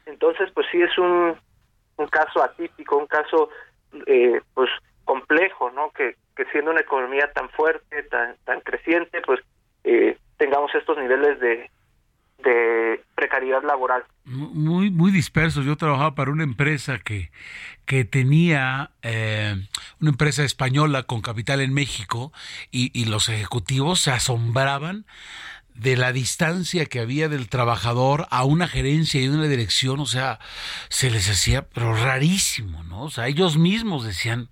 [0.05, 1.35] Entonces, pues sí es un,
[1.97, 3.49] un caso atípico, un caso
[4.05, 4.69] eh, pues
[5.03, 5.91] complejo, ¿no?
[5.91, 9.41] Que, que siendo una economía tan fuerte, tan, tan creciente, pues
[9.83, 11.69] eh, tengamos estos niveles de,
[12.43, 14.03] de precariedad laboral.
[14.25, 15.65] Muy, muy dispersos.
[15.65, 17.31] Yo trabajaba para una empresa que,
[17.85, 19.55] que tenía eh,
[19.99, 22.31] una empresa española con capital en México
[22.71, 25.05] y, y los ejecutivos se asombraban
[25.77, 30.39] de la distancia que había del trabajador a una gerencia y una dirección, o sea,
[30.89, 33.03] se les hacía, pero rarísimo, ¿no?
[33.03, 34.49] O sea, ellos mismos decían,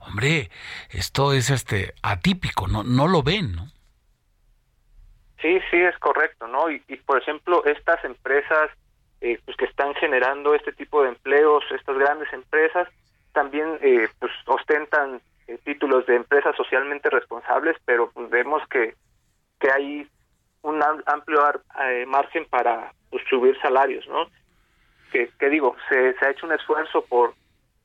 [0.00, 0.50] hombre,
[0.90, 3.73] esto es este atípico, no, no lo ven, ¿no?
[5.40, 6.70] Sí, sí, es correcto, ¿no?
[6.70, 8.70] Y, por ejemplo, estas empresas
[9.20, 12.88] eh, pues que están generando este tipo de empleos, estas grandes empresas,
[13.32, 18.94] también eh, pues ostentan eh, títulos de empresas socialmente responsables, pero pues vemos que,
[19.58, 20.08] que hay
[20.62, 21.42] un amplio
[22.06, 24.26] margen para pues, subir salarios, ¿no?
[25.12, 27.34] Que, que digo, se, se ha hecho un esfuerzo por,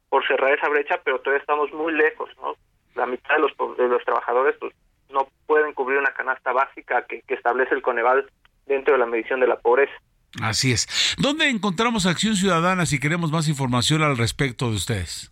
[0.09, 2.55] por cerrar esa brecha, pero todavía estamos muy lejos, ¿no?
[2.95, 4.73] La mitad de los, de los trabajadores pues
[5.09, 8.29] no pueden cubrir una canasta básica que, establece el Coneval
[8.65, 9.93] dentro de la medición de la pobreza.
[10.41, 11.15] Así es.
[11.17, 15.31] ¿Dónde encontramos Acción Ciudadana si queremos más información al respecto de ustedes?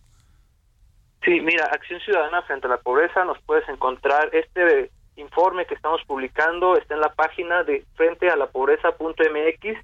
[1.24, 6.00] Sí, mira, Acción Ciudadana frente a la pobreza nos puedes encontrar este informe que estamos
[6.06, 9.78] publicando está en la página de frente a la pobreza.mx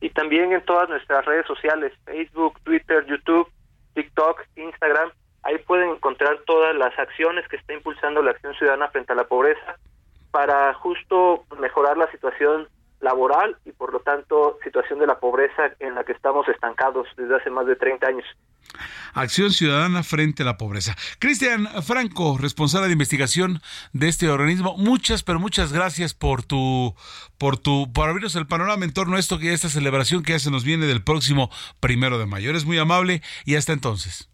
[0.00, 3.50] y también en todas nuestras redes sociales, Facebook, Twitter, YouTube,
[3.94, 5.10] TikTok, Instagram
[5.48, 9.28] Ahí pueden encontrar todas las acciones que está impulsando la Acción Ciudadana frente a la
[9.28, 9.78] pobreza
[10.30, 12.68] para justo mejorar la situación
[13.00, 17.34] laboral y por lo tanto situación de la pobreza en la que estamos estancados desde
[17.36, 18.26] hace más de 30 años.
[19.14, 20.94] Acción Ciudadana frente a la pobreza.
[21.18, 23.62] Cristian Franco, responsable de investigación
[23.94, 26.94] de este organismo, muchas, pero muchas gracias por tu,
[27.38, 30.40] por tu, por abrirnos el panorama en torno a esto que esta celebración que ya
[30.40, 31.48] se nos viene del próximo
[31.80, 32.50] primero de mayo.
[32.50, 34.28] Eres muy amable y hasta entonces.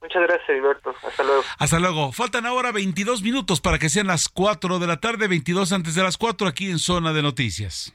[0.00, 0.94] Muchas gracias, Alberto.
[1.06, 1.42] Hasta luego.
[1.58, 2.12] Hasta luego.
[2.12, 6.02] Faltan ahora 22 minutos para que sean las 4 de la tarde, 22 antes de
[6.02, 7.92] las 4 aquí en Zona de Noticias.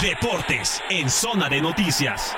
[0.00, 2.36] Deportes en Zona de Noticias.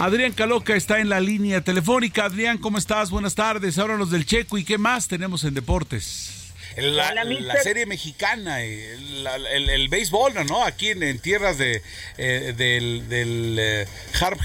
[0.00, 2.24] Adrián Caloca está en la línea telefónica.
[2.24, 3.10] Adrián, ¿cómo estás?
[3.10, 3.78] Buenas tardes.
[3.78, 6.37] Ahora los del Checo y qué más tenemos en deportes.
[6.80, 8.96] La, serie mexicana, eh,
[9.52, 10.64] el, béisbol, ¿no?
[10.64, 11.82] Aquí en, tierras de,
[12.16, 13.86] eh, del, del eh,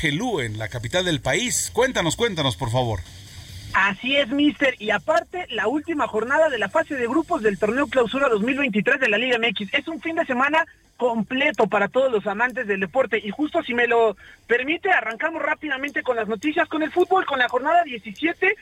[0.02, 1.70] Helú, en la capital del país.
[1.74, 3.02] Cuéntanos, cuéntanos, por favor.
[3.74, 4.76] Así es, mister.
[4.80, 9.10] Y aparte, la última jornada de la fase de grupos del torneo Clausura 2023 de
[9.10, 9.74] la Liga MX.
[9.74, 13.20] Es un fin de semana completo para todos los amantes del deporte.
[13.24, 14.16] Y justo si me lo
[14.48, 18.56] permite, arrancamos rápidamente con las noticias, con el fútbol, con la jornada 17,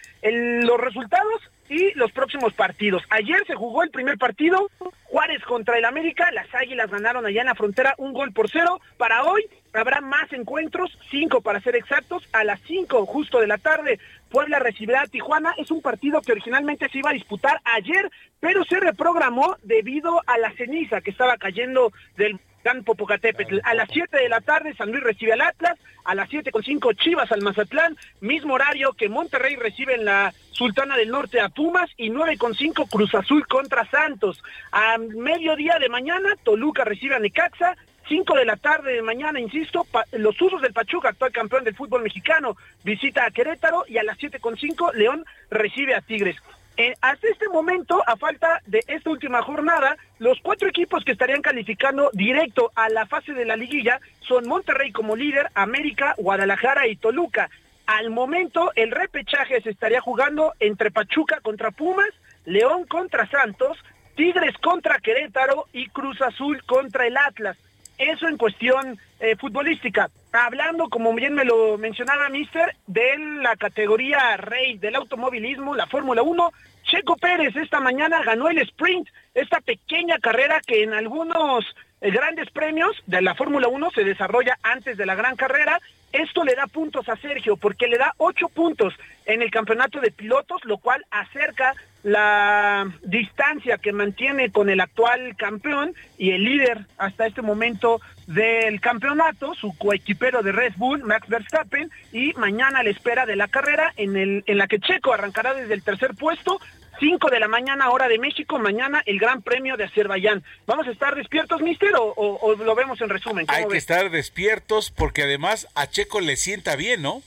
[0.63, 3.03] los resultados y los próximos partidos.
[3.09, 4.69] Ayer se jugó el primer partido,
[5.03, 8.79] Juárez contra el América, las Águilas ganaron allá en la frontera un gol por cero.
[8.97, 13.57] Para hoy habrá más encuentros, cinco para ser exactos, a las cinco justo de la
[13.57, 13.99] tarde.
[14.29, 15.53] Puebla recibirá a Tijuana.
[15.57, 20.37] Es un partido que originalmente se iba a disputar ayer, pero se reprogramó debido a
[20.37, 23.59] la ceniza que estaba cayendo del campo Popocatépetl.
[23.63, 26.63] A las 7 de la tarde San Luis recibe al Atlas, a las siete con
[26.63, 31.49] cinco Chivas al Mazatlán, mismo horario que Monterrey recibe en la Sultana del Norte a
[31.49, 34.41] Pumas y nueve con cinco Cruz Azul contra Santos.
[34.71, 37.75] A mediodía de mañana Toluca recibe a Necaxa,
[38.11, 42.03] 5 de la tarde de mañana, insisto, los usos del Pachuca, actual campeón del fútbol
[42.03, 46.35] mexicano, visita a Querétaro y a las siete con cinco León recibe a Tigres.
[46.75, 51.41] Eh, hasta este momento, a falta de esta última jornada, los cuatro equipos que estarían
[51.41, 56.97] calificando directo a la fase de la liguilla son Monterrey como líder, América, Guadalajara y
[56.97, 57.49] Toluca.
[57.85, 62.11] Al momento, el repechaje se estaría jugando entre Pachuca contra Pumas,
[62.43, 63.77] León contra Santos,
[64.17, 67.55] Tigres contra Querétaro y Cruz Azul contra el Atlas.
[68.01, 70.09] Eso en cuestión eh, futbolística.
[70.31, 76.23] Hablando, como bien me lo mencionaba Mister, de la categoría rey del automovilismo, la Fórmula
[76.23, 76.51] 1,
[76.83, 81.63] Checo Pérez esta mañana ganó el sprint, esta pequeña carrera que en algunos
[82.01, 85.79] eh, grandes premios de la Fórmula 1 se desarrolla antes de la gran carrera.
[86.11, 88.95] Esto le da puntos a Sergio porque le da ocho puntos
[89.27, 95.35] en el campeonato de pilotos, lo cual acerca la distancia que mantiene con el actual
[95.37, 101.27] campeón y el líder hasta este momento del campeonato, su coequipero de Red Bull, Max
[101.27, 105.53] Verstappen, y mañana la espera de la carrera en, el, en la que Checo arrancará
[105.53, 106.59] desde el tercer puesto,
[106.99, 110.43] 5 de la mañana hora de México, mañana el Gran Premio de Azerbaiyán.
[110.67, 113.45] ¿Vamos a estar despiertos, mister, o, lo vemos en resumen?
[113.47, 117.23] Hay que estar despiertos porque además a Checo le sienta bien, ¿no?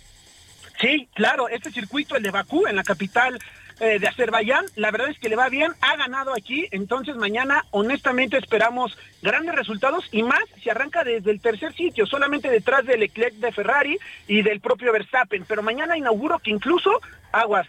[0.80, 3.38] Sí, claro, este circuito, el de Bakú, en la capital
[3.80, 4.64] eh, de Azerbaiyán.
[4.76, 9.55] La verdad es que le va bien, ha ganado aquí, entonces mañana honestamente esperamos grandes
[9.55, 13.98] resultados y más si arranca desde el tercer sitio, solamente detrás del Leclerc de Ferrari
[14.28, 15.44] y del propio Verstappen.
[15.46, 17.01] Pero mañana inauguro que incluso,
[17.32, 17.66] aguas,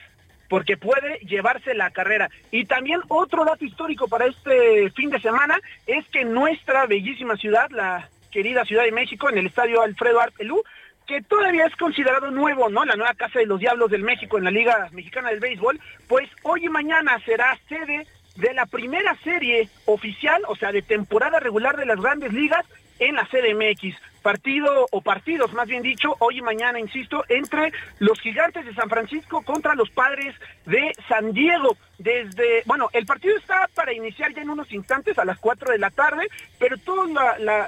[0.49, 2.29] porque puede llevarse la carrera.
[2.51, 7.69] Y también otro dato histórico para este fin de semana es que nuestra bellísima ciudad,
[7.71, 10.61] la querida Ciudad de México, en el estadio Alfredo Artelú,
[11.07, 12.85] que todavía es considerado nuevo, ¿no?
[12.85, 16.29] La nueva Casa de los Diablos del México en la Liga Mexicana del Béisbol, pues
[16.43, 21.77] hoy y mañana será sede de la primera serie oficial, o sea, de temporada regular
[21.77, 22.65] de las grandes ligas
[22.99, 23.95] en la CDMX.
[24.25, 28.89] Partido o partidos, más bien dicho, hoy y mañana, insisto, entre los gigantes de San
[28.89, 30.33] Francisco contra los padres
[30.65, 31.77] de San Diego.
[31.99, 35.77] Desde, bueno, el partido está para iniciar ya en unos instantes a las 4 de
[35.77, 36.27] la tarde,
[36.57, 37.05] pero todo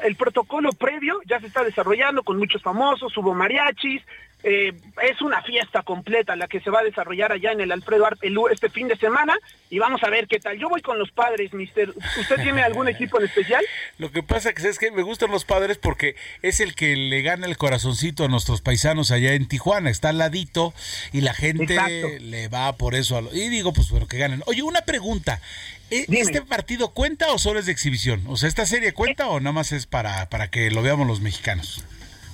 [0.04, 4.02] el protocolo previo ya se está desarrollando con muchos famosos, hubo mariachis,
[4.44, 8.06] eh, es una fiesta completa la que se va a desarrollar allá en el Alfredo
[8.06, 9.36] Arpelú este fin de semana
[9.70, 10.58] y vamos a ver qué tal.
[10.60, 11.90] Yo voy con los padres, mister.
[11.90, 13.66] ¿Usted tiene algún equipo en especial?
[13.98, 17.22] Lo que pasa que es que me gustan los padres porque es el que le
[17.24, 19.90] gana el corazoncito a nuestros paisanos allá en Tijuana.
[19.90, 20.74] Está al ladito
[21.14, 23.30] y la gente le va por eso.
[23.34, 24.44] y digo, pues bueno, que ganen.
[24.46, 25.42] Oye, una pregunta.
[25.90, 28.24] ¿e-, ¿Este partido cuenta o solo es de exhibición?
[28.28, 31.22] O sea, ¿esta serie cuenta o nada más es para, para que lo veamos los
[31.22, 31.84] mexicanos?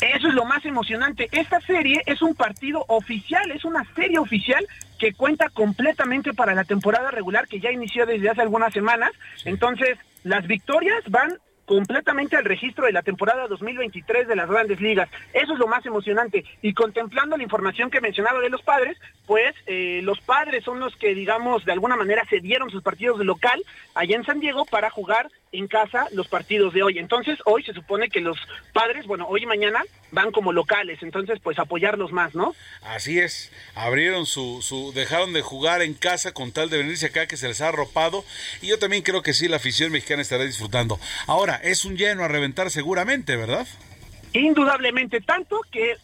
[0.03, 1.30] Eso es lo más emocionante.
[1.31, 4.67] Esta serie es un partido oficial, es una serie oficial
[4.99, 9.11] que cuenta completamente para la temporada regular que ya inició desde hace algunas semanas.
[9.45, 15.10] Entonces, las victorias van completamente al registro de la temporada 2023 de las grandes ligas.
[15.34, 16.44] Eso es lo más emocionante.
[16.61, 20.95] Y contemplando la información que mencionaba de los padres, pues eh, los padres son los
[20.95, 23.64] que, digamos, de alguna manera cedieron sus partidos de local
[23.95, 26.98] allá en San Diego para jugar en casa los partidos de hoy.
[26.98, 28.38] Entonces, hoy se supone que los
[28.73, 32.56] padres, bueno, hoy y mañana van como locales, entonces pues apoyarlos más, ¿no?
[32.81, 37.27] Así es, abrieron su, su, dejaron de jugar en casa con tal de venirse acá
[37.27, 38.23] que se les ha arropado
[38.61, 40.99] y yo también creo que sí, la afición mexicana estará disfrutando.
[41.27, 43.67] Ahora, es un lleno a reventar seguramente, ¿verdad?
[44.34, 45.97] Indudablemente, tanto que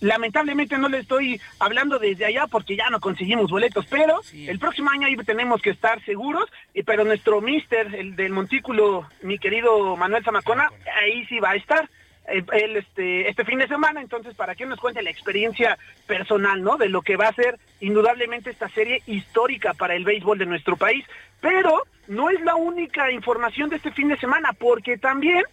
[0.00, 4.90] Lamentablemente no le estoy hablando desde allá porque ya no conseguimos boletos, pero el próximo
[4.90, 6.50] año ahí tenemos que estar seguros,
[6.84, 10.70] pero nuestro mister, el del montículo, mi querido Manuel Zamacona,
[11.00, 11.88] ahí sí va a estar.
[12.28, 12.44] Eh,
[12.76, 16.76] este, este fin de semana, entonces para que nos cuente la experiencia personal, ¿no?
[16.76, 20.76] De lo que va a ser indudablemente esta serie histórica para el béisbol de nuestro
[20.76, 21.04] país.
[21.40, 25.44] Pero no es la única información de este fin de semana, porque también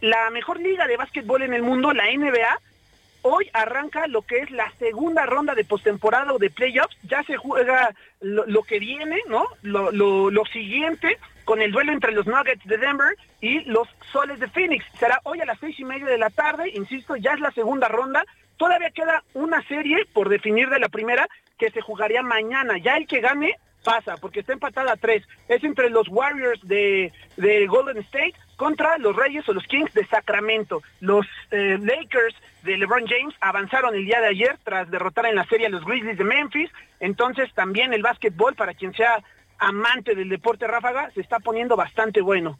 [0.00, 2.58] la mejor liga de básquetbol en el mundo, la NBA,
[3.22, 6.96] Hoy arranca lo que es la segunda ronda de postemporada o de playoffs.
[7.02, 9.44] Ya se juega lo, que viene, ¿no?
[9.62, 14.48] Lo, lo, siguiente con el duelo entre los Nuggets de Denver y los Soles de
[14.48, 14.84] Phoenix.
[14.98, 16.70] Será hoy a las seis y media de la tarde.
[16.74, 18.24] Insisto, ya es la segunda ronda.
[18.56, 21.26] Todavía queda una serie por definir de la primera
[21.58, 22.78] que se jugaría mañana.
[22.78, 25.26] Ya el que gane pasa, porque está empatada a tres.
[25.48, 30.06] Es entre los Warriors de, de Golden State contra los Reyes o los Kings de
[30.06, 30.82] Sacramento.
[31.00, 35.46] Los eh, Lakers de LeBron James avanzaron el día de ayer tras derrotar en la
[35.46, 36.70] serie a los Grizzlies de Memphis.
[37.00, 39.22] Entonces también el básquetbol, para quien sea
[39.60, 42.58] amante del deporte ráfaga, se está poniendo bastante bueno.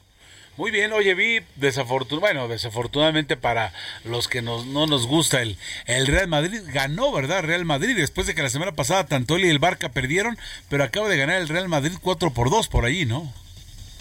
[0.56, 3.72] Muy bien, oye, vi desafortunadamente, bueno, desafortunadamente para
[4.04, 5.56] los que no nos gusta el,
[5.86, 7.42] el Real Madrid, ganó, ¿verdad?
[7.42, 10.36] Real Madrid, después de que la semana pasada tanto él y el Barca perdieron,
[10.68, 13.32] pero acaba de ganar el Real Madrid 4 por 2 por ahí, ¿no?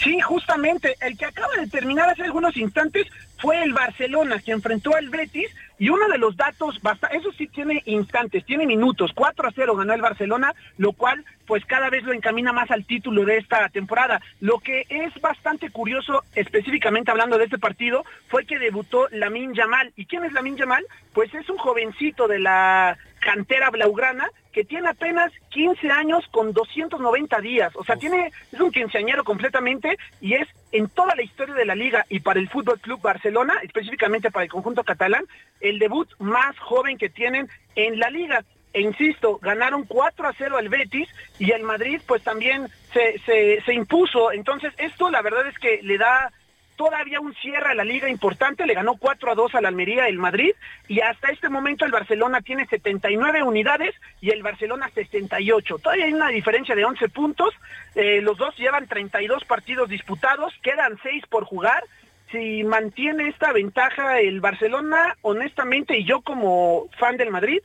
[0.03, 3.07] Sí, justamente, el que acaba de terminar hace algunos instantes
[3.38, 6.80] fue el Barcelona, que enfrentó al Betis, y uno de los datos,
[7.11, 11.65] eso sí tiene instantes, tiene minutos, 4 a 0 ganó el Barcelona, lo cual pues
[11.65, 14.21] cada vez lo encamina más al título de esta temporada.
[14.39, 19.91] Lo que es bastante curioso, específicamente hablando de este partido, fue que debutó Lamin Yamal.
[19.95, 20.85] ¿Y quién es Lamin Yamal?
[21.11, 27.41] Pues es un jovencito de la cantera blaugrana que tiene apenas 15 años con 290
[27.41, 27.76] días.
[27.76, 31.73] O sea, tiene es un quinceañero completamente y es en toda la historia de la
[31.73, 35.26] liga y para el Fútbol Club Barcelona, específicamente para el conjunto catalán,
[35.61, 38.43] el debut más joven que tienen en la liga.
[38.73, 41.09] E insisto, ganaron 4 a 0 al Betis
[41.39, 43.19] y el Madrid pues también se,
[43.65, 44.31] se, impuso.
[44.31, 46.31] Entonces esto la verdad es que le da
[46.75, 50.17] todavía un cierre a la liga importante, le ganó 4 a 2 al Almería el
[50.17, 50.51] Madrid
[50.87, 55.77] y hasta este momento el Barcelona tiene 79 unidades y el Barcelona 68.
[55.79, 57.53] Todavía hay una diferencia de 11 puntos,
[57.95, 61.83] eh, los dos llevan 32 partidos disputados, quedan 6 por jugar.
[62.31, 67.59] Si mantiene esta ventaja el Barcelona, honestamente, y yo como fan del Madrid,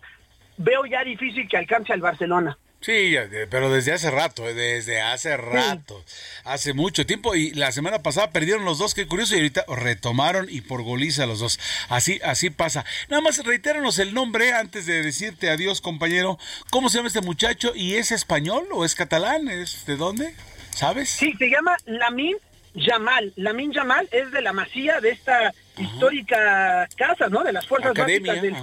[0.57, 2.57] veo ya difícil que alcance al Barcelona.
[2.85, 3.15] Sí,
[3.49, 6.05] pero desde hace rato, eh, desde hace rato,
[6.45, 10.49] hace mucho tiempo y la semana pasada perdieron los dos, qué curioso, y ahorita retomaron
[10.51, 11.59] y por goliza los dos.
[11.89, 12.85] Así, así pasa.
[13.09, 16.39] Nada más reitéranos el nombre antes de decirte adiós, compañero.
[16.69, 17.73] ¿Cómo se llama este muchacho?
[17.75, 19.49] ¿Y es español o es catalán?
[19.49, 20.35] ¿Es de dónde?
[20.69, 21.09] ¿Sabes?
[21.09, 22.37] Sí, se llama Lamin
[22.75, 23.33] Yamal.
[23.37, 27.43] Lamin Yamal es de la masía de esta histórica casa, ¿no?
[27.45, 28.57] De las fuerzas básicas del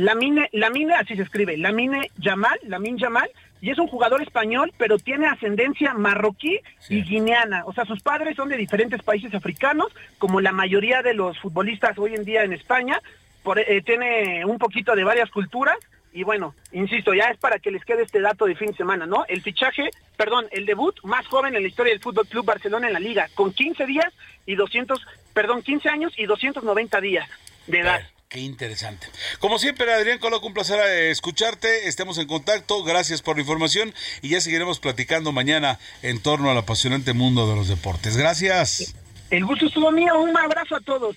[0.00, 4.22] la mine, así se escribe, la mine Yamal, la min Yamal, y es un jugador
[4.22, 7.64] español, pero tiene ascendencia marroquí y guineana.
[7.66, 11.98] O sea, sus padres son de diferentes países africanos, como la mayoría de los futbolistas
[11.98, 13.00] hoy en día en España.
[13.42, 15.76] Por, eh, tiene un poquito de varias culturas
[16.12, 19.06] y bueno, insisto, ya es para que les quede este dato de fin de semana,
[19.06, 19.24] ¿no?
[19.28, 22.94] El fichaje, perdón, el debut más joven en la historia del Fútbol Club Barcelona en
[22.94, 24.12] la liga, con 15 días
[24.46, 27.28] y 200, perdón, 15 años y 290 días
[27.66, 28.00] de edad.
[28.30, 29.08] Qué interesante.
[29.40, 31.88] Como siempre, Adrián Coloco, un placer eh, escucharte.
[31.88, 32.84] Estemos en contacto.
[32.84, 33.92] Gracias por la información
[34.22, 38.16] y ya seguiremos platicando mañana en torno al apasionante mundo de los deportes.
[38.16, 38.94] Gracias.
[39.30, 40.16] El gusto estuvo mío.
[40.20, 41.16] Un abrazo a todos.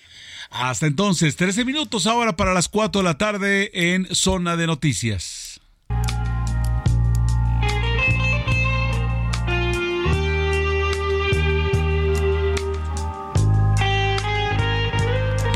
[0.50, 5.43] Hasta entonces, 13 minutos ahora para las 4 de la tarde en Zona de Noticias.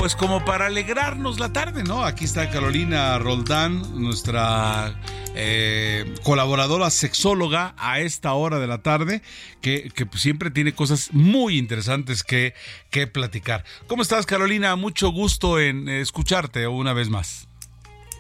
[0.08, 2.02] Pues como para alegrarnos la tarde, ¿no?
[2.02, 4.94] Aquí está Carolina Roldán, nuestra
[5.34, 9.20] eh, colaboradora sexóloga a esta hora de la tarde,
[9.60, 12.54] que, que siempre tiene cosas muy interesantes que,
[12.90, 13.64] que platicar.
[13.86, 14.76] ¿Cómo estás, Carolina?
[14.76, 17.46] Mucho gusto en escucharte una vez más.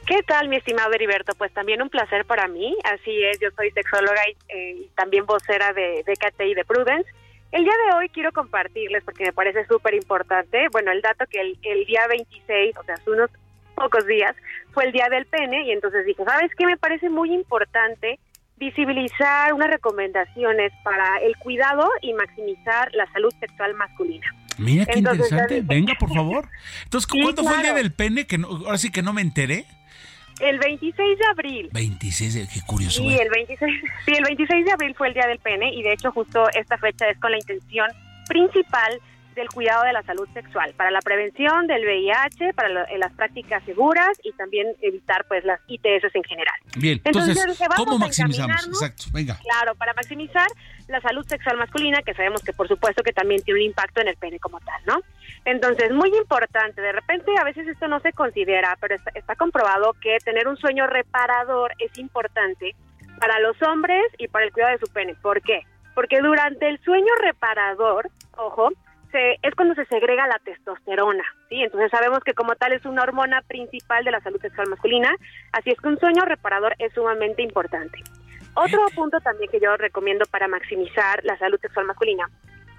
[0.06, 1.32] ¿Qué tal, mi estimado Heriberto?
[1.38, 2.76] Pues también un placer para mí.
[2.84, 7.10] Así es, yo soy sexóloga y, eh, también vocera de, de KT y de Prudence.
[7.50, 11.40] El día de hoy quiero compartirles, porque me parece súper importante, bueno, el dato que
[11.40, 13.30] el, el, día 26, o sea, hace unos
[13.74, 14.34] pocos días,
[14.72, 16.66] fue el día del pene, y entonces dije, ¿sabes qué?
[16.66, 18.18] Me parece muy importante
[18.58, 24.26] visibilizar unas recomendaciones para el cuidado y maximizar la salud sexual masculina.
[24.58, 26.48] Mira qué entonces, interesante, venga, por favor.
[26.84, 27.48] Entonces, ¿cuándo sí, claro.
[27.48, 28.26] fue el día del pene?
[28.26, 29.64] Que no, ahora sí que no me enteré.
[30.40, 31.68] El 26 de abril.
[31.72, 33.02] 26 de, qué curioso.
[33.02, 35.92] Sí, el 26, sí, el 26 de abril fue el Día del Pene y de
[35.92, 37.88] hecho justo esta fecha es con la intención
[38.28, 39.00] principal
[39.38, 43.62] del cuidado de la salud sexual, para la prevención del VIH, para lo, las prácticas
[43.64, 46.54] seguras y también evitar pues las ITS en general.
[46.76, 48.66] Bien, entonces, entonces ¿cómo maximizamos?
[48.66, 49.38] Exacto, venga.
[49.42, 50.48] Claro, para maximizar
[50.88, 54.08] la salud sexual masculina, que sabemos que por supuesto que también tiene un impacto en
[54.08, 55.00] el pene como tal, ¿no?
[55.44, 59.94] Entonces, muy importante, de repente a veces esto no se considera, pero está, está comprobado
[60.00, 62.74] que tener un sueño reparador es importante
[63.18, 65.14] para los hombres y para el cuidado de su pene.
[65.22, 65.62] ¿Por qué?
[65.94, 68.70] Porque durante el sueño reparador, ojo,
[69.10, 71.62] se, es cuando se segrega la testosterona, ¿sí?
[71.62, 75.14] Entonces sabemos que como tal es una hormona principal de la salud sexual masculina,
[75.52, 77.98] así es que un sueño reparador es sumamente importante.
[78.54, 82.28] Otro punto también que yo recomiendo para maximizar la salud sexual masculina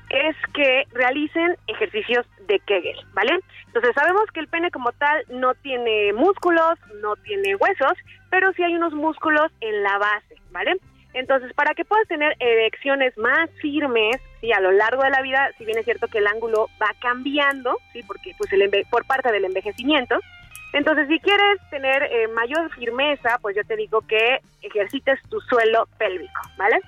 [0.09, 3.39] es que realicen ejercicios de Kegel, ¿vale?
[3.67, 7.93] Entonces sabemos que el pene como tal no tiene músculos, no tiene huesos,
[8.29, 10.77] pero sí hay unos músculos en la base, ¿vale?
[11.13, 15.49] Entonces, para que puedas tener erecciones más firmes, sí, a lo largo de la vida,
[15.57, 19.31] si bien es cierto que el ángulo va cambiando, sí, porque pues el por parte
[19.31, 20.19] del envejecimiento.
[20.71, 25.87] Entonces, si quieres tener eh, mayor firmeza, pues yo te digo que ejercites tu suelo
[25.97, 26.79] pélvico, ¿vale?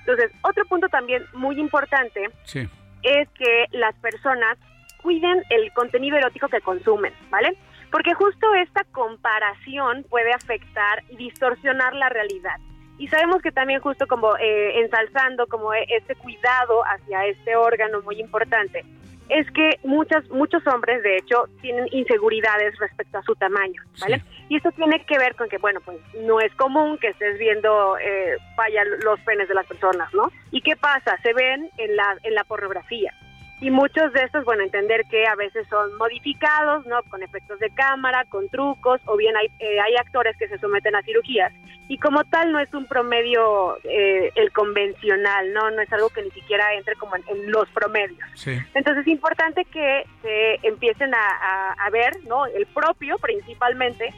[0.00, 2.68] Entonces, otro punto también muy importante sí.
[3.02, 4.58] es que las personas
[5.02, 7.56] cuiden el contenido erótico que consumen, ¿vale?
[7.92, 12.56] Porque justo esta comparación puede afectar y distorsionar la realidad
[12.98, 18.20] y sabemos que también justo como eh, ensalzando como este cuidado hacia este órgano muy
[18.20, 18.84] importante
[19.28, 24.44] es que muchas muchos hombres de hecho tienen inseguridades respecto a su tamaño vale sí.
[24.48, 27.98] y esto tiene que ver con que bueno pues no es común que estés viendo
[27.98, 32.16] eh, vaya los penes de las personas no y qué pasa se ven en la
[32.22, 33.12] en la pornografía
[33.60, 37.02] y muchos de estos, bueno, entender que a veces son modificados, ¿no?
[37.04, 40.94] Con efectos de cámara, con trucos, o bien hay, eh, hay actores que se someten
[40.94, 41.52] a cirugías.
[41.88, 45.70] Y como tal no es un promedio eh, el convencional, ¿no?
[45.70, 48.20] No es algo que ni siquiera entre como en, en los promedios.
[48.34, 48.52] Sí.
[48.74, 52.46] Entonces es importante que se empiecen a, a, a ver, ¿no?
[52.46, 54.12] El propio principalmente,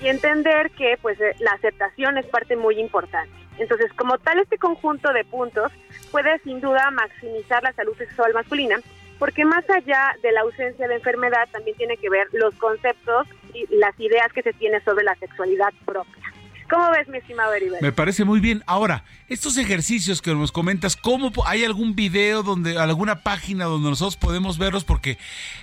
[0.00, 3.32] y entender que pues la aceptación es parte muy importante.
[3.58, 5.72] Entonces, como tal, este conjunto de puntos
[6.10, 8.76] puede sin duda maximizar la salud sexual masculina,
[9.18, 13.66] porque más allá de la ausencia de enfermedad, también tiene que ver los conceptos y
[13.76, 16.22] las ideas que se tiene sobre la sexualidad propia.
[16.68, 17.84] ¿Cómo ves, mi estimado Heriberto?
[17.84, 18.62] Me parece muy bien.
[18.66, 24.16] Ahora, estos ejercicios que nos comentas, ¿cómo hay algún video donde, alguna página donde nosotros
[24.16, 24.84] podemos verlos?
[24.84, 25.16] Porque,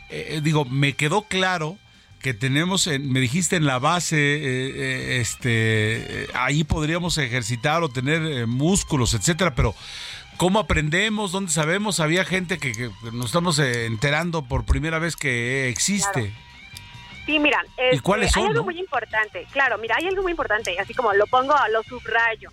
[0.09, 1.77] eh, digo, me quedó claro
[2.23, 7.83] que tenemos, en, me dijiste en la base, eh, eh, este, eh, ahí podríamos ejercitar
[7.83, 9.75] o tener músculos, etcétera, pero
[10.37, 11.33] ¿cómo aprendemos?
[11.33, 11.99] ¿Dónde sabemos?
[11.99, 16.11] Había gente que, que nos estamos enterando por primera vez que existe.
[16.11, 16.43] Claro.
[17.25, 18.65] Sí, mira, ¿Y cuáles son, hay algo no?
[18.65, 19.45] muy importante.
[19.51, 22.51] Claro, mira, hay algo muy importante, así como lo pongo, lo subrayo.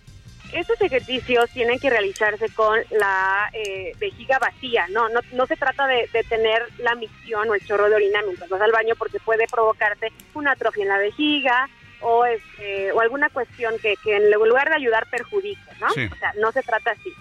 [0.52, 5.08] Estos ejercicios tienen que realizarse con la eh, vejiga vacía, ¿no?
[5.08, 8.48] No, no se trata de, de, tener la micción o el chorro de orina mientras
[8.48, 11.68] vas al baño porque puede provocarte una atrofia en la vejiga,
[12.00, 15.90] o, este, o alguna cuestión que, que en lugar de ayudar perjudique, ¿no?
[15.90, 16.08] Sí.
[16.10, 17.12] O sea, no se trata así.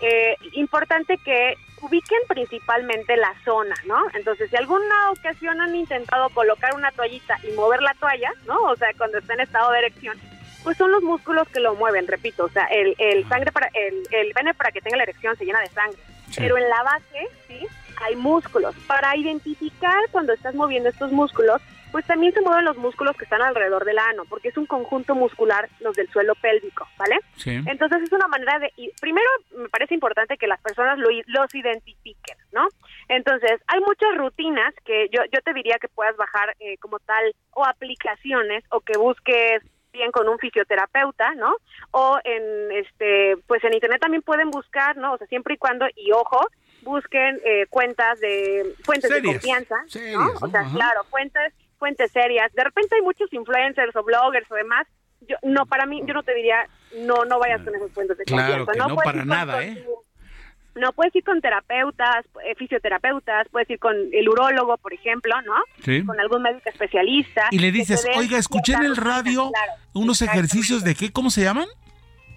[0.00, 4.02] Eh, importante que ubiquen principalmente la zona, ¿no?
[4.14, 8.62] Entonces, si alguna ocasión han intentado colocar una toallita y mover la toalla, ¿no?
[8.62, 10.18] O sea, cuando está en estado de erección,
[10.62, 14.02] pues son los músculos que lo mueven, repito, o sea, el, el sangre para el,
[14.10, 15.98] el pene para que tenga la erección se llena de sangre,
[16.30, 16.36] Sí.
[16.40, 17.66] pero en la base, sí,
[18.04, 18.74] hay músculos.
[18.86, 21.60] Para identificar cuando estás moviendo estos músculos,
[21.90, 25.14] pues también se mueven los músculos que están alrededor del ano, porque es un conjunto
[25.14, 27.18] muscular los del suelo pélvico, ¿vale?
[27.36, 27.60] Sí.
[27.66, 29.28] Entonces es una manera de, y primero
[29.58, 32.66] me parece importante que las personas lo, los identifiquen, ¿no?
[33.08, 37.34] Entonces hay muchas rutinas que yo, yo te diría que puedas bajar eh, como tal
[37.50, 39.60] o aplicaciones o que busques
[39.92, 41.54] bien con un fisioterapeuta, ¿no?
[41.90, 45.12] O en este, pues en internet también pueden buscar, ¿no?
[45.14, 46.40] O sea, siempre y cuando y ojo
[46.82, 50.30] busquen eh, cuentas de fuentes de confianza, Serias, ¿no?
[50.40, 50.50] O ¿no?
[50.50, 50.74] sea, Ajá.
[50.74, 52.52] claro, fuentes fuentes serias.
[52.54, 54.86] De repente hay muchos influencers o bloggers o demás.
[55.28, 56.66] Yo no para mí yo no te diría
[56.96, 58.72] no no vayas con esas fuentes de Claro confianza.
[58.72, 59.84] que no puedes para nada, ¿eh?
[59.84, 60.02] tu-
[60.74, 65.54] no puedes ir con terapeutas, eh, fisioterapeutas, puedes ir con el urólogo, por ejemplo, ¿no?
[65.84, 66.04] Sí.
[66.04, 67.48] Con algún médico especialista.
[67.50, 69.72] Y le dices, oiga, escuché en el radio claro.
[69.92, 71.68] unos ejercicios de qué, ¿cómo se llaman?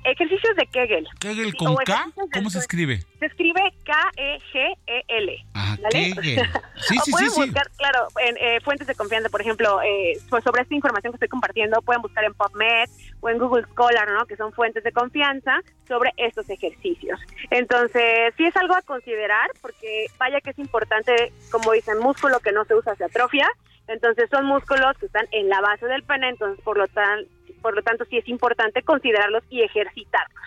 [0.06, 1.08] Ejercicios de Kegel.
[1.20, 3.00] Kegel con o K, ¿cómo se escribe?
[3.20, 5.46] Se escribe K-E-G-E-L.
[5.56, 6.14] Ah, ¿vale?
[6.14, 6.42] Kegel.
[6.76, 7.42] Sí, O sí, pueden sí, sí.
[7.42, 11.16] buscar, claro, en eh, fuentes de confianza, por ejemplo, eh, pues sobre esta información que
[11.16, 12.90] estoy compartiendo, pueden buscar en PubMed
[13.22, 14.26] o en Google Scholar, ¿no?
[14.26, 17.20] Que son fuentes de confianza sobre estos ejercicios.
[17.50, 22.52] Entonces, sí es algo a considerar, porque vaya que es importante, como dicen, músculo que
[22.52, 23.48] no se usa se atrofia.
[23.88, 27.26] Entonces, son músculos que están en la base del pene, entonces, por lo, tan,
[27.66, 30.40] por lo tanto, sí es importante considerarlos y ejercitarlos.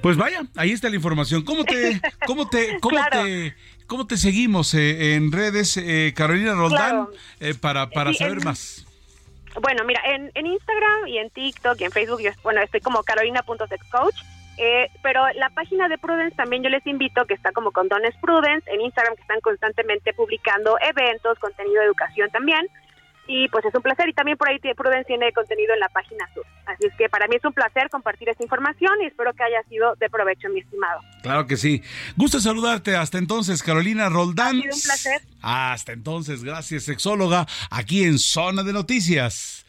[0.00, 1.44] Pues vaya, ahí está la información.
[1.44, 3.22] ¿Cómo te, cómo te, cómo Claro.
[3.22, 3.54] te,
[3.86, 7.10] cómo te seguimos eh, en redes, eh, Carolina Roldán, Claro.
[7.40, 8.86] eh, para, para Sí, saber en- más?
[9.60, 13.02] Bueno, mira, en, en Instagram y en TikTok y en Facebook, yo, bueno, estoy como
[13.02, 14.16] carolina.sexcoach,
[14.56, 18.14] eh, pero la página de Prudence también yo les invito, que está como con Dones
[18.22, 22.66] Prudence, en Instagram que están constantemente publicando eventos, contenido de educación también,
[23.26, 25.88] y pues es un placer, y también por ahí tiene- Prudence tiene contenido en la
[25.88, 26.44] página sur.
[26.66, 29.62] Así es que para mí es un placer compartir esta información y espero que haya
[29.68, 31.00] sido de provecho, mi estimado.
[31.22, 31.82] Claro que sí.
[32.16, 32.96] Gusto saludarte.
[32.96, 34.58] Hasta entonces, Carolina Roldán.
[34.58, 35.20] Ha sido un placer.
[35.42, 39.63] Hasta entonces, gracias, sexóloga, aquí en Zona de Noticias.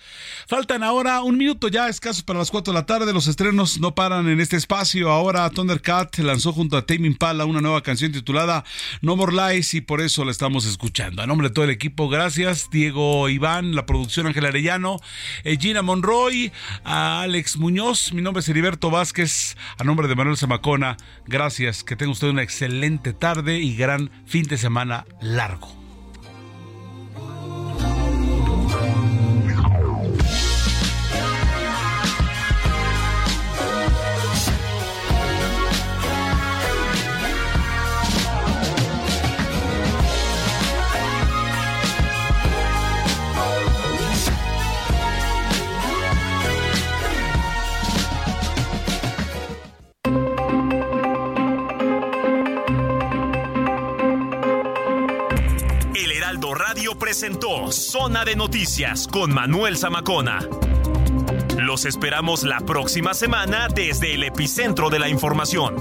[0.47, 3.13] Faltan ahora un minuto ya escasos para las 4 de la tarde.
[3.13, 5.09] Los estrenos no paran en este espacio.
[5.09, 8.63] Ahora Thundercat lanzó junto a Tame Impala una nueva canción titulada
[9.01, 11.21] No More Lies y por eso la estamos escuchando.
[11.21, 12.69] A nombre de todo el equipo, gracias.
[12.69, 14.99] Diego Iván, la producción Ángel Arellano,
[15.43, 16.51] eh, Gina Monroy,
[16.83, 18.13] a Alex Muñoz.
[18.13, 19.57] Mi nombre es Heriberto Vázquez.
[19.77, 21.83] A nombre de Manuel Zamacona, gracias.
[21.83, 25.84] Que tenga usted una excelente tarde y gran fin de semana largo.
[56.99, 60.39] Presentó Zona de Noticias con Manuel Zamacona.
[61.57, 65.75] Los esperamos la próxima semana desde el epicentro de la información.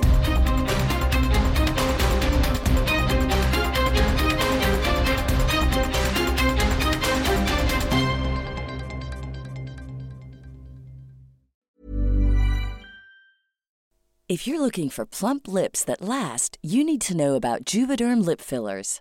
[14.27, 18.41] If you're looking for plump lips that last, you need to know about Juvederm lip
[18.41, 19.01] fillers.